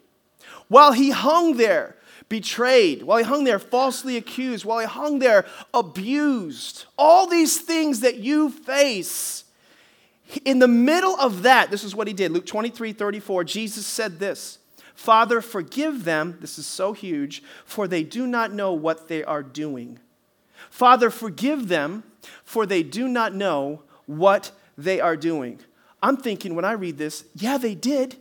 while 0.67 0.91
he 0.91 1.11
hung 1.11 1.57
there, 1.57 1.95
betrayed, 2.29 3.03
while 3.03 3.17
he 3.17 3.23
hung 3.23 3.43
there, 3.43 3.59
falsely 3.59 4.17
accused, 4.17 4.65
while 4.65 4.79
he 4.79 4.85
hung 4.85 5.19
there, 5.19 5.45
abused, 5.73 6.85
all 6.97 7.27
these 7.27 7.59
things 7.59 7.99
that 7.99 8.17
you 8.17 8.49
face. 8.49 9.43
In 10.43 10.59
the 10.59 10.67
middle 10.67 11.15
of 11.19 11.43
that, 11.43 11.69
this 11.69 11.83
is 11.83 11.95
what 11.95 12.07
he 12.07 12.13
did. 12.13 12.31
Luke 12.31 12.45
23 12.45 12.93
34, 12.93 13.43
Jesus 13.43 13.85
said 13.85 14.19
this 14.19 14.57
Father, 14.95 15.41
forgive 15.41 16.03
them, 16.03 16.37
this 16.41 16.57
is 16.57 16.65
so 16.65 16.93
huge, 16.93 17.43
for 17.65 17.87
they 17.87 18.03
do 18.03 18.25
not 18.25 18.53
know 18.53 18.73
what 18.73 19.07
they 19.07 19.23
are 19.23 19.43
doing. 19.43 19.99
Father, 20.69 21.09
forgive 21.09 21.67
them, 21.67 22.03
for 22.43 22.65
they 22.65 22.81
do 22.81 23.07
not 23.07 23.35
know 23.35 23.83
what 24.07 24.51
they 24.77 24.99
are 24.99 25.15
doing. 25.15 25.59
I'm 26.01 26.17
thinking 26.17 26.55
when 26.55 26.65
I 26.65 26.73
read 26.73 26.97
this, 26.97 27.25
yeah, 27.35 27.57
they 27.57 27.75
did 27.75 28.17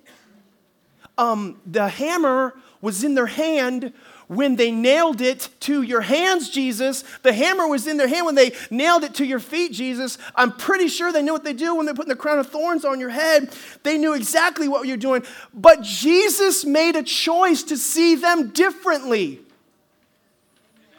um, 1.17 1.61
the 1.67 1.89
hammer 1.89 2.55
was 2.81 3.05
in 3.05 3.15
their 3.15 3.27
hand 3.27 3.93
when 4.27 4.57
they 4.57 4.71
nailed 4.71 5.21
it 5.21 5.49
to 5.61 5.83
your 5.83 6.01
hands, 6.01 6.49
Jesus. 6.49 7.05
The 7.23 7.33
hammer 7.33 7.69
was 7.69 7.87
in 7.87 7.97
their 7.97 8.09
hand 8.09 8.27
when 8.27 8.35
they 8.35 8.53
nailed 8.71 9.05
it 9.05 9.15
to 9.17 9.27
your 9.27 9.39
feet, 9.39 9.73
Jesus. 9.73 10.19
I'm 10.35 10.53
pretty 10.53 10.89
sure 10.89 11.13
they 11.13 11.23
knew 11.23 11.33
what 11.33 11.45
they 11.45 11.53
do 11.53 11.75
when 11.75 11.87
they're 11.87 11.95
putting 11.95 12.11
the 12.11 12.17
crown 12.17 12.39
of 12.39 12.49
thorns 12.49 12.85
on 12.85 13.01
your 13.01 13.11
head. 13.11 13.55
They 13.83 13.99
knew 13.99 14.15
exactly 14.15 14.67
what 14.67 14.87
you're 14.87 14.97
doing. 14.97 15.25
But 15.53 15.83
Jesus 15.83 16.65
made 16.65 16.97
a 16.97 17.03
choice 17.03 17.63
to 17.65 17.77
see 17.77 18.15
them 18.15 18.51
differently. 18.51 19.41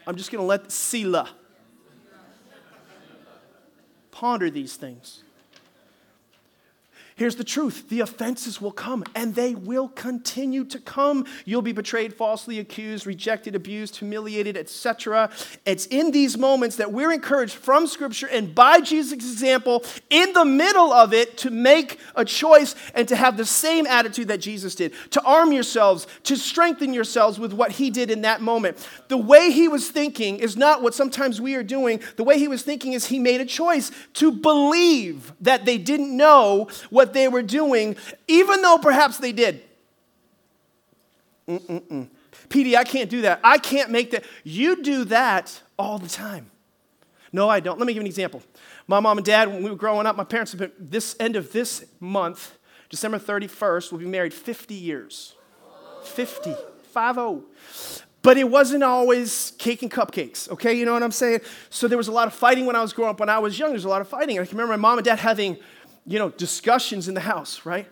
I'm 0.08 0.15
just 0.15 0.32
going 0.32 0.41
to 0.41 0.45
let 0.45 0.71
Selah 0.71 1.30
ponder 4.12 4.49
these 4.49 4.75
things. 4.75 5.24
Here's 7.17 7.38
the 7.38 7.45
truth 7.45 7.88
the 7.88 8.01
offenses 8.01 8.60
will 8.60 8.73
come, 8.73 9.06
and 9.15 9.36
they 9.36 9.56
will 9.56 9.88
continue 9.88 10.65
to 10.65 10.80
come. 10.80 11.25
You'll 11.45 11.62
be 11.62 11.71
betrayed, 11.71 12.13
falsely 12.13 12.60
accused, 12.60 13.08
rejected, 13.08 13.56
abused, 13.56 13.95
humiliated, 13.95 14.58
etc. 14.58 15.30
It's 15.65 15.86
in 15.86 16.12
these 16.12 16.38
moments 16.38 16.75
that 16.75 16.91
we're 16.91 17.13
encouraged 17.13 17.54
from 17.54 17.88
Scripture 17.88 18.28
and 18.28 18.54
by 18.54 18.82
Jesus' 18.82 19.13
example, 19.13 19.86
in 20.10 20.34
the 20.34 20.43
middle 20.43 20.91
of 20.91 21.13
it, 21.13 21.38
to 21.38 21.49
make 21.49 21.99
a 22.15 22.25
choice 22.25 22.75
and 22.93 23.08
to 23.08 23.15
have 23.15 23.38
the 23.38 23.45
same 23.45 23.88
attitude 23.88 24.28
that 24.28 24.41
Jesus 24.41 24.75
did, 24.75 24.93
to 25.12 25.21
arm 25.23 25.54
yourselves, 25.54 26.08
to 26.23 26.36
strengthen 26.36 26.93
yourselves 26.93 27.39
with 27.39 27.54
what 27.54 27.71
he 27.71 27.89
did 27.89 28.12
in 28.12 28.23
that 28.23 28.41
moment. 28.41 28.86
The 29.08 29.17
way 29.17 29.51
he 29.51 29.69
was 29.69 29.89
thinking 29.89 30.39
is 30.39 30.58
not 30.58 30.82
what 30.82 30.93
sometimes 30.93 31.39
we 31.39 31.56
are 31.56 31.63
doing. 31.63 32.01
The 32.17 32.25
way 32.25 32.39
he 32.39 32.49
was 32.49 32.62
thinking 32.62 32.91
is 32.91 33.06
he 33.06 33.19
made 33.19 33.39
a 33.39 33.45
choice 33.45 33.89
to 34.15 34.34
believe 34.34 35.32
that 35.39 35.63
they 35.63 35.78
didn't 35.78 36.15
know 36.15 36.67
what 36.89 37.04
what 37.05 37.13
they 37.13 37.27
were 37.27 37.41
doing, 37.41 37.95
even 38.27 38.61
though 38.61 38.77
perhaps 38.77 39.17
they 39.17 39.31
did. 39.31 39.61
Mm-mm-mm. 41.47 42.09
PD, 42.49 42.75
I 42.75 42.83
can't 42.83 43.09
do 43.09 43.21
that. 43.21 43.39
I 43.43 43.57
can't 43.57 43.91
make 43.91 44.11
that. 44.11 44.23
You 44.43 44.81
do 44.81 45.05
that 45.05 45.61
all 45.77 45.99
the 45.99 46.09
time. 46.09 46.49
No, 47.31 47.49
I 47.49 47.59
don't. 47.59 47.77
Let 47.77 47.85
me 47.85 47.93
give 47.93 48.01
you 48.01 48.05
an 48.05 48.07
example. 48.07 48.41
My 48.87 48.99
mom 48.99 49.17
and 49.17 49.25
dad, 49.25 49.49
when 49.49 49.61
we 49.61 49.69
were 49.69 49.75
growing 49.75 50.07
up, 50.07 50.15
my 50.15 50.23
parents 50.23 50.51
have 50.53 50.59
been, 50.59 50.71
this 50.79 51.15
end 51.19 51.35
of 51.35 51.51
this 51.51 51.85
month, 51.99 52.57
December 52.89 53.19
31st, 53.19 53.91
will 53.91 53.99
be 53.99 54.05
married 54.05 54.33
50 54.33 54.73
years. 54.73 55.35
50. 56.03 56.53
5 56.91 57.41
But 58.21 58.37
it 58.37 58.49
wasn't 58.49 58.83
always 58.83 59.51
cake 59.57 59.81
and 59.81 59.91
cupcakes, 59.91 60.49
okay? 60.49 60.73
You 60.73 60.85
know 60.85 60.93
what 60.93 61.03
I'm 61.03 61.11
saying? 61.11 61.41
So 61.69 61.89
there 61.89 61.97
was 61.97 62.07
a 62.07 62.13
lot 62.13 62.27
of 62.27 62.33
fighting 62.33 62.65
when 62.65 62.75
I 62.75 62.81
was 62.81 62.93
growing 62.93 63.11
up. 63.11 63.19
When 63.19 63.27
I 63.27 63.39
was 63.39 63.59
young, 63.59 63.69
there 63.69 63.75
was 63.75 63.85
a 63.85 63.89
lot 63.89 63.99
of 63.99 64.07
fighting. 64.07 64.39
I 64.39 64.45
can 64.45 64.57
remember 64.57 64.77
my 64.77 64.81
mom 64.81 64.97
and 64.97 65.05
dad 65.05 65.19
having 65.19 65.57
you 66.05 66.19
know, 66.19 66.29
discussions 66.29 67.07
in 67.07 67.13
the 67.13 67.21
house, 67.21 67.65
right? 67.65 67.87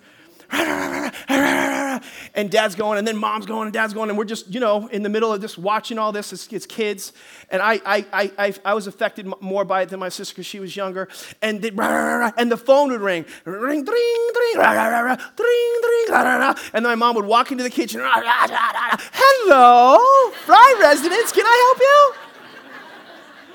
And 2.36 2.50
dad's 2.50 2.76
going, 2.76 2.98
and 2.98 3.08
then 3.08 3.18
mom's 3.18 3.46
going, 3.46 3.68
and 3.68 3.74
dad's 3.74 3.94
going, 3.94 4.10
and 4.10 4.18
we're 4.18 4.26
just, 4.26 4.52
you 4.52 4.60
know, 4.60 4.88
in 4.88 5.04
the 5.04 5.10
middle 5.10 5.32
of 5.32 5.40
just 5.42 5.58
watching 5.58 6.00
all 6.00 6.12
this 6.12 6.34
as, 6.34 6.52
as 6.52 6.66
kids. 6.66 7.14
And 7.50 7.62
I, 7.62 7.80
I, 7.86 8.32
I, 8.38 8.54
I, 8.66 8.74
was 8.74 8.88
affected 8.88 9.32
more 9.40 9.64
by 9.64 9.84
it 9.84 9.90
than 9.90 10.00
my 10.00 10.10
sister 10.10 10.34
because 10.34 10.48
she 10.48 10.60
was 10.60 10.76
younger. 10.76 11.08
And 11.42 11.62
the, 11.62 12.34
and 12.38 12.52
the 12.52 12.58
phone 12.58 12.92
would 12.92 13.02
ring, 13.02 13.26
ring, 13.46 13.62
dring, 13.62 13.86
dring, 13.86 14.34
dring, 14.34 15.28
dring, 15.36 16.56
and 16.74 16.84
my 16.84 16.96
mom 16.96 17.16
would 17.16 17.26
walk 17.26 17.52
into 17.52 17.64
the 17.64 17.70
kitchen. 17.70 18.02
Hello, 19.14 20.32
Frye 20.46 20.78
residence, 20.82 21.32
can 21.32 21.46
I 21.46 21.74
help 21.76 21.80
you? 21.80 22.14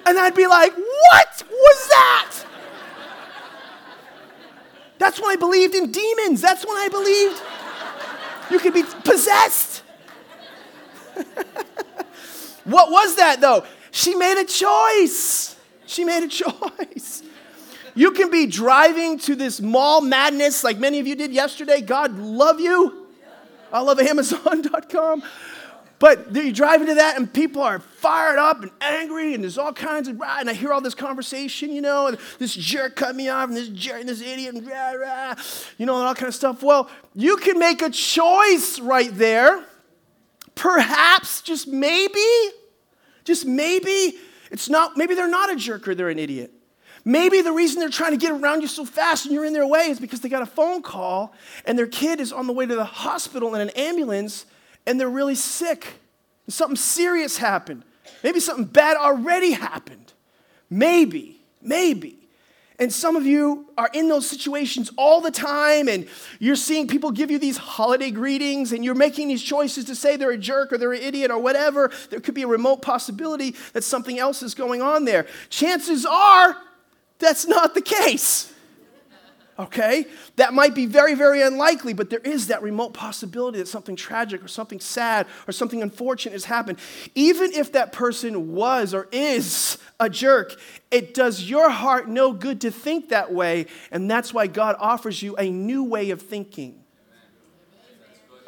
And 0.06 0.18
I'd 0.18 0.34
be 0.34 0.46
like, 0.46 0.74
what 0.74 1.42
was 1.50 1.88
that? 1.88 2.47
That's 4.98 5.20
when 5.20 5.30
I 5.30 5.36
believed 5.36 5.74
in 5.74 5.92
demons. 5.92 6.40
That's 6.40 6.66
when 6.66 6.76
I 6.76 6.88
believed 6.88 7.42
you 8.50 8.58
could 8.58 8.74
be 8.74 8.82
possessed. 9.04 9.82
what 12.64 12.90
was 12.90 13.16
that 13.16 13.40
though? 13.40 13.64
She 13.90 14.14
made 14.14 14.40
a 14.40 14.44
choice. 14.44 15.56
She 15.86 16.04
made 16.04 16.24
a 16.24 16.28
choice. 16.44 17.22
You 17.94 18.12
can 18.12 18.30
be 18.30 18.46
driving 18.46 19.18
to 19.20 19.34
this 19.34 19.60
mall 19.60 20.00
madness 20.00 20.62
like 20.62 20.78
many 20.78 21.00
of 21.00 21.06
you 21.06 21.16
did 21.16 21.32
yesterday. 21.32 21.80
God 21.80 22.16
love 22.18 22.60
you. 22.60 23.06
I 23.72 23.80
love 23.80 23.98
Amazon.com. 23.98 25.22
But 25.98 26.34
you 26.34 26.52
drive 26.52 26.80
into 26.80 26.94
that 26.94 27.16
and 27.16 27.32
people 27.32 27.60
are 27.60 27.80
fired 27.80 28.38
up 28.38 28.62
and 28.62 28.70
angry 28.80 29.34
and 29.34 29.42
there's 29.42 29.58
all 29.58 29.72
kinds 29.72 30.06
of, 30.06 30.20
and 30.22 30.48
I 30.48 30.52
hear 30.52 30.72
all 30.72 30.80
this 30.80 30.94
conversation, 30.94 31.72
you 31.72 31.80
know, 31.80 32.06
and 32.06 32.18
this 32.38 32.54
jerk 32.54 32.94
cut 32.94 33.16
me 33.16 33.28
off 33.28 33.48
and 33.48 33.56
this 33.56 33.68
jerk 33.68 34.00
and 34.00 34.08
this 34.08 34.20
idiot 34.20 34.54
and 34.54 34.66
rah, 34.66 34.92
rah, 34.92 35.34
you 35.76 35.86
know, 35.86 35.96
and 35.98 36.06
all 36.06 36.14
kind 36.14 36.28
of 36.28 36.34
stuff. 36.34 36.62
Well, 36.62 36.88
you 37.14 37.36
can 37.38 37.58
make 37.58 37.82
a 37.82 37.90
choice 37.90 38.78
right 38.78 39.10
there. 39.12 39.64
Perhaps, 40.54 41.42
just 41.42 41.66
maybe, 41.66 42.24
just 43.24 43.44
maybe, 43.44 44.18
it's 44.52 44.68
not, 44.68 44.96
maybe 44.96 45.16
they're 45.16 45.28
not 45.28 45.52
a 45.52 45.56
jerk 45.56 45.88
or 45.88 45.96
they're 45.96 46.10
an 46.10 46.18
idiot. 46.18 46.52
Maybe 47.04 47.42
the 47.42 47.52
reason 47.52 47.80
they're 47.80 47.88
trying 47.88 48.12
to 48.12 48.18
get 48.18 48.32
around 48.32 48.60
you 48.60 48.68
so 48.68 48.84
fast 48.84 49.24
and 49.24 49.34
you're 49.34 49.44
in 49.44 49.52
their 49.52 49.66
way 49.66 49.88
is 49.88 49.98
because 49.98 50.20
they 50.20 50.28
got 50.28 50.42
a 50.42 50.46
phone 50.46 50.82
call 50.82 51.32
and 51.64 51.76
their 51.76 51.86
kid 51.86 52.20
is 52.20 52.32
on 52.32 52.46
the 52.46 52.52
way 52.52 52.66
to 52.66 52.76
the 52.76 52.84
hospital 52.84 53.54
in 53.54 53.60
an 53.60 53.70
ambulance 53.70 54.46
and 54.88 54.98
they're 54.98 55.08
really 55.08 55.34
sick. 55.34 56.00
And 56.46 56.54
something 56.54 56.76
serious 56.76 57.36
happened. 57.36 57.84
Maybe 58.24 58.40
something 58.40 58.64
bad 58.64 58.96
already 58.96 59.52
happened. 59.52 60.14
Maybe, 60.70 61.40
maybe. 61.62 62.16
And 62.80 62.92
some 62.92 63.16
of 63.16 63.26
you 63.26 63.66
are 63.76 63.90
in 63.92 64.08
those 64.08 64.28
situations 64.28 64.90
all 64.96 65.20
the 65.20 65.30
time, 65.30 65.88
and 65.88 66.08
you're 66.38 66.56
seeing 66.56 66.86
people 66.86 67.10
give 67.10 67.30
you 67.30 67.38
these 67.38 67.56
holiday 67.56 68.10
greetings, 68.10 68.72
and 68.72 68.84
you're 68.84 68.94
making 68.94 69.28
these 69.28 69.42
choices 69.42 69.84
to 69.86 69.94
say 69.94 70.16
they're 70.16 70.30
a 70.30 70.38
jerk 70.38 70.72
or 70.72 70.78
they're 70.78 70.92
an 70.92 71.02
idiot 71.02 71.30
or 71.30 71.38
whatever. 71.38 71.90
There 72.08 72.20
could 72.20 72.34
be 72.34 72.42
a 72.42 72.48
remote 72.48 72.80
possibility 72.80 73.56
that 73.74 73.84
something 73.84 74.18
else 74.18 74.42
is 74.42 74.54
going 74.54 74.80
on 74.80 75.04
there. 75.04 75.26
Chances 75.50 76.06
are 76.06 76.56
that's 77.18 77.46
not 77.46 77.74
the 77.74 77.82
case 77.82 78.52
okay? 79.58 80.06
That 80.36 80.54
might 80.54 80.74
be 80.74 80.86
very, 80.86 81.14
very 81.14 81.42
unlikely, 81.42 81.92
but 81.92 82.10
there 82.10 82.20
is 82.20 82.46
that 82.46 82.62
remote 82.62 82.94
possibility 82.94 83.58
that 83.58 83.68
something 83.68 83.96
tragic 83.96 84.44
or 84.44 84.48
something 84.48 84.78
sad 84.78 85.26
or 85.48 85.52
something 85.52 85.82
unfortunate 85.82 86.32
has 86.32 86.44
happened. 86.44 86.78
Even 87.14 87.52
if 87.52 87.72
that 87.72 87.92
person 87.92 88.54
was 88.54 88.94
or 88.94 89.08
is 89.10 89.78
a 89.98 90.08
jerk, 90.08 90.54
it 90.90 91.12
does 91.12 91.50
your 91.50 91.70
heart 91.70 92.08
no 92.08 92.32
good 92.32 92.60
to 92.60 92.70
think 92.70 93.08
that 93.08 93.32
way, 93.32 93.66
and 93.90 94.10
that's 94.10 94.32
why 94.32 94.46
God 94.46 94.76
offers 94.78 95.22
you 95.22 95.36
a 95.36 95.50
new 95.50 95.82
way 95.84 96.10
of 96.10 96.22
thinking. 96.22 96.82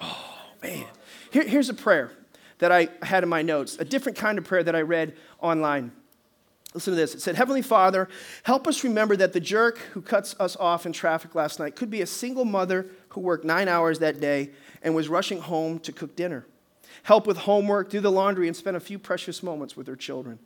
Oh, 0.01 0.39
man. 0.63 0.87
Here, 1.33 1.47
here's 1.47 1.69
a 1.69 1.75
prayer 1.75 2.13
that 2.59 2.71
I 2.71 2.89
had 3.03 3.23
in 3.23 3.29
my 3.29 3.43
notes, 3.43 3.77
a 3.79 3.85
different 3.85 4.19
kind 4.19 4.39
of 4.39 4.45
prayer 4.45 4.63
that 4.63 4.77
I 4.77 4.83
read 4.83 5.17
online. 5.41 5.93
Listen 6.73 6.93
to 6.93 6.97
this. 6.97 7.15
It 7.15 7.21
said, 7.21 7.35
Heavenly 7.35 7.63
Father, 7.63 8.09
help 8.45 8.69
us 8.69 8.85
remember 8.85 9.17
that 9.17 9.33
the 9.33 9.41
jerk 9.41 9.79
who 9.93 10.01
cuts 10.01 10.37
us 10.39 10.57
off 10.57 10.87
in 10.87 10.93
traffic 10.93 11.35
last 11.35 11.59
night 11.59 11.75
could 11.75 11.91
be 11.91 12.01
a 12.01 12.07
single 12.07 12.45
mother 12.45 12.87
who 13.09 13.21
worked 13.21 13.45
nine 13.45 13.67
hours 13.67 13.99
that 13.99 14.21
day 14.21 14.51
and 14.83 14.95
was 14.95 15.09
rushing 15.09 15.41
home 15.41 15.81
to 15.81 15.91
cook 15.91 16.15
dinner. 16.15 16.47
Help 17.03 17.27
with 17.27 17.39
homework, 17.39 17.91
do 17.91 18.01
the 18.01 18.11
laundry, 18.11 18.47
and 18.47 18.57
spend 18.57 18.77
a 18.77 18.81
few 18.81 18.99
precious 18.99 19.43
moments 19.43 19.77
with 19.77 19.89
her 19.89 19.97
children. 19.97 20.39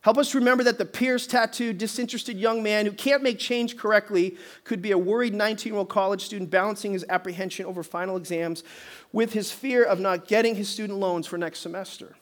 Help 0.00 0.18
us 0.18 0.34
remember 0.34 0.64
that 0.64 0.76
the 0.76 0.84
pierced, 0.84 1.30
tattooed, 1.30 1.78
disinterested 1.78 2.36
young 2.36 2.62
man 2.62 2.84
who 2.84 2.92
can't 2.92 3.22
make 3.22 3.38
change 3.38 3.76
correctly 3.76 4.36
could 4.64 4.82
be 4.82 4.90
a 4.90 4.98
worried 4.98 5.34
19 5.34 5.72
year 5.72 5.78
old 5.78 5.88
college 5.88 6.22
student 6.22 6.50
balancing 6.50 6.92
his 6.92 7.06
apprehension 7.08 7.64
over 7.64 7.82
final 7.82 8.16
exams 8.16 8.64
with 9.12 9.32
his 9.32 9.50
fear 9.50 9.82
of 9.82 10.00
not 10.00 10.28
getting 10.28 10.56
his 10.56 10.68
student 10.68 10.98
loans 10.98 11.26
for 11.26 11.38
next 11.38 11.60
semester. 11.60 12.16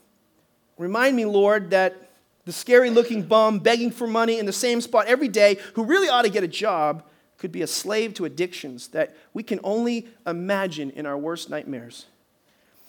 Remind 0.79 1.17
me, 1.17 1.25
Lord, 1.25 1.71
that 1.71 2.12
the 2.45 2.53
scary 2.53 2.91
looking 2.91 3.23
bum 3.23 3.59
begging 3.59 3.91
for 3.91 4.07
money 4.07 4.39
in 4.39 4.47
the 4.47 4.53
same 4.53 4.81
spot 4.81 5.07
every 5.07 5.29
day, 5.29 5.59
who 5.75 5.85
really 5.85 6.09
ought 6.09 6.23
to 6.23 6.31
get 6.31 6.43
a 6.43 6.49
job, 6.49 7.05
could 7.39 7.53
be 7.53 7.63
a 7.63 7.67
slave 7.67 8.15
to 8.15 8.25
addictions 8.25 8.89
that 8.89 9.17
we 9.35 9.43
can 9.43 9.59
only 9.65 10.07
imagine 10.27 10.91
in 10.91 11.07
our 11.07 11.19
worst 11.19 11.51
nightmares. 11.51 12.07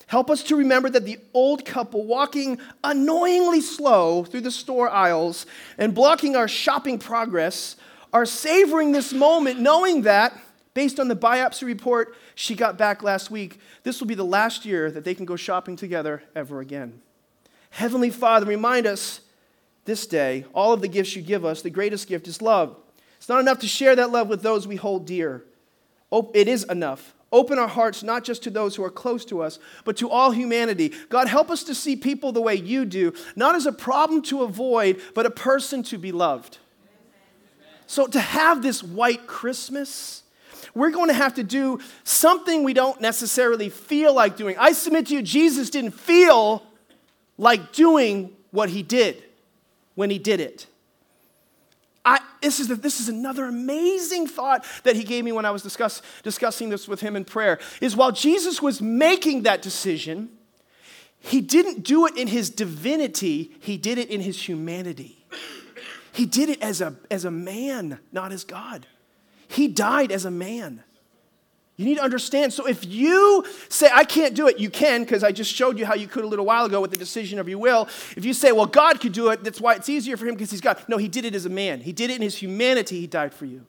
Help 0.08 0.30
us 0.30 0.44
to 0.44 0.56
remember 0.56 0.90
that 0.90 1.06
the 1.06 1.18
old 1.34 1.66
couple 1.66 2.06
walking 2.06 2.60
annoyingly 2.84 3.62
slow 3.62 4.24
through 4.24 4.42
the 4.42 4.52
store 4.52 4.90
aisles 4.90 5.46
and 5.78 5.96
blocking 5.96 6.36
our 6.36 6.48
shopping 6.48 7.00
progress 7.00 7.76
are 8.12 8.26
savoring 8.26 8.92
this 8.92 9.12
moment, 9.12 9.60
knowing 9.60 10.04
that, 10.04 10.38
based 10.76 11.00
on 11.00 11.08
the 11.08 11.16
biopsy 11.16 11.64
report 11.64 12.16
she 12.36 12.54
got 12.54 12.78
back 12.78 13.02
last 13.02 13.32
week, 13.32 13.60
this 13.84 14.00
will 14.00 14.08
be 14.08 14.14
the 14.14 14.24
last 14.24 14.66
year 14.66 14.92
that 14.92 15.04
they 15.04 15.16
can 15.16 15.26
go 15.26 15.36
shopping 15.36 15.76
together 15.76 16.22
ever 16.36 16.60
again. 16.60 17.02
Heavenly 17.72 18.12
Father, 18.12 18.46
remind 18.46 18.86
us 18.86 19.22
this 19.86 20.08
day, 20.08 20.46
all 20.54 20.74
of 20.74 20.82
the 20.82 20.88
gifts 20.88 21.16
you 21.16 21.22
give 21.22 21.44
us, 21.44 21.62
the 21.62 21.70
greatest 21.70 22.08
gift 22.08 22.28
is 22.28 22.42
love. 22.42 22.78
It's 23.18 23.30
not 23.30 23.40
enough 23.40 23.60
to 23.60 23.68
share 23.68 23.96
that 23.96 24.12
love 24.12 24.28
with 24.28 24.42
those 24.42 24.68
we 24.68 24.76
hold 24.76 25.06
dear. 25.06 25.44
It 26.34 26.48
is 26.48 26.64
enough. 26.66 27.14
Open 27.32 27.58
our 27.58 27.68
hearts 27.68 28.04
not 28.04 28.24
just 28.24 28.44
to 28.44 28.52
those 28.52 28.76
who 28.76 28.84
are 28.84 28.92
close 28.92 29.26
to 29.26 29.42
us, 29.42 29.58
but 29.86 29.98
to 29.98 30.10
all 30.10 30.32
humanity. 30.32 30.94
God, 31.10 31.28
help 31.28 31.50
us 31.50 31.64
to 31.64 31.74
see 31.74 31.96
people 31.96 32.32
the 32.32 32.42
way 32.42 32.56
you 32.56 32.86
do, 32.86 33.14
not 33.36 33.56
as 33.56 33.66
a 33.66 33.72
problem 33.72 34.22
to 34.24 34.44
avoid, 34.44 35.02
but 35.16 35.26
a 35.26 35.32
person 35.32 35.82
to 35.84 35.98
be 35.98 36.12
loved. 36.12 36.60
So, 37.88 38.08
to 38.08 38.20
have 38.20 38.62
this 38.62 38.84
white 38.84 39.26
Christmas, 39.26 40.24
we're 40.76 40.92
going 40.92 41.10
to 41.10 41.14
have 41.14 41.34
to 41.36 41.44
do 41.44 41.80
something 42.04 42.64
we 42.64 42.74
don't 42.74 43.02
necessarily 43.02 43.70
feel 43.70 44.14
like 44.14 44.38
doing. 44.38 44.56
I 44.60 44.72
submit 44.72 45.08
to 45.08 45.16
you, 45.16 45.22
Jesus 45.22 45.70
didn't 45.70 45.92
feel 45.92 46.64
like 47.38 47.74
doing 47.74 48.32
what 48.52 48.70
he 48.70 48.84
did 48.84 49.24
when 49.96 50.10
he 50.10 50.20
did 50.20 50.40
it. 50.40 50.68
I, 52.06 52.20
this, 52.42 52.60
is 52.60 52.68
the, 52.68 52.76
this 52.76 53.00
is 53.00 53.08
another 53.08 53.46
amazing 53.46 54.28
thought 54.28 54.66
that 54.84 54.96
he 54.96 55.04
gave 55.04 55.24
me 55.24 55.32
when 55.32 55.46
I 55.46 55.52
was 55.52 55.64
discuss, 55.64 56.02
discussing 56.22 56.70
this 56.70 56.88
with 56.88 57.00
him 57.00 57.16
in 57.16 57.24
prayer. 57.24 57.60
Is 57.80 57.96
while 57.96 58.12
Jesus 58.12 58.62
was 58.62 58.82
making 58.82 59.44
that 59.44 59.62
decision, 59.62 60.30
he 61.20 61.40
didn't 61.40 61.84
do 61.84 62.06
it 62.06 62.18
in 62.18 62.28
his 62.28 62.50
divinity, 62.50 63.56
he 63.62 63.78
did 63.78 63.98
it 63.98 64.10
in 64.10 64.20
his 64.20 64.48
humanity. 64.48 65.26
He 66.12 66.26
did 66.26 66.50
it 66.50 66.62
as 66.62 66.82
a, 66.82 66.96
as 67.10 67.26
a 67.26 67.32
man, 67.32 68.00
not 68.12 68.32
as 68.32 68.44
God. 68.44 68.86
He 69.48 69.68
died 69.68 70.12
as 70.12 70.26
a 70.26 70.32
man. 70.32 70.84
You 71.76 71.86
need 71.86 71.96
to 71.96 72.04
understand. 72.04 72.54
So 72.54 72.68
if 72.68 72.86
you 72.86 73.44
say, 73.68 73.90
I 73.92 74.04
can't 74.04 74.36
do 74.36 74.48
it, 74.48 74.60
you 74.60 74.70
can, 74.70 75.04
because 75.04 75.24
I 75.24 75.32
just 75.32 75.54
showed 75.54 75.80
you 75.80 75.86
how 75.88 75.96
you 75.96 76.08
could 76.08 76.24
a 76.24 76.28
little 76.28 76.46
while 76.46 76.66
ago 76.66 76.80
with 76.80 76.92
the 76.92 76.98
decision 76.98 77.40
of 77.40 77.50
your 77.50 77.58
will. 77.58 77.88
If 78.16 78.26
you 78.26 78.34
say, 78.34 78.52
well, 78.52 78.68
God 78.68 79.02
could 79.02 79.14
do 79.14 79.30
it, 79.30 79.44
that's 79.44 79.60
why 79.60 79.74
it's 79.74 79.90
easier 79.90 80.16
for 80.16 80.28
him 80.28 80.36
because 80.36 80.52
he's 80.52 80.62
God. 80.62 80.78
No, 80.88 80.98
he 80.98 81.08
did 81.08 81.26
it 81.26 81.34
as 81.34 81.48
a 81.48 81.50
man. 81.50 81.82
He 81.82 81.92
did 81.92 82.12
it 82.12 82.18
in 82.18 82.22
his 82.22 82.38
humanity, 82.38 83.00
he 83.00 83.08
died 83.08 83.34
for 83.34 83.46
you. 83.46 83.66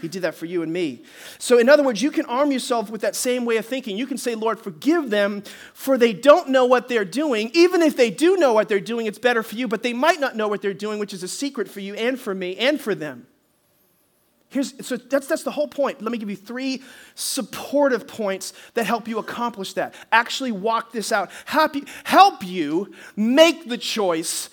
He 0.00 0.08
did 0.08 0.22
that 0.22 0.34
for 0.34 0.44
you 0.44 0.62
and 0.62 0.70
me. 0.70 1.02
So, 1.38 1.58
in 1.58 1.68
other 1.68 1.82
words, 1.82 2.02
you 2.02 2.10
can 2.10 2.26
arm 2.26 2.52
yourself 2.52 2.90
with 2.90 3.00
that 3.00 3.16
same 3.16 3.46
way 3.46 3.56
of 3.56 3.64
thinking. 3.64 3.96
You 3.96 4.06
can 4.06 4.18
say, 4.18 4.34
Lord, 4.34 4.60
forgive 4.60 5.08
them, 5.08 5.42
for 5.72 5.96
they 5.96 6.12
don't 6.12 6.50
know 6.50 6.66
what 6.66 6.88
they're 6.88 7.06
doing. 7.06 7.50
Even 7.54 7.80
if 7.80 7.96
they 7.96 8.10
do 8.10 8.36
know 8.36 8.52
what 8.52 8.68
they're 8.68 8.80
doing, 8.80 9.06
it's 9.06 9.18
better 9.18 9.42
for 9.42 9.54
you, 9.54 9.66
but 9.66 9.82
they 9.82 9.94
might 9.94 10.20
not 10.20 10.36
know 10.36 10.46
what 10.46 10.60
they're 10.60 10.74
doing, 10.74 10.98
which 10.98 11.14
is 11.14 11.22
a 11.22 11.28
secret 11.28 11.70
for 11.70 11.80
you 11.80 11.94
and 11.94 12.20
for 12.20 12.34
me 12.34 12.54
and 12.58 12.80
for 12.80 12.94
them. 12.94 13.26
Here's, 14.54 14.86
so 14.86 14.96
that's, 14.96 15.26
that's 15.26 15.42
the 15.42 15.50
whole 15.50 15.66
point. 15.66 16.00
Let 16.00 16.12
me 16.12 16.18
give 16.18 16.30
you 16.30 16.36
three 16.36 16.80
supportive 17.16 18.06
points 18.06 18.52
that 18.74 18.86
help 18.86 19.08
you 19.08 19.18
accomplish 19.18 19.72
that. 19.72 19.94
Actually, 20.12 20.52
walk 20.52 20.92
this 20.92 21.10
out. 21.10 21.32
Help 21.44 21.74
you, 21.74 21.84
help 22.04 22.46
you 22.46 22.94
make 23.16 23.68
the 23.68 23.76
choice 23.76 24.50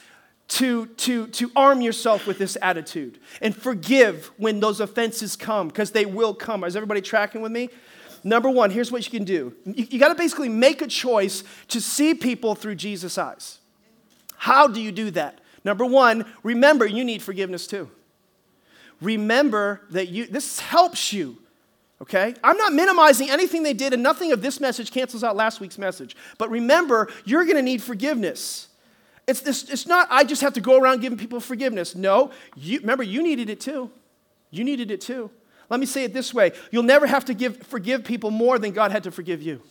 to, 0.47 0.88
to, 0.88 1.28
to 1.28 1.52
arm 1.56 1.82
yourself 1.82 2.26
with 2.26 2.39
this 2.39 2.58
attitude 2.64 3.20
and 3.43 3.56
forgive 3.56 4.32
when 4.38 4.60
those 4.60 4.80
offenses 4.80 5.36
come, 5.36 5.68
because 5.68 5.91
they 5.91 6.08
will 6.08 6.34
come. 6.34 6.64
Is 6.64 6.76
everybody 6.76 7.02
tracking 7.02 7.43
with 7.43 7.52
me? 7.52 7.70
Number 8.24 8.49
one, 8.49 8.72
here's 8.72 8.91
what 8.91 9.06
you 9.06 9.12
can 9.12 9.24
do 9.24 9.56
you, 9.66 9.86
you 9.88 9.99
got 9.99 10.10
to 10.10 10.16
basically 10.16 10.49
make 10.49 10.82
a 10.82 10.88
choice 10.88 11.43
to 11.68 11.80
see 11.80 12.16
people 12.16 12.56
through 12.56 12.74
Jesus' 12.74 13.20
eyes. 13.20 13.60
How 14.36 14.68
do 14.68 14.82
you 14.82 14.91
do 14.91 15.12
that? 15.12 15.41
Number 15.64 15.86
one, 15.86 16.26
remember 16.41 16.88
you 16.88 17.04
need 17.04 17.22
forgiveness 17.22 17.68
too 17.68 17.91
remember 19.02 19.82
that 19.91 20.10
you, 20.10 20.28
this 20.28 20.60
helps 20.60 21.12
you. 21.12 21.38
Okay? 22.02 22.34
I'm 22.43 22.58
not 22.58 22.74
minimizing 22.74 23.30
anything 23.30 23.64
they 23.64 23.74
did, 23.74 23.93
and 23.93 24.02
nothing 24.02 24.32
of 24.32 24.41
this 24.41 24.60
message 24.60 24.91
cancels 24.91 25.24
out 25.24 25.36
last 25.36 25.60
week's 25.60 25.78
message. 25.78 26.16
But 26.38 26.49
remember, 26.49 27.12
you're 27.26 27.43
going 27.45 27.58
to 27.58 27.62
need 27.62 27.82
forgiveness. 27.82 28.68
It's, 29.28 29.41
this, 29.41 29.70
it's 29.70 29.86
not, 29.86 30.08
I 30.10 30.24
just 30.24 30.41
have 30.41 30.54
to 30.54 30.62
go 30.62 30.80
around 30.80 31.02
giving 31.02 31.18
people 31.18 31.39
forgiveness. 31.39 31.95
No, 31.95 32.32
you, 32.56 32.80
remember, 32.80 33.04
you 33.04 33.22
needed 33.22 33.49
it 33.49 33.60
too. 33.60 33.91
You 34.49 34.64
needed 34.64 34.91
it 34.91 35.02
too. 35.02 35.30
Let 35.70 35.80
me 35.80 35.86
say 35.86 36.04
it 36.04 36.14
this 36.14 36.34
way 36.34 36.52
you'll 36.70 36.84
never 36.84 37.08
have 37.08 37.26
to 37.26 37.34
give, 37.34 37.58
forgive 37.64 38.04
people 38.04 38.30
more 38.30 38.60
than 38.60 38.72
God 38.72 38.91
had 38.91 39.04
to 39.04 39.12
forgive 39.12 39.41
you. 39.41 39.62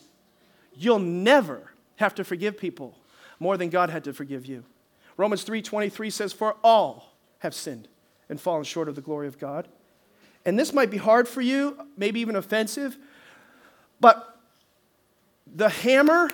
You'll 0.74 0.98
never 0.98 1.72
have 1.96 2.14
to 2.14 2.24
forgive 2.24 2.56
people 2.56 2.96
more 3.38 3.56
than 3.58 3.68
God 3.68 3.90
had 3.90 4.04
to 4.04 4.14
forgive 4.14 4.46
you. 4.46 4.64
Romans 5.18 5.44
3:23 5.44 6.10
says 6.10 6.32
for 6.32 6.56
all 6.64 7.16
have 7.40 7.54
sinned 7.54 7.88
and 8.30 8.40
fallen 8.40 8.64
short 8.64 8.88
of 8.88 8.94
the 8.94 9.00
glory 9.02 9.26
of 9.26 9.38
God. 9.38 9.68
And 10.46 10.58
this 10.58 10.72
might 10.72 10.90
be 10.90 10.96
hard 10.96 11.28
for 11.28 11.42
you, 11.42 11.76
maybe 11.98 12.20
even 12.20 12.36
offensive, 12.36 12.96
but 14.00 14.38
the 15.52 15.68
hammer 15.68 16.30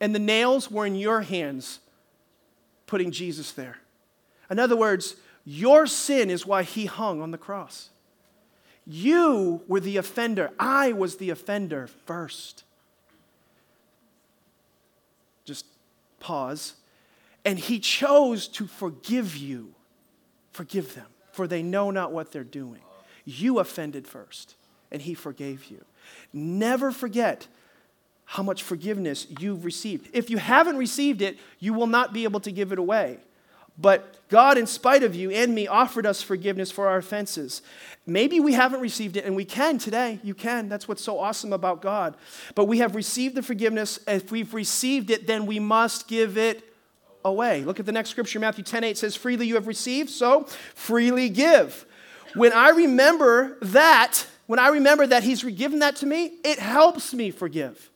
and 0.00 0.14
the 0.14 0.18
nails 0.18 0.70
were 0.70 0.86
in 0.86 0.96
your 0.96 1.20
hands 1.20 1.78
putting 2.86 3.10
Jesus 3.10 3.52
there. 3.52 3.78
In 4.50 4.58
other 4.58 4.76
words, 4.76 5.16
your 5.44 5.86
sin 5.86 6.30
is 6.30 6.46
why 6.46 6.62
he 6.64 6.86
hung 6.86 7.20
on 7.20 7.30
the 7.30 7.38
cross. 7.38 7.90
You 8.86 9.62
were 9.68 9.80
the 9.80 9.96
offender. 9.98 10.50
I 10.58 10.92
was 10.92 11.16
the 11.16 11.30
offender 11.30 11.88
first. 12.06 12.64
Just 15.44 15.66
pause. 16.18 16.74
And 17.44 17.58
he 17.58 17.78
chose 17.78 18.48
to 18.48 18.66
forgive 18.66 19.36
you. 19.36 19.74
Forgive 20.52 20.94
them 20.94 21.06
for 21.36 21.46
they 21.46 21.62
know 21.62 21.90
not 21.90 22.12
what 22.12 22.32
they're 22.32 22.42
doing. 22.42 22.80
You 23.26 23.58
offended 23.58 24.08
first, 24.08 24.56
and 24.90 25.02
he 25.02 25.12
forgave 25.12 25.66
you. 25.66 25.84
Never 26.32 26.90
forget 26.90 27.46
how 28.24 28.42
much 28.42 28.62
forgiveness 28.62 29.26
you've 29.38 29.64
received. 29.64 30.08
If 30.14 30.30
you 30.30 30.38
haven't 30.38 30.78
received 30.78 31.20
it, 31.20 31.38
you 31.60 31.74
will 31.74 31.86
not 31.86 32.14
be 32.14 32.24
able 32.24 32.40
to 32.40 32.50
give 32.50 32.72
it 32.72 32.78
away. 32.78 33.18
But 33.78 34.16
God, 34.30 34.56
in 34.56 34.66
spite 34.66 35.02
of 35.02 35.14
you 35.14 35.30
and 35.30 35.54
me, 35.54 35.66
offered 35.68 36.06
us 36.06 36.22
forgiveness 36.22 36.70
for 36.70 36.88
our 36.88 36.96
offenses. 36.96 37.60
Maybe 38.06 38.40
we 38.40 38.54
haven't 38.54 38.80
received 38.80 39.18
it, 39.18 39.26
and 39.26 39.36
we 39.36 39.44
can 39.44 39.76
today. 39.76 40.18
You 40.22 40.34
can. 40.34 40.70
That's 40.70 40.88
what's 40.88 41.04
so 41.04 41.18
awesome 41.18 41.52
about 41.52 41.82
God. 41.82 42.16
But 42.54 42.64
we 42.64 42.78
have 42.78 42.94
received 42.94 43.34
the 43.34 43.42
forgiveness. 43.42 43.98
If 44.08 44.32
we've 44.32 44.54
received 44.54 45.10
it, 45.10 45.26
then 45.26 45.44
we 45.44 45.58
must 45.58 46.08
give 46.08 46.38
it 46.38 46.65
away. 47.26 47.62
Look 47.62 47.80
at 47.80 47.86
the 47.86 47.92
next 47.92 48.10
scripture, 48.10 48.40
Matthew 48.40 48.64
10 48.64 48.84
8 48.84 48.98
says, 48.98 49.16
Freely 49.16 49.46
you 49.46 49.54
have 49.54 49.66
received, 49.66 50.10
so 50.10 50.44
freely 50.74 51.28
give. 51.28 51.86
When 52.34 52.52
I 52.52 52.70
remember 52.70 53.56
that, 53.62 54.26
when 54.46 54.58
I 54.58 54.68
remember 54.68 55.06
that 55.06 55.22
He's 55.22 55.42
given 55.42 55.80
that 55.80 55.96
to 55.96 56.06
me, 56.06 56.32
it 56.44 56.58
helps 56.58 57.14
me 57.14 57.30
forgive. 57.30 57.90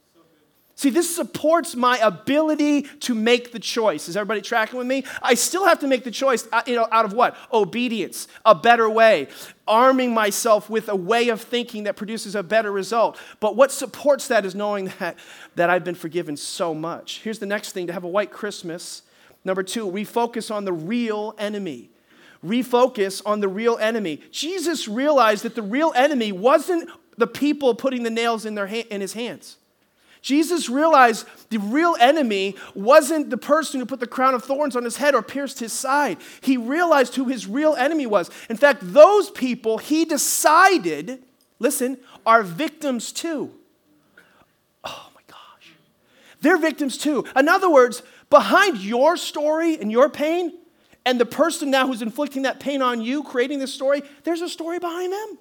See, 0.81 0.89
this 0.89 1.15
supports 1.15 1.77
my 1.77 1.99
ability 1.99 2.85
to 3.01 3.15
make 3.15 3.53
the 3.53 3.59
choice. 3.59 4.09
Is 4.09 4.17
everybody 4.17 4.41
tracking 4.41 4.79
with 4.79 4.87
me? 4.87 5.05
I 5.21 5.35
still 5.35 5.67
have 5.67 5.81
to 5.81 5.87
make 5.87 6.05
the 6.05 6.11
choice 6.11 6.49
uh, 6.51 6.63
you 6.67 6.75
know, 6.75 6.89
out 6.91 7.05
of 7.05 7.13
what? 7.13 7.37
Obedience, 7.53 8.29
a 8.47 8.55
better 8.55 8.89
way, 8.89 9.29
arming 9.69 10.15
myself 10.15 10.71
with 10.71 10.89
a 10.89 10.97
way 10.97 11.29
of 11.29 11.43
thinking 11.43 11.85
that 11.85 11.97
produces 11.97 12.35
a 12.35 12.43
better 12.43 12.73
result. 12.73 13.21
But 13.41 13.57
what 13.57 13.71
supports 13.71 14.29
that 14.29 14.47
is 14.47 14.55
knowing 14.55 14.91
that, 15.01 15.19
that 15.55 15.69
I've 15.69 15.85
been 15.85 15.95
forgiven 15.95 16.35
so 16.39 16.73
much. 16.73 17.21
Here's 17.21 17.41
the 17.41 17.45
next 17.45 17.73
thing 17.73 17.87
to 17.89 17.93
have 17.93 18.05
a 18.05 18.09
white 18.09 18.31
Christmas 18.31 19.03
Number 19.45 19.63
two, 19.63 19.91
refocus 19.91 20.55
on 20.55 20.65
the 20.65 20.73
real 20.73 21.35
enemy. 21.39 21.91
Refocus 22.45 23.23
on 23.25 23.41
the 23.41 23.49
real 23.49 23.77
enemy. 23.79 24.21
Jesus 24.31 24.89
realized 24.89 25.45
that 25.45 25.55
the 25.55 25.63
real 25.63 25.93
enemy 25.95 26.33
wasn't 26.33 26.89
the 27.17 27.27
people 27.27 27.75
putting 27.75 28.03
the 28.03 28.11
nails 28.11 28.47
in, 28.47 28.55
their 28.55 28.67
ha- 28.67 28.87
in 28.91 29.01
his 29.01 29.13
hands. 29.13 29.57
Jesus 30.23 30.69
realized 30.69 31.27
the 31.49 31.59
real 31.59 31.97
enemy 31.99 32.57
wasn't 32.75 33.31
the 33.31 33.39
person 33.39 33.81
who 33.81 33.87
put 33.87 34.01
the 34.01 34.07
crown 34.07 34.35
of 34.35 34.45
thorns 34.45 34.77
on 34.77 34.85
his 34.85 34.99
head 34.99 35.15
or 35.15 35.23
pierced 35.23 35.61
his 35.61 35.73
side. 35.73 36.19
He 36.43 36.57
realized 36.57 37.15
who 37.15 37.27
his 37.27 37.47
real 37.47 37.75
enemy 37.75 38.07
was. 38.07 38.31
In 38.51 38.57
fact, 38.57 38.81
those 38.83 39.31
people 39.31 39.79
he 39.79 40.05
decided, 40.05 41.23
listen, 41.59 41.99
are 42.27 42.43
victims 42.43 43.13
too. 43.13 43.51
Oh 44.85 45.09
my 45.15 45.23
gosh. 45.27 45.73
They're 46.43 46.59
victims 46.59 46.99
too. 46.99 47.25
In 47.35 47.49
other 47.49 47.71
words, 47.71 48.03
Behind 48.31 48.79
your 48.79 49.17
story 49.17 49.79
and 49.79 49.91
your 49.91 50.09
pain, 50.09 50.53
and 51.05 51.21
the 51.21 51.27
person 51.27 51.71
now 51.71 51.87
who's 51.87 52.03
inflicting 52.03 52.43
that 52.43 52.61
pain 52.61 52.83
on 52.83 53.01
you, 53.01 53.23
creating 53.23 53.59
this 53.59 53.75
story, 53.75 54.03
there's 54.25 54.43
a 54.43 54.49
story 54.49 54.79
behind 54.79 55.13
them. 55.13 55.39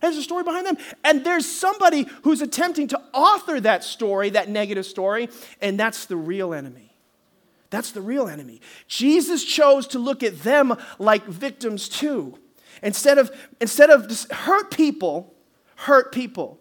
There's 0.00 0.16
a 0.16 0.22
story 0.22 0.44
behind 0.44 0.66
them. 0.66 0.78
And 1.04 1.24
there's 1.24 1.46
somebody 1.46 2.06
who's 2.22 2.40
attempting 2.40 2.88
to 2.88 3.00
author 3.12 3.60
that 3.60 3.82
story, 3.82 4.30
that 4.30 4.48
negative 4.48 4.86
story, 4.86 5.28
and 5.60 5.78
that's 5.78 6.06
the 6.06 6.16
real 6.16 6.54
enemy. 6.54 6.94
That's 7.70 7.90
the 7.90 8.00
real 8.00 8.28
enemy. 8.28 8.60
Jesus 8.86 9.44
chose 9.44 9.86
to 9.88 9.98
look 9.98 10.22
at 10.22 10.40
them 10.42 10.74
like 10.98 11.26
victims 11.26 11.88
too. 11.88 12.38
Instead 12.82 13.18
of, 13.18 13.30
instead 13.60 13.90
of 13.90 14.10
hurt 14.30 14.70
people, 14.70 15.34
hurt 15.74 16.12
people. 16.12 16.58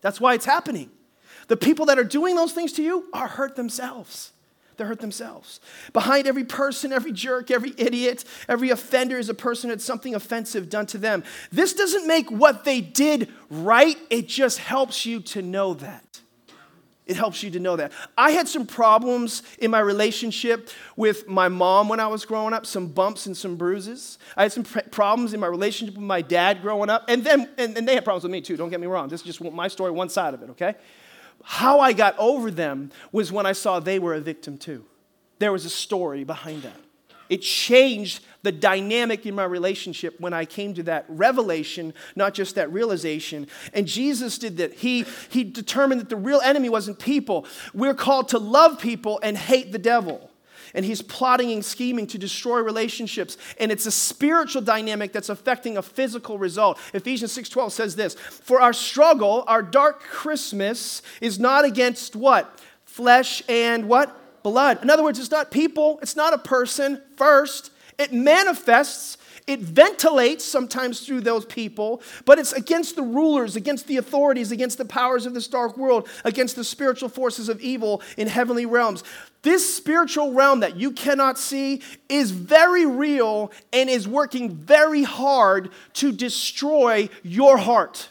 That's 0.00 0.20
why 0.20 0.34
it's 0.34 0.46
happening. 0.46 0.90
The 1.50 1.56
people 1.56 1.86
that 1.86 1.98
are 1.98 2.04
doing 2.04 2.36
those 2.36 2.52
things 2.52 2.72
to 2.74 2.82
you 2.82 3.06
are 3.12 3.26
hurt 3.26 3.56
themselves. 3.56 4.30
They 4.76 4.84
hurt 4.84 5.00
themselves. 5.00 5.58
Behind 5.92 6.28
every 6.28 6.44
person, 6.44 6.92
every 6.92 7.10
jerk, 7.10 7.50
every 7.50 7.74
idiot, 7.76 8.24
every 8.48 8.70
offender 8.70 9.18
is 9.18 9.28
a 9.28 9.34
person 9.34 9.68
had 9.68 9.82
something 9.82 10.14
offensive 10.14 10.70
done 10.70 10.86
to 10.86 10.98
them. 10.98 11.24
This 11.50 11.72
doesn't 11.72 12.06
make 12.06 12.30
what 12.30 12.64
they 12.64 12.80
did 12.80 13.32
right, 13.50 13.98
it 14.10 14.28
just 14.28 14.58
helps 14.58 15.04
you 15.04 15.18
to 15.22 15.42
know 15.42 15.74
that. 15.74 16.20
It 17.04 17.16
helps 17.16 17.42
you 17.42 17.50
to 17.50 17.58
know 17.58 17.74
that. 17.74 17.90
I 18.16 18.30
had 18.30 18.46
some 18.46 18.64
problems 18.64 19.42
in 19.58 19.72
my 19.72 19.80
relationship 19.80 20.70
with 20.94 21.26
my 21.26 21.48
mom 21.48 21.88
when 21.88 21.98
I 21.98 22.06
was 22.06 22.24
growing 22.24 22.54
up, 22.54 22.64
some 22.64 22.86
bumps 22.86 23.26
and 23.26 23.36
some 23.36 23.56
bruises. 23.56 24.18
I 24.36 24.44
had 24.44 24.52
some 24.52 24.62
pr- 24.62 24.88
problems 24.92 25.34
in 25.34 25.40
my 25.40 25.48
relationship 25.48 25.96
with 25.96 26.04
my 26.04 26.22
dad 26.22 26.62
growing 26.62 26.90
up, 26.90 27.06
and 27.08 27.24
then 27.24 27.48
and, 27.58 27.76
and 27.76 27.88
they 27.88 27.96
had 27.96 28.04
problems 28.04 28.22
with 28.22 28.30
me 28.30 28.40
too, 28.40 28.56
don't 28.56 28.70
get 28.70 28.78
me 28.78 28.86
wrong. 28.86 29.08
This 29.08 29.22
is 29.22 29.26
just 29.26 29.42
my 29.42 29.66
story, 29.66 29.90
one 29.90 30.08
side 30.08 30.32
of 30.32 30.44
it, 30.44 30.50
okay? 30.50 30.76
How 31.42 31.80
I 31.80 31.92
got 31.92 32.18
over 32.18 32.50
them 32.50 32.90
was 33.12 33.32
when 33.32 33.46
I 33.46 33.52
saw 33.52 33.80
they 33.80 33.98
were 33.98 34.14
a 34.14 34.20
victim 34.20 34.58
too. 34.58 34.84
There 35.38 35.52
was 35.52 35.64
a 35.64 35.70
story 35.70 36.24
behind 36.24 36.62
that. 36.62 36.76
It 37.28 37.42
changed 37.42 38.24
the 38.42 38.50
dynamic 38.50 39.24
in 39.24 39.36
my 39.36 39.44
relationship 39.44 40.18
when 40.18 40.32
I 40.32 40.44
came 40.44 40.74
to 40.74 40.82
that 40.84 41.04
revelation, 41.08 41.94
not 42.16 42.34
just 42.34 42.56
that 42.56 42.72
realization. 42.72 43.46
And 43.72 43.86
Jesus 43.86 44.36
did 44.36 44.56
that. 44.56 44.74
He, 44.74 45.04
he 45.30 45.44
determined 45.44 46.00
that 46.00 46.08
the 46.08 46.16
real 46.16 46.40
enemy 46.40 46.68
wasn't 46.68 46.98
people. 46.98 47.46
We're 47.72 47.94
called 47.94 48.28
to 48.30 48.38
love 48.38 48.80
people 48.80 49.20
and 49.22 49.38
hate 49.38 49.70
the 49.70 49.78
devil 49.78 50.29
and 50.74 50.84
he's 50.84 51.02
plotting 51.02 51.52
and 51.52 51.64
scheming 51.64 52.06
to 52.08 52.18
destroy 52.18 52.60
relationships. 52.60 53.36
And 53.58 53.72
it's 53.72 53.86
a 53.86 53.90
spiritual 53.90 54.62
dynamic 54.62 55.12
that's 55.12 55.28
affecting 55.28 55.76
a 55.76 55.82
physical 55.82 56.38
result. 56.38 56.78
Ephesians 56.94 57.36
6.12 57.36 57.70
says 57.72 57.96
this 57.96 58.14
for 58.14 58.60
our 58.60 58.72
struggle 58.72 59.44
our 59.46 59.62
dark 59.62 60.00
christmas 60.00 61.02
is 61.20 61.38
not 61.38 61.64
against 61.64 62.16
what? 62.16 62.60
Flesh 62.84 63.42
and 63.48 63.88
what? 63.88 64.42
Blood. 64.42 64.82
In 64.82 64.90
other 64.90 65.02
words 65.02 65.18
it's 65.18 65.30
not 65.30 65.50
people 65.50 65.98
it's 66.02 66.16
not 66.16 66.32
a 66.32 66.38
person 66.38 67.00
first. 67.16 67.70
It 67.98 68.12
manifests 68.12 69.18
It 69.46 69.60
ventilates 69.60 70.44
sometimes 70.44 71.00
through 71.00 71.22
those 71.22 71.44
people, 71.44 72.02
but 72.24 72.38
it's 72.38 72.52
against 72.52 72.94
the 72.94 73.02
rulers, 73.02 73.56
against 73.56 73.88
the 73.88 73.96
authorities, 73.96 74.52
against 74.52 74.78
the 74.78 74.84
powers 74.84 75.26
of 75.26 75.34
this 75.34 75.48
dark 75.48 75.76
world, 75.76 76.08
against 76.24 76.54
the 76.54 76.62
spiritual 76.62 77.08
forces 77.08 77.48
of 77.48 77.60
evil 77.60 78.00
in 78.16 78.28
heavenly 78.28 78.64
realms. 78.64 79.02
This 79.42 79.74
spiritual 79.74 80.32
realm 80.32 80.60
that 80.60 80.76
you 80.76 80.90
cannot 80.90 81.38
see 81.38 81.82
is 82.08 82.30
very 82.30 82.84
real 82.84 83.52
and 83.72 83.88
is 83.88 84.06
working 84.06 84.54
very 84.54 85.02
hard 85.02 85.70
to 85.94 86.12
destroy 86.12 87.08
your 87.22 87.56
heart, 87.56 88.10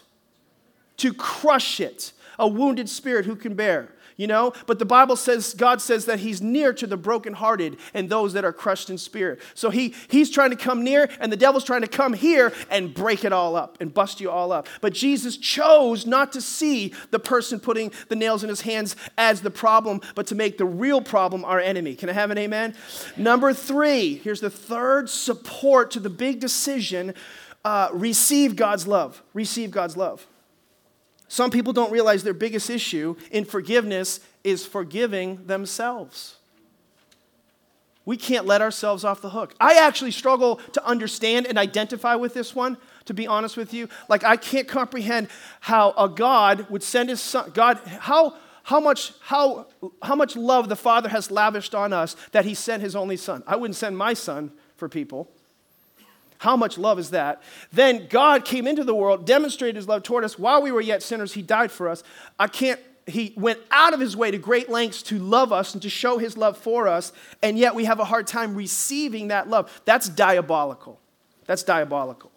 to 0.97 1.13
crush 1.13 1.79
it. 1.79 2.13
A 2.39 2.47
wounded 2.47 2.87
spirit 2.87 3.25
who 3.25 3.35
can 3.35 3.53
bear 3.53 3.89
you 4.19 4.27
know? 4.27 4.51
But 4.67 4.79
the 4.79 4.85
Bible 4.85 5.15
says, 5.15 5.53
God 5.53 5.81
says 5.81 6.05
that 6.05 6.19
He's 6.19 6.41
near 6.41 6.73
to 6.73 6.85
the 6.85 6.97
brokenhearted 6.97 7.77
and 7.93 8.09
those 8.09 8.33
that 8.33 8.43
are 8.43 8.51
crushed 8.51 8.89
in 8.89 8.97
spirit. 8.97 9.39
So 9.53 9.69
he, 9.69 9.95
He's 10.09 10.29
trying 10.29 10.49
to 10.49 10.57
come 10.57 10.83
near, 10.83 11.09
and 11.21 11.31
the 11.31 11.37
devil's 11.37 11.63
trying 11.63 11.81
to 11.81 11.87
come 11.87 12.11
here 12.11 12.51
and 12.69 12.93
break 12.93 13.23
it 13.23 13.31
all 13.31 13.55
up 13.55 13.77
and 13.79 13.93
bust 13.93 14.19
you 14.19 14.29
all 14.29 14.51
up. 14.51 14.67
But 14.81 14.93
Jesus 14.93 15.37
chose 15.37 16.05
not 16.05 16.33
to 16.33 16.41
see 16.41 16.93
the 17.11 17.19
person 17.19 17.61
putting 17.61 17.93
the 18.09 18.15
nails 18.17 18.43
in 18.43 18.49
his 18.49 18.61
hands 18.61 18.97
as 19.17 19.39
the 19.39 19.51
problem, 19.51 20.01
but 20.15 20.27
to 20.27 20.35
make 20.35 20.57
the 20.57 20.65
real 20.65 21.01
problem 21.01 21.45
our 21.45 21.59
enemy. 21.59 21.95
Can 21.95 22.09
I 22.09 22.13
have 22.13 22.29
an 22.29 22.37
amen? 22.37 22.75
Number 23.15 23.53
three, 23.53 24.15
here's 24.15 24.41
the 24.41 24.49
third 24.49 25.09
support 25.09 25.91
to 25.91 26.01
the 26.01 26.09
big 26.09 26.41
decision 26.41 27.13
uh, 27.63 27.89
receive 27.93 28.57
God's 28.57 28.85
love. 28.85 29.21
Receive 29.33 29.71
God's 29.71 29.95
love. 29.95 30.27
Some 31.29 31.51
people 31.51 31.73
don't 31.73 31.91
realize 31.91 32.23
their 32.23 32.33
biggest 32.33 32.71
issue 32.71 33.15
in 33.31 33.45
forgiveness 33.45 34.19
is 34.43 34.65
forgiving 34.65 35.45
themselves. 35.45 36.37
We 38.03 38.17
can't 38.17 38.47
let 38.47 38.63
ourselves 38.63 39.03
off 39.03 39.21
the 39.21 39.29
hook. 39.29 39.53
I 39.59 39.75
actually 39.75 40.09
struggle 40.09 40.55
to 40.73 40.83
understand 40.83 41.45
and 41.45 41.59
identify 41.59 42.15
with 42.15 42.33
this 42.33 42.55
one, 42.55 42.77
to 43.05 43.13
be 43.13 43.27
honest 43.27 43.57
with 43.57 43.75
you. 43.75 43.87
Like, 44.09 44.23
I 44.23 44.37
can't 44.37 44.67
comprehend 44.67 45.27
how 45.59 45.93
a 45.95 46.09
God 46.09 46.67
would 46.71 46.81
send 46.81 47.09
his 47.09 47.21
son, 47.21 47.51
God, 47.53 47.77
how, 47.85 48.35
how, 48.63 48.79
much, 48.79 49.13
how, 49.21 49.67
how 50.01 50.15
much 50.15 50.35
love 50.35 50.67
the 50.67 50.75
Father 50.75 51.09
has 51.09 51.29
lavished 51.29 51.75
on 51.75 51.93
us 51.93 52.15
that 52.31 52.45
he 52.45 52.55
sent 52.55 52.81
his 52.81 52.95
only 52.95 53.17
son. 53.17 53.43
I 53.45 53.55
wouldn't 53.55 53.75
send 53.75 53.95
my 53.95 54.15
son 54.15 54.51
for 54.77 54.89
people. 54.89 55.29
How 56.39 56.55
much 56.55 56.77
love 56.77 56.99
is 56.99 57.11
that? 57.11 57.41
Then 57.71 58.07
God 58.09 58.45
came 58.45 58.65
into 58.65 58.85
the 58.85 58.95
world, 58.95 59.25
demonstrated 59.25 59.75
his 59.75 59.87
love 59.89 60.03
toward 60.03 60.23
us 60.23 60.39
while 60.39 60.61
we 60.61 60.71
were 60.71 60.81
yet 60.81 61.03
sinners. 61.03 61.33
He 61.33 61.41
died 61.41 61.69
for 61.69 61.89
us. 61.89 62.01
I 62.39 62.47
can't, 62.47 62.79
he 63.05 63.33
went 63.35 63.59
out 63.71 63.93
of 63.93 63.99
his 63.99 64.15
way 64.15 64.31
to 64.31 64.37
great 64.37 64.69
lengths 64.69 65.03
to 65.03 65.19
love 65.19 65.51
us 65.51 65.73
and 65.73 65.81
to 65.83 65.89
show 65.89 66.17
his 66.17 66.37
love 66.37 66.57
for 66.57 66.87
us, 66.87 67.11
and 67.43 67.59
yet 67.59 67.75
we 67.75 67.85
have 67.85 67.99
a 67.99 68.05
hard 68.05 68.25
time 68.25 68.55
receiving 68.55 69.27
that 69.27 69.49
love. 69.49 69.81
That's 69.83 70.07
diabolical. 70.07 70.99
That's 71.45 71.63
diabolical. 71.63 72.31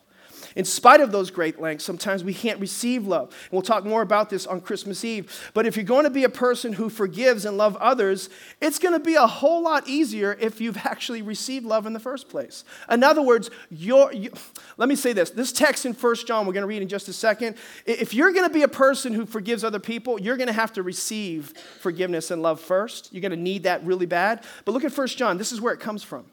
In 0.57 0.65
spite 0.65 1.01
of 1.01 1.13
those 1.13 1.31
great 1.31 1.61
lengths, 1.61 1.85
sometimes 1.85 2.23
we 2.23 2.35
can't 2.35 2.61
receive 2.61 3.07
love. 3.07 3.29
And 3.29 3.53
we'll 3.53 3.63
talk 3.63 3.85
more 3.85 4.03
about 4.03 4.31
this 4.31 4.47
on 4.47 4.61
Christmas 4.61 5.05
Eve. 5.05 5.51
But 5.55 5.67
if 5.67 5.77
you're 5.77 5.85
going 5.85 6.05
to 6.05 6.11
be 6.11 6.25
a 6.25 6.29
person 6.29 6.75
who 6.75 6.89
forgives 6.89 7.45
and 7.45 7.57
love 7.57 7.77
others, 7.77 8.29
it's 8.61 8.79
going 8.79 8.95
to 8.95 9.01
be 9.01 9.15
a 9.15 9.27
whole 9.27 9.63
lot 9.63 9.89
easier 9.89 10.37
if 10.41 10.61
you've 10.61 10.77
actually 10.85 11.23
received 11.23 11.65
love 11.65 11.87
in 11.87 11.93
the 11.93 12.01
first 12.01 12.29
place. 12.29 12.65
In 12.91 13.03
other 13.03 13.23
words, 13.23 13.51
you're, 13.71 14.13
you, 14.13 14.31
let 14.77 14.89
me 14.89 14.97
say 14.97 15.13
this. 15.13 15.31
This 15.31 15.53
text 15.53 15.87
in 15.87 15.95
1 15.95 16.17
John, 16.27 16.47
we're 16.47 16.53
going 16.53 16.63
to 16.63 16.67
read 16.67 16.83
in 16.83 16.89
just 16.89 17.09
a 17.09 17.13
second. 17.13 17.57
If 17.87 18.15
you're 18.15 18.33
going 18.33 18.49
to 18.49 18.53
be 18.53 18.63
a 18.63 18.69
person 18.69 19.13
who 19.13 19.27
forgives 19.27 19.65
other 19.65 19.81
people, 19.81 20.21
you're 20.21 20.37
going 20.37 20.49
to 20.49 20.53
have 20.53 20.73
to 20.75 20.83
receive 20.83 21.55
forgiveness 21.81 22.31
and 22.31 22.43
love 22.43 22.61
first. 22.61 23.13
You're 23.13 23.23
going 23.23 23.31
to 23.31 23.37
need 23.37 23.63
that 23.65 23.85
really 23.85 24.07
bad. 24.07 24.45
But 24.65 24.73
look 24.73 24.85
at 24.85 24.97
1 24.97 25.07
John. 25.09 25.39
This 25.39 25.53
is 25.53 25.61
where 25.61 25.73
it 25.73 25.81
comes 25.81 26.03
from. 26.03 26.27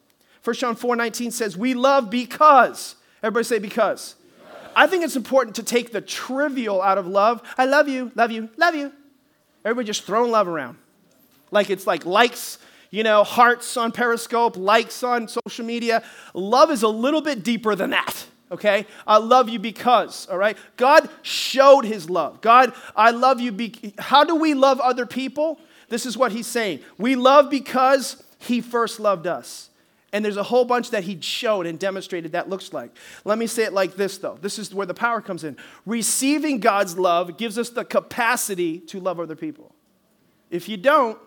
1 0.44 0.56
John 0.56 0.76
4:19 0.76 1.32
says, 1.32 1.58
"We 1.58 1.74
love 1.74 2.10
because 2.10 2.96
Everybody 3.22 3.44
say 3.44 3.60
because. 3.60 4.16
I 4.76 4.88
think 4.88 5.04
it's 5.04 5.16
important 5.16 5.56
to 5.58 5.64
take 5.64 5.92
the 5.92 6.02
trivial 6.02 6.82
out 6.82 6.98
of 6.98 7.08
love. 7.08 7.42
I 7.58 7.66
love 7.66 7.88
you, 7.90 8.12
love 8.16 8.32
you, 8.32 8.50
love 8.58 8.76
you. 8.76 8.94
Everybody 9.66 9.88
just 9.88 10.04
throwing 10.04 10.32
love 10.32 10.48
around. 10.48 10.78
Like 11.52 11.70
it's 11.70 11.86
like 11.86 12.06
likes, 12.06 12.60
you 12.92 13.04
know, 13.04 13.24
hearts 13.24 13.76
on 13.76 13.92
Periscope, 13.92 14.56
likes 14.56 15.04
on 15.04 15.28
social 15.28 15.66
media. 15.66 16.04
Love 16.34 16.72
is 16.72 16.84
a 16.84 16.88
little 16.88 17.22
bit 17.22 17.44
deeper 17.44 17.76
than 17.76 17.90
that, 17.90 18.26
okay? 18.52 18.86
I 19.06 19.18
love 19.18 19.50
you 19.50 19.60
because, 19.60 20.28
all 20.30 20.38
right? 20.38 20.58
God 20.78 21.10
showed 21.24 21.86
his 21.86 22.10
love. 22.10 22.40
God, 22.42 22.74
I 22.96 23.12
love 23.12 23.42
you. 23.42 23.52
Be- 23.52 23.94
How 23.98 24.24
do 24.24 24.36
we 24.36 24.54
love 24.54 24.80
other 24.80 25.06
people? 25.06 25.60
This 25.90 26.06
is 26.06 26.16
what 26.16 26.32
he's 26.32 26.48
saying. 26.48 26.80
We 26.98 27.16
love 27.16 27.50
because 27.50 28.24
he 28.38 28.62
first 28.62 29.00
loved 29.00 29.28
us. 29.28 29.69
And 30.12 30.26
there's 30.26 30.38
a 30.38 30.44
whole 30.44 30.66
bunch 30.66 30.92
that 30.92 31.04
he 31.04 31.20
showed 31.22 31.66
and 31.66 31.78
demonstrated 31.78 32.32
that 32.32 32.50
looks 32.50 32.74
like. 32.74 32.96
Let 33.26 33.38
me 33.38 33.48
say 33.48 33.64
it 33.64 33.74
like 33.74 33.96
this, 33.96 34.18
though. 34.18 34.38
This 34.42 34.58
is 34.58 34.74
where 34.74 34.88
the 34.88 34.94
power 34.94 35.22
comes 35.22 35.44
in. 35.44 35.56
Receiving 35.86 36.60
God's 36.60 36.98
love 36.98 37.38
gives 37.38 37.58
us 37.58 37.70
the 37.70 37.86
capacity 37.86 38.80
to 38.80 39.00
love 39.00 39.20
other 39.20 39.36
people. 39.36 39.76
If 40.50 40.68
you 40.68 40.78
don't, 40.78 41.20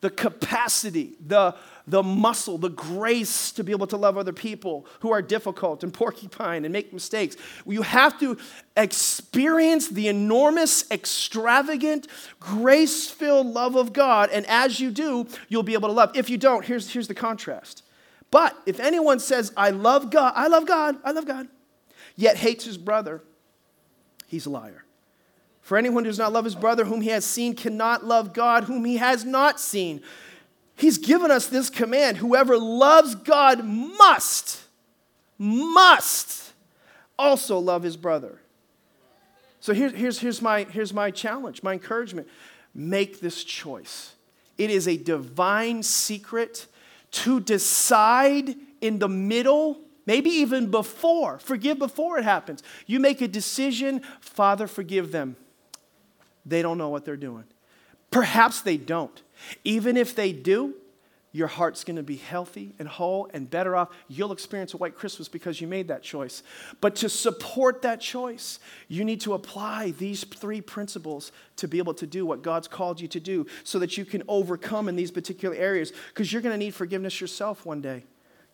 the 0.00 0.10
capacity, 0.10 1.14
the, 1.24 1.54
the 1.86 2.02
muscle, 2.02 2.58
the 2.58 2.68
grace 2.68 3.50
to 3.52 3.64
be 3.64 3.72
able 3.72 3.86
to 3.86 3.96
love 3.96 4.18
other 4.18 4.32
people 4.32 4.86
who 5.00 5.10
are 5.10 5.22
difficult 5.22 5.82
and 5.82 5.92
porcupine 5.94 6.64
and 6.64 6.72
make 6.72 6.92
mistakes. 6.92 7.36
You 7.64 7.82
have 7.82 8.18
to 8.20 8.36
experience 8.76 9.88
the 9.88 10.08
enormous, 10.08 10.90
extravagant, 10.90 12.08
grace 12.38 13.08
filled 13.08 13.46
love 13.46 13.76
of 13.76 13.92
God. 13.92 14.30
And 14.30 14.44
as 14.46 14.80
you 14.80 14.90
do, 14.90 15.26
you'll 15.48 15.62
be 15.62 15.74
able 15.74 15.88
to 15.88 15.94
love. 15.94 16.16
If 16.16 16.28
you 16.28 16.36
don't, 16.36 16.64
here's, 16.64 16.90
here's 16.90 17.08
the 17.08 17.14
contrast 17.14 17.82
but 18.30 18.56
if 18.66 18.80
anyone 18.80 19.20
says, 19.20 19.52
I 19.56 19.70
love 19.70 20.10
God, 20.10 20.32
I 20.36 20.48
love 20.48 20.66
God, 20.66 20.96
I 21.04 21.12
love 21.12 21.26
God, 21.26 21.48
yet 22.16 22.36
hates 22.36 22.64
his 22.64 22.78
brother, 22.78 23.22
he's 24.26 24.46
a 24.46 24.50
liar. 24.50 24.84
For 25.62 25.76
anyone 25.76 26.04
who 26.04 26.10
does 26.10 26.18
not 26.18 26.32
love 26.32 26.44
his 26.44 26.54
brother 26.54 26.84
whom 26.84 27.00
he 27.00 27.10
has 27.10 27.24
seen 27.24 27.56
cannot 27.56 28.04
love 28.04 28.32
God 28.32 28.64
whom 28.64 28.84
he 28.84 28.98
has 28.98 29.24
not 29.24 29.58
seen. 29.58 30.00
He's 30.76 30.96
given 30.96 31.30
us 31.30 31.48
this 31.48 31.70
command 31.70 32.18
whoever 32.18 32.56
loves 32.56 33.16
God 33.16 33.64
must, 33.64 34.60
must 35.38 36.52
also 37.18 37.58
love 37.58 37.82
his 37.82 37.96
brother. 37.96 38.40
So 39.58 39.72
here, 39.72 39.88
here's, 39.88 40.20
here's, 40.20 40.40
my, 40.40 40.62
here's 40.64 40.94
my 40.94 41.10
challenge, 41.10 41.64
my 41.64 41.72
encouragement. 41.72 42.28
Make 42.72 43.20
this 43.20 43.42
choice. 43.42 44.14
It 44.58 44.70
is 44.70 44.86
a 44.86 44.96
divine 44.96 45.82
secret 45.82 46.66
to 47.10 47.40
decide 47.40 48.54
in 48.80 48.98
the 48.98 49.08
middle, 49.08 49.80
maybe 50.06 50.30
even 50.30 50.70
before, 50.70 51.38
forgive 51.38 51.78
before 51.78 52.18
it 52.18 52.24
happens. 52.24 52.62
You 52.86 53.00
make 53.00 53.20
a 53.20 53.28
decision, 53.28 54.02
Father, 54.20 54.66
forgive 54.66 55.12
them. 55.12 55.36
They 56.44 56.62
don't 56.62 56.78
know 56.78 56.88
what 56.88 57.04
they're 57.04 57.16
doing. 57.16 57.44
Perhaps 58.10 58.62
they 58.62 58.76
don't. 58.76 59.22
Even 59.64 59.96
if 59.96 60.14
they 60.14 60.32
do, 60.32 60.74
your 61.36 61.48
heart's 61.48 61.84
going 61.84 61.96
to 61.96 62.02
be 62.02 62.16
healthy 62.16 62.72
and 62.78 62.88
whole 62.88 63.28
and 63.34 63.50
better 63.50 63.76
off. 63.76 63.90
You'll 64.08 64.32
experience 64.32 64.72
a 64.72 64.78
white 64.78 64.94
Christmas 64.94 65.28
because 65.28 65.60
you 65.60 65.66
made 65.66 65.88
that 65.88 66.02
choice. 66.02 66.42
But 66.80 66.96
to 66.96 67.10
support 67.10 67.82
that 67.82 68.00
choice, 68.00 68.58
you 68.88 69.04
need 69.04 69.20
to 69.20 69.34
apply 69.34 69.90
these 69.90 70.24
three 70.24 70.62
principles 70.62 71.32
to 71.56 71.68
be 71.68 71.76
able 71.76 71.92
to 71.92 72.06
do 72.06 72.24
what 72.24 72.40
God's 72.40 72.68
called 72.68 73.02
you 73.02 73.08
to 73.08 73.20
do 73.20 73.46
so 73.64 73.78
that 73.80 73.98
you 73.98 74.06
can 74.06 74.22
overcome 74.28 74.88
in 74.88 74.96
these 74.96 75.10
particular 75.10 75.54
areas 75.54 75.92
because 76.08 76.32
you're 76.32 76.40
going 76.40 76.54
to 76.54 76.58
need 76.58 76.74
forgiveness 76.74 77.20
yourself 77.20 77.66
one 77.66 77.82
day. 77.82 78.04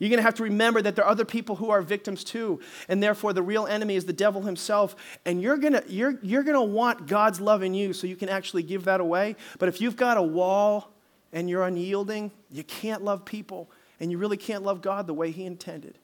You're 0.00 0.08
going 0.08 0.18
to 0.18 0.24
have 0.24 0.34
to 0.34 0.42
remember 0.42 0.82
that 0.82 0.96
there 0.96 1.04
are 1.04 1.10
other 1.10 1.24
people 1.24 1.54
who 1.54 1.70
are 1.70 1.80
victims 1.82 2.24
too, 2.24 2.58
and 2.88 3.00
therefore 3.00 3.32
the 3.32 3.42
real 3.42 3.68
enemy 3.68 3.94
is 3.94 4.06
the 4.06 4.12
devil 4.12 4.42
himself. 4.42 4.96
And 5.24 5.40
you're 5.40 5.58
going 5.58 5.74
to, 5.74 5.84
you're, 5.86 6.18
you're 6.22 6.42
going 6.42 6.56
to 6.56 6.60
want 6.62 7.06
God's 7.06 7.40
love 7.40 7.62
in 7.62 7.74
you 7.74 7.92
so 7.92 8.08
you 8.08 8.16
can 8.16 8.28
actually 8.28 8.64
give 8.64 8.86
that 8.86 9.00
away. 9.00 9.36
But 9.60 9.68
if 9.68 9.80
you've 9.80 9.94
got 9.94 10.16
a 10.16 10.22
wall 10.22 10.91
and 11.32 11.48
you're 11.48 11.64
unyielding, 11.64 12.30
you 12.50 12.62
can't 12.62 13.02
love 13.02 13.24
people, 13.24 13.70
and 14.00 14.10
you 14.10 14.18
really 14.18 14.36
can't 14.36 14.62
love 14.62 14.82
God 14.82 15.06
the 15.06 15.14
way 15.14 15.30
He 15.30 15.44
intended. 15.44 15.96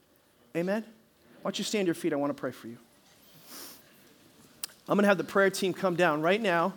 Amen? 0.57 0.85
Why 1.43 1.51
don't 1.51 1.59
you 1.59 1.65
stand 1.65 1.87
your 1.87 1.95
feet? 1.95 2.13
I 2.13 2.17
want 2.17 2.31
to 2.31 2.41
pray 2.41 2.51
for 2.51 2.67
you. 2.69 2.79
I'm 4.89 4.95
going 4.95 5.03
to 5.03 5.09
have 5.09 5.19
the 5.19 5.25
prayer 5.25 5.51
team 5.51 5.75
come 5.75 5.97
down 5.97 6.23
right 6.23 6.41
now, 6.41 6.73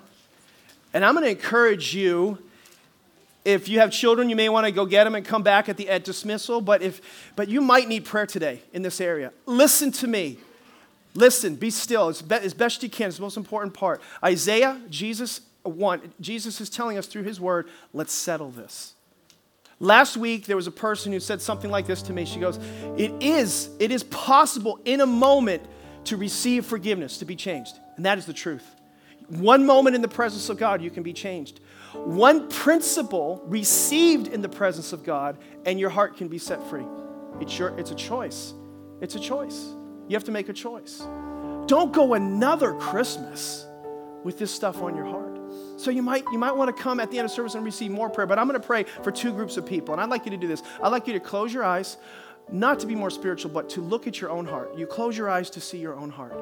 and 0.94 1.06
I'm 1.06 1.14
going 1.14 1.26
to 1.26 1.32
encourage 1.32 1.96
you. 1.96 2.38
If 3.44 3.70
you 3.70 3.80
have 3.80 3.92
children, 3.92 4.30
you 4.30 4.36
may 4.36 4.50
want 4.50 4.68
to 4.68 4.72
go 4.72 4.86
get 4.86 5.06
them 5.06 5.16
and 5.16 5.26
come 5.26 5.42
back 5.42 5.68
at 5.68 5.76
the 5.78 5.90
at 5.90 6.04
dismissal. 6.04 6.62
But 6.62 6.84
if, 6.84 7.02
but 7.36 7.48
you 7.48 7.60
might 7.60 7.88
need 7.88 8.06
prayer 8.06 8.28
today 8.28 8.62
in 8.72 8.84
this 8.84 9.02
area. 9.02 9.32
Listen 9.48 9.92
to 9.94 10.08
me. 10.08 10.38
Listen. 11.16 11.56
Be 11.56 11.72
still 11.72 12.10
as, 12.10 12.22
be, 12.22 12.36
as 12.36 12.54
best 12.54 12.84
you 12.84 12.90
can. 12.90 13.08
It's 13.08 13.18
the 13.18 13.24
most 13.24 13.38
important 13.38 13.74
part. 13.74 14.00
Isaiah, 14.24 14.80
Jesus 14.90 15.42
one, 15.64 16.14
Jesus 16.20 16.62
is 16.62 16.70
telling 16.70 16.98
us 16.98 17.08
through 17.08 17.24
his 17.24 17.40
word, 17.40 17.70
let's 17.94 18.14
settle 18.14 18.50
this. 18.50 18.94
Last 19.80 20.16
week, 20.16 20.46
there 20.46 20.56
was 20.56 20.68
a 20.68 20.72
person 20.72 21.12
who 21.12 21.20
said 21.20 21.42
something 21.42 21.72
like 21.72 21.88
this 21.88 22.04
to 22.04 22.14
me. 22.14 22.26
She 22.26 22.40
goes, 22.40 22.60
It 22.98 23.12
is, 23.20 23.70
it 23.80 23.92
is 23.92 24.04
possible 24.04 24.80
in 24.86 25.02
a 25.02 25.08
moment 25.08 25.64
to 26.06 26.18
receive 26.18 26.66
forgiveness, 26.66 27.18
to 27.18 27.26
be 27.26 27.36
changed. 27.36 27.76
And 27.96 28.06
that 28.06 28.20
is 28.20 28.28
the 28.28 28.34
truth. 28.34 28.76
One 29.28 29.66
moment 29.66 29.96
in 29.96 30.02
the 30.02 30.08
presence 30.08 30.50
of 30.50 30.58
God, 30.58 30.82
you 30.82 30.92
can 30.92 31.04
be 31.04 31.14
changed. 31.14 31.62
One 31.94 32.48
principle 32.48 33.42
received 33.46 34.28
in 34.28 34.42
the 34.42 34.50
presence 34.50 34.94
of 34.94 35.04
God, 35.04 35.38
and 35.66 35.80
your 35.80 35.90
heart 35.90 36.16
can 36.16 36.28
be 36.28 36.38
set 36.38 36.62
free. 36.70 36.86
It's, 37.40 37.58
your, 37.58 37.78
it's 37.80 37.92
a 37.92 37.96
choice. 37.96 38.54
It's 39.02 39.16
a 39.16 39.20
choice. 39.20 39.74
You 40.08 40.16
have 40.16 40.26
to 40.26 40.32
make 40.32 40.50
a 40.50 40.54
choice. 40.54 41.02
Don't 41.66 41.92
go 41.92 42.14
another 42.14 42.74
Christmas 42.74 43.66
with 44.24 44.38
this 44.38 44.54
stuff 44.54 44.82
on 44.82 44.96
your 44.96 45.06
heart. 45.06 45.31
So 45.82 45.90
you 45.90 46.04
might 46.04 46.24
you 46.32 46.38
might 46.38 46.56
want 46.56 46.76
to 46.76 46.84
come 46.84 47.00
at 47.00 47.10
the 47.10 47.18
end 47.18 47.26
of 47.26 47.32
service 47.32 47.56
and 47.56 47.66
receive 47.66 47.90
more 47.90 48.08
prayer, 48.08 48.28
but 48.28 48.38
I'm 48.38 48.48
going 48.48 48.60
to 48.60 48.66
pray 48.66 48.84
for 48.84 49.12
two 49.12 49.34
groups 49.34 49.58
of 49.58 49.66
people. 49.66 49.96
And 49.96 50.02
I'd 50.02 50.12
like 50.12 50.26
you 50.26 50.32
to 50.32 50.38
do 50.38 50.48
this. 50.48 50.62
I'd 50.82 50.90
like 50.90 51.08
you 51.08 51.14
to 51.14 51.20
close 51.20 51.52
your 51.52 51.64
eyes, 51.64 51.98
not 52.52 52.80
to 52.82 52.86
be 52.86 52.94
more 52.94 53.10
spiritual, 53.10 53.50
but 53.50 53.68
to 53.72 53.82
look 53.82 54.06
at 54.06 54.22
your 54.22 54.30
own 54.30 54.46
heart. 54.46 54.78
You 54.78 54.86
close 54.86 55.18
your 55.18 55.28
eyes 55.28 55.50
to 55.50 55.60
see 55.60 55.80
your 55.80 55.96
own 55.96 56.12
heart. 56.12 56.36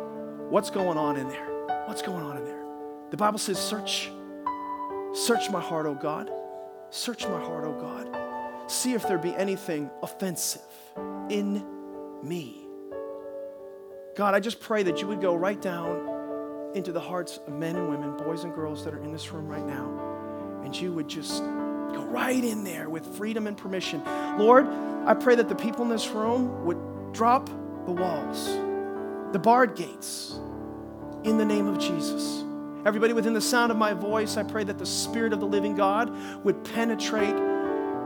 What's 0.50 0.70
going 0.70 0.98
on 0.98 1.16
in 1.16 1.30
there? 1.30 1.48
What's 1.86 2.02
going 2.02 2.22
on 2.22 2.36
in 2.36 2.44
there? 2.44 2.62
The 3.12 3.18
Bible 3.18 3.40
says, 3.40 3.58
"Search 3.58 4.12
search 5.14 5.50
my 5.50 5.62
heart, 5.62 5.86
O 5.86 5.94
God. 5.96 6.30
Search 6.90 7.26
my 7.26 7.40
heart, 7.40 7.64
O 7.64 7.72
God. 7.80 8.70
See 8.70 8.92
if 8.92 9.08
there 9.08 9.18
be 9.18 9.34
anything 9.36 9.90
offensive 10.04 10.62
in 11.30 11.64
me." 12.22 12.68
God, 14.18 14.34
I 14.34 14.42
just 14.42 14.60
pray 14.60 14.84
that 14.84 15.00
you 15.00 15.08
would 15.08 15.22
go 15.22 15.34
right 15.34 15.62
down 15.62 16.09
into 16.76 16.92
the 16.92 17.00
hearts 17.00 17.40
of 17.48 17.54
men 17.54 17.76
and 17.76 17.90
women, 17.90 18.16
boys 18.18 18.44
and 18.44 18.54
girls 18.54 18.84
that 18.86 18.94
are 18.94 19.04
in 19.04 19.12
this 19.12 19.32
room 19.32 19.48
right 19.48 19.66
now, 19.66 20.62
and 20.64 20.80
you 20.80 20.94
would 20.94 21.08
just 21.08 21.42
go 21.42 22.06
right 22.10 22.44
in 22.44 22.64
there 22.64 22.90
with 22.90 23.06
freedom 23.18 23.48
and 23.48 23.58
permission. 23.58 24.04
Lord, 24.38 24.68
I 25.06 25.14
pray 25.14 25.36
that 25.36 25.50
the 25.50 25.56
people 25.56 25.84
in 25.84 25.90
this 25.90 26.08
room 26.10 26.66
would 26.66 27.14
drop 27.14 27.48
the 27.86 27.92
walls, 27.92 28.46
the 29.34 29.40
barred 29.40 29.76
gates, 29.76 30.40
in 31.24 31.38
the 31.38 31.46
name 31.46 31.68
of 31.68 31.80
Jesus. 31.80 32.44
Everybody 32.86 33.14
within 33.14 33.34
the 33.34 33.42
sound 33.42 33.72
of 33.72 33.78
my 33.78 33.94
voice, 33.94 34.38
I 34.38 34.44
pray 34.44 34.64
that 34.64 34.78
the 34.78 34.86
Spirit 34.86 35.34
of 35.34 35.40
the 35.40 35.46
living 35.46 35.76
God 35.76 36.16
would 36.46 36.64
penetrate 36.64 37.36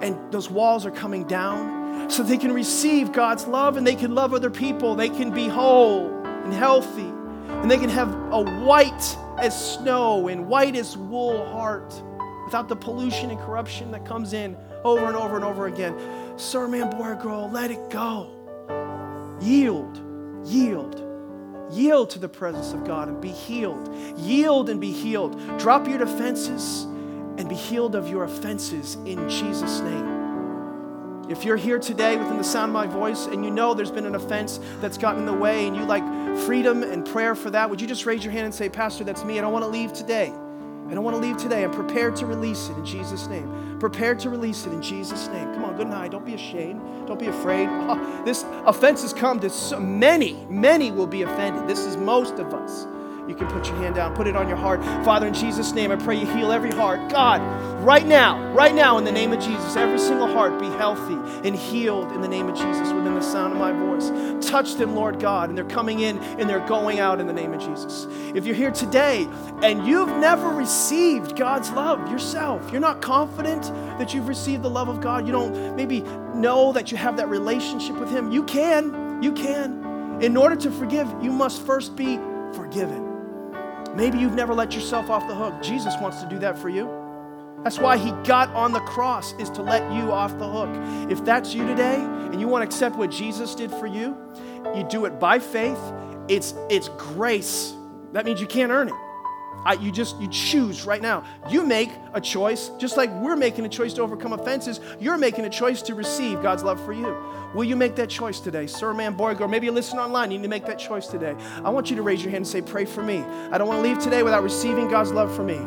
and 0.01 0.31
those 0.31 0.49
walls 0.49 0.85
are 0.85 0.91
coming 0.91 1.25
down 1.25 2.09
so 2.09 2.23
they 2.23 2.37
can 2.37 2.51
receive 2.51 3.11
God's 3.11 3.45
love 3.45 3.77
and 3.77 3.85
they 3.85 3.95
can 3.95 4.15
love 4.15 4.33
other 4.33 4.49
people. 4.49 4.95
They 4.95 5.09
can 5.09 5.31
be 5.31 5.47
whole 5.47 6.09
and 6.25 6.53
healthy 6.53 7.12
and 7.63 7.71
they 7.71 7.77
can 7.77 7.89
have 7.89 8.13
a 8.33 8.43
white 8.65 9.17
as 9.39 9.75
snow 9.75 10.27
and 10.27 10.47
white 10.47 10.75
as 10.75 10.97
wool 10.97 11.45
heart 11.45 11.93
without 12.43 12.67
the 12.67 12.75
pollution 12.75 13.29
and 13.29 13.39
corruption 13.39 13.89
that 13.89 14.05
comes 14.05 14.33
in 14.33 14.57
over 14.83 15.05
and 15.05 15.15
over 15.15 15.37
and 15.37 15.45
over 15.45 15.67
again. 15.67 15.97
Sir, 16.35 16.67
man, 16.67 16.89
boy, 16.89 17.15
girl, 17.15 17.49
let 17.49 17.71
it 17.71 17.89
go. 17.89 18.29
Yield, 19.41 19.97
yield. 20.45 21.01
Yield 21.71 22.09
to 22.09 22.19
the 22.19 22.27
presence 22.27 22.73
of 22.73 22.83
God 22.83 23.07
and 23.07 23.21
be 23.21 23.31
healed. 23.31 23.89
Yield 24.17 24.69
and 24.69 24.81
be 24.81 24.91
healed. 24.91 25.39
Drop 25.57 25.87
your 25.87 25.99
defenses 25.99 26.83
and 27.37 27.47
be 27.47 27.55
healed 27.55 27.95
of 27.95 28.09
your 28.09 28.25
offenses 28.25 28.95
in 29.05 29.29
Jesus' 29.29 29.79
name. 29.79 30.22
If 31.29 31.45
you're 31.45 31.57
here 31.57 31.79
today 31.79 32.17
within 32.17 32.37
the 32.37 32.43
sound 32.43 32.69
of 32.69 32.73
my 32.73 32.85
voice 32.85 33.27
and 33.27 33.45
you 33.45 33.51
know 33.51 33.73
there's 33.73 33.91
been 33.91 34.05
an 34.05 34.15
offense 34.15 34.59
that's 34.81 34.97
gotten 34.97 35.21
in 35.21 35.25
the 35.25 35.33
way 35.33 35.67
and 35.67 35.75
you 35.75 35.85
like 35.85 36.03
freedom 36.45 36.83
and 36.83 37.05
prayer 37.05 37.33
for 37.33 37.49
that, 37.51 37.69
would 37.69 37.79
you 37.79 37.87
just 37.87 38.05
raise 38.05 38.23
your 38.25 38.33
hand 38.33 38.45
and 38.45 38.53
say, 38.53 38.67
Pastor, 38.67 39.05
that's 39.05 39.23
me. 39.23 39.37
I 39.37 39.41
don't 39.41 39.53
want 39.53 39.63
to 39.63 39.69
leave 39.69 39.93
today. 39.93 40.33
I 40.89 40.93
don't 40.93 41.05
want 41.05 41.15
to 41.15 41.21
leave 41.21 41.37
today. 41.37 41.63
I'm 41.63 41.71
prepared 41.71 42.15
to 42.17 42.25
release 42.25 42.67
it 42.67 42.77
in 42.77 42.85
Jesus' 42.85 43.27
name. 43.27 43.77
Prepared 43.79 44.19
to 44.19 44.29
release 44.29 44.65
it 44.65 44.73
in 44.73 44.81
Jesus' 44.81 45.29
name. 45.29 45.53
Come 45.53 45.63
on, 45.63 45.77
good 45.77 45.87
night. 45.87 46.11
Don't 46.11 46.25
be 46.25 46.33
ashamed. 46.33 46.81
Don't 47.07 47.19
be 47.19 47.27
afraid. 47.27 47.69
Oh, 47.71 48.21
this 48.25 48.43
offense 48.65 49.01
has 49.01 49.13
come 49.13 49.39
to 49.39 49.49
so 49.49 49.79
many. 49.79 50.45
Many 50.49 50.91
will 50.91 51.07
be 51.07 51.21
offended. 51.21 51.69
This 51.69 51.79
is 51.79 51.95
most 51.95 52.33
of 52.33 52.53
us 52.53 52.85
you 53.27 53.35
can 53.35 53.47
put 53.47 53.67
your 53.67 53.77
hand 53.77 53.95
down, 53.95 54.15
put 54.15 54.27
it 54.27 54.35
on 54.35 54.47
your 54.47 54.57
heart. 54.57 54.83
Father, 55.05 55.27
in 55.27 55.33
Jesus' 55.33 55.71
name, 55.71 55.91
I 55.91 55.95
pray 55.95 56.19
you 56.19 56.25
heal 56.25 56.51
every 56.51 56.71
heart. 56.71 57.09
God, 57.09 57.41
right 57.81 58.05
now, 58.05 58.51
right 58.53 58.73
now, 58.73 58.97
in 58.97 59.05
the 59.05 59.11
name 59.11 59.31
of 59.31 59.39
Jesus, 59.39 59.75
every 59.75 59.97
single 59.99 60.27
heart 60.27 60.59
be 60.59 60.65
healthy 60.65 61.13
and 61.47 61.55
healed 61.55 62.11
in 62.11 62.21
the 62.21 62.27
name 62.27 62.49
of 62.49 62.55
Jesus 62.55 62.91
within 62.91 63.15
the 63.15 63.21
sound 63.21 63.53
of 63.53 63.59
my 63.59 63.71
voice. 63.71 64.11
Touch 64.45 64.75
them, 64.75 64.95
Lord 64.95 65.19
God, 65.19 65.49
and 65.49 65.57
they're 65.57 65.65
coming 65.65 66.01
in 66.01 66.17
and 66.19 66.49
they're 66.49 66.65
going 66.67 66.99
out 66.99 67.19
in 67.21 67.27
the 67.27 67.33
name 67.33 67.53
of 67.53 67.59
Jesus. 67.59 68.07
If 68.35 68.45
you're 68.45 68.55
here 68.55 68.71
today 68.71 69.27
and 69.61 69.87
you've 69.87 70.09
never 70.17 70.49
received 70.49 71.37
God's 71.37 71.71
love 71.71 72.11
yourself, 72.11 72.71
you're 72.71 72.81
not 72.81 73.01
confident 73.01 73.63
that 73.99 74.13
you've 74.13 74.27
received 74.27 74.63
the 74.63 74.69
love 74.69 74.89
of 74.89 74.99
God, 74.99 75.25
you 75.25 75.31
don't 75.31 75.75
maybe 75.75 76.01
know 76.35 76.73
that 76.73 76.91
you 76.91 76.97
have 76.97 77.17
that 77.17 77.29
relationship 77.29 77.97
with 77.97 78.09
Him, 78.09 78.31
you 78.31 78.43
can. 78.43 79.21
You 79.23 79.31
can. 79.31 80.21
In 80.21 80.35
order 80.35 80.55
to 80.57 80.71
forgive, 80.71 81.07
you 81.21 81.31
must 81.31 81.65
first 81.65 81.95
be 81.95 82.17
forgiven. 82.53 83.02
Maybe 83.95 84.17
you've 84.17 84.33
never 84.33 84.53
let 84.53 84.73
yourself 84.73 85.09
off 85.09 85.27
the 85.27 85.35
hook. 85.35 85.61
Jesus 85.61 85.93
wants 86.01 86.21
to 86.21 86.29
do 86.29 86.39
that 86.39 86.57
for 86.57 86.69
you. 86.69 86.89
That's 87.63 87.79
why 87.79 87.97
he 87.97 88.11
got 88.25 88.49
on 88.49 88.73
the 88.73 88.81
cross 88.81 89.33
is 89.39 89.49
to 89.51 89.61
let 89.61 89.81
you 89.93 90.11
off 90.11 90.37
the 90.37 90.49
hook. 90.49 90.69
If 91.09 91.23
that's 91.23 91.53
you 91.53 91.65
today 91.65 91.95
and 91.95 92.41
you 92.41 92.47
want 92.47 92.69
to 92.69 92.75
accept 92.75 92.97
what 92.97 93.09
Jesus 93.09 93.55
did 93.55 93.71
for 93.71 93.87
you, 93.87 94.17
you 94.75 94.83
do 94.83 95.05
it 95.05 95.19
by 95.19 95.39
faith. 95.39 95.79
It's 96.27 96.53
it's 96.69 96.89
grace. 96.89 97.73
That 98.11 98.25
means 98.25 98.41
you 98.41 98.47
can't 98.47 98.71
earn 98.71 98.89
it. 98.89 98.95
I, 99.65 99.73
you 99.73 99.91
just 99.91 100.19
you 100.19 100.27
choose 100.27 100.85
right 100.85 101.01
now. 101.01 101.23
You 101.49 101.63
make 101.63 101.91
a 102.13 102.21
choice, 102.21 102.69
just 102.77 102.97
like 102.97 103.09
we're 103.21 103.35
making 103.35 103.65
a 103.65 103.69
choice 103.69 103.93
to 103.93 104.01
overcome 104.01 104.33
offenses. 104.33 104.79
You're 104.99 105.17
making 105.17 105.45
a 105.45 105.49
choice 105.49 105.81
to 105.83 105.95
receive 105.95 106.41
God's 106.41 106.63
love 106.63 106.83
for 106.83 106.93
you. 106.93 107.17
Will 107.53 107.63
you 107.63 107.75
make 107.75 107.95
that 107.95 108.09
choice 108.09 108.39
today, 108.39 108.67
sir, 108.67 108.93
man, 108.93 109.13
boy, 109.13 109.35
girl? 109.35 109.47
Maybe 109.47 109.67
you 109.67 109.71
listen 109.71 109.99
online. 109.99 110.31
You 110.31 110.37
need 110.39 110.43
to 110.43 110.49
make 110.49 110.65
that 110.65 110.79
choice 110.79 111.07
today. 111.07 111.35
I 111.63 111.69
want 111.69 111.89
you 111.89 111.95
to 111.95 112.01
raise 112.01 112.23
your 112.23 112.31
hand 112.31 112.45
and 112.45 112.47
say, 112.47 112.61
"Pray 112.61 112.85
for 112.85 113.03
me." 113.03 113.19
I 113.51 113.57
don't 113.57 113.67
want 113.67 113.83
to 113.83 113.87
leave 113.87 113.99
today 113.99 114.23
without 114.23 114.43
receiving 114.43 114.87
God's 114.87 115.11
love 115.11 115.33
for 115.35 115.43
me. 115.43 115.57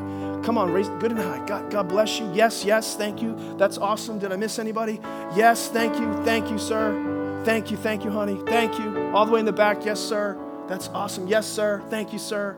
Come 0.44 0.59
on, 0.59 0.72
raise 0.72 0.88
good 1.01 1.12
and 1.12 1.20
high. 1.20 1.44
God, 1.47 1.70
God 1.70 1.88
bless 1.88 2.20
you. 2.20 2.30
Yes, 2.32 2.64
yes, 2.64 2.97
thank 2.97 3.22
you. 3.22 3.36
That's 3.57 3.78
awesome. 3.78 4.18
Did 4.18 4.32
I 4.32 4.36
miss 4.36 4.59
anybody? 4.59 5.01
Yes, 5.34 5.68
thank 5.68 5.99
you, 5.99 6.12
thank 6.24 6.51
you, 6.51 6.59
sir. 6.59 7.42
Thank 7.44 7.70
you, 7.70 7.76
thank 7.76 8.05
you, 8.05 8.11
honey. 8.11 8.40
Thank 8.47 8.78
you. 8.78 9.11
All 9.14 9.24
the 9.24 9.32
way 9.32 9.40
in 9.40 9.47
the 9.47 9.53
back. 9.53 9.84
Yes, 9.84 10.01
sir. 10.01 10.38
That's 10.68 10.88
awesome. 10.88 11.28
Yes, 11.28 11.47
sir. 11.47 11.82
Thank 11.90 12.12
you, 12.12 12.18
sir. 12.18 12.57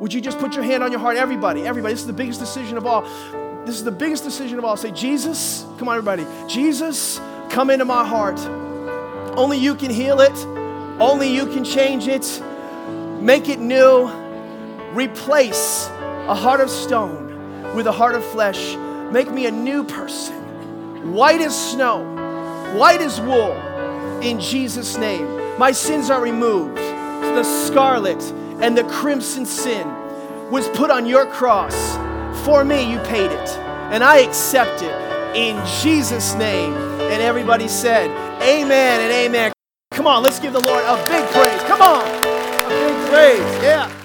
Would 0.00 0.12
you 0.12 0.20
just 0.20 0.38
put 0.38 0.54
your 0.54 0.64
hand 0.64 0.82
on 0.82 0.90
your 0.90 1.00
heart? 1.00 1.16
Everybody, 1.16 1.66
everybody. 1.66 1.94
This 1.94 2.02
is 2.02 2.06
the 2.06 2.12
biggest 2.12 2.38
decision 2.38 2.76
of 2.76 2.86
all. 2.86 3.02
This 3.64 3.76
is 3.76 3.84
the 3.84 3.90
biggest 3.90 4.24
decision 4.24 4.58
of 4.58 4.64
all. 4.64 4.76
Say, 4.76 4.90
Jesus, 4.90 5.64
come 5.78 5.88
on, 5.88 5.96
everybody. 5.96 6.26
Jesus, 6.48 7.18
come 7.48 7.70
into 7.70 7.84
my 7.84 8.06
heart. 8.06 8.38
Only 9.36 9.58
you 9.58 9.74
can 9.74 9.90
heal 9.90 10.20
it, 10.20 10.36
only 11.00 11.34
you 11.34 11.46
can 11.46 11.64
change 11.64 12.08
it, 12.08 12.42
make 13.20 13.48
it 13.48 13.58
new, 13.58 14.08
replace 14.92 15.88
a 16.28 16.34
heart 16.34 16.60
of 16.60 16.70
stone 16.70 17.74
with 17.74 17.86
a 17.86 17.92
heart 17.92 18.14
of 18.14 18.24
flesh. 18.24 18.76
Make 19.12 19.30
me 19.30 19.46
a 19.46 19.50
new 19.50 19.84
person, 19.84 21.12
white 21.12 21.40
as 21.40 21.72
snow, 21.72 22.02
white 22.76 23.00
as 23.00 23.20
wool, 23.20 23.52
in 24.22 24.40
Jesus' 24.40 24.96
name. 24.96 25.58
My 25.58 25.72
sins 25.72 26.10
are 26.10 26.20
removed. 26.20 26.76
The 26.76 27.44
scarlet 27.44 28.22
and 28.60 28.76
the 28.76 28.84
crimson 28.84 29.44
sin 29.44 29.86
was 30.50 30.68
put 30.70 30.90
on 30.90 31.06
your 31.06 31.26
cross. 31.26 31.96
For 32.44 32.64
me, 32.64 32.90
you 32.90 32.98
paid 33.00 33.30
it. 33.30 33.48
And 33.90 34.02
I 34.02 34.18
accept 34.18 34.82
it 34.82 35.36
in 35.36 35.64
Jesus' 35.82 36.34
name. 36.34 36.72
And 36.74 37.22
everybody 37.22 37.68
said, 37.68 38.10
Amen 38.42 39.00
and 39.00 39.12
amen. 39.12 39.52
Come 39.90 40.06
on, 40.06 40.22
let's 40.22 40.38
give 40.38 40.52
the 40.52 40.60
Lord 40.60 40.84
a 40.84 40.96
big 41.08 41.24
praise. 41.30 41.62
Come 41.62 41.82
on, 41.82 42.04
a 42.04 42.68
big 42.68 43.10
praise. 43.10 43.62
Yeah. 43.62 43.95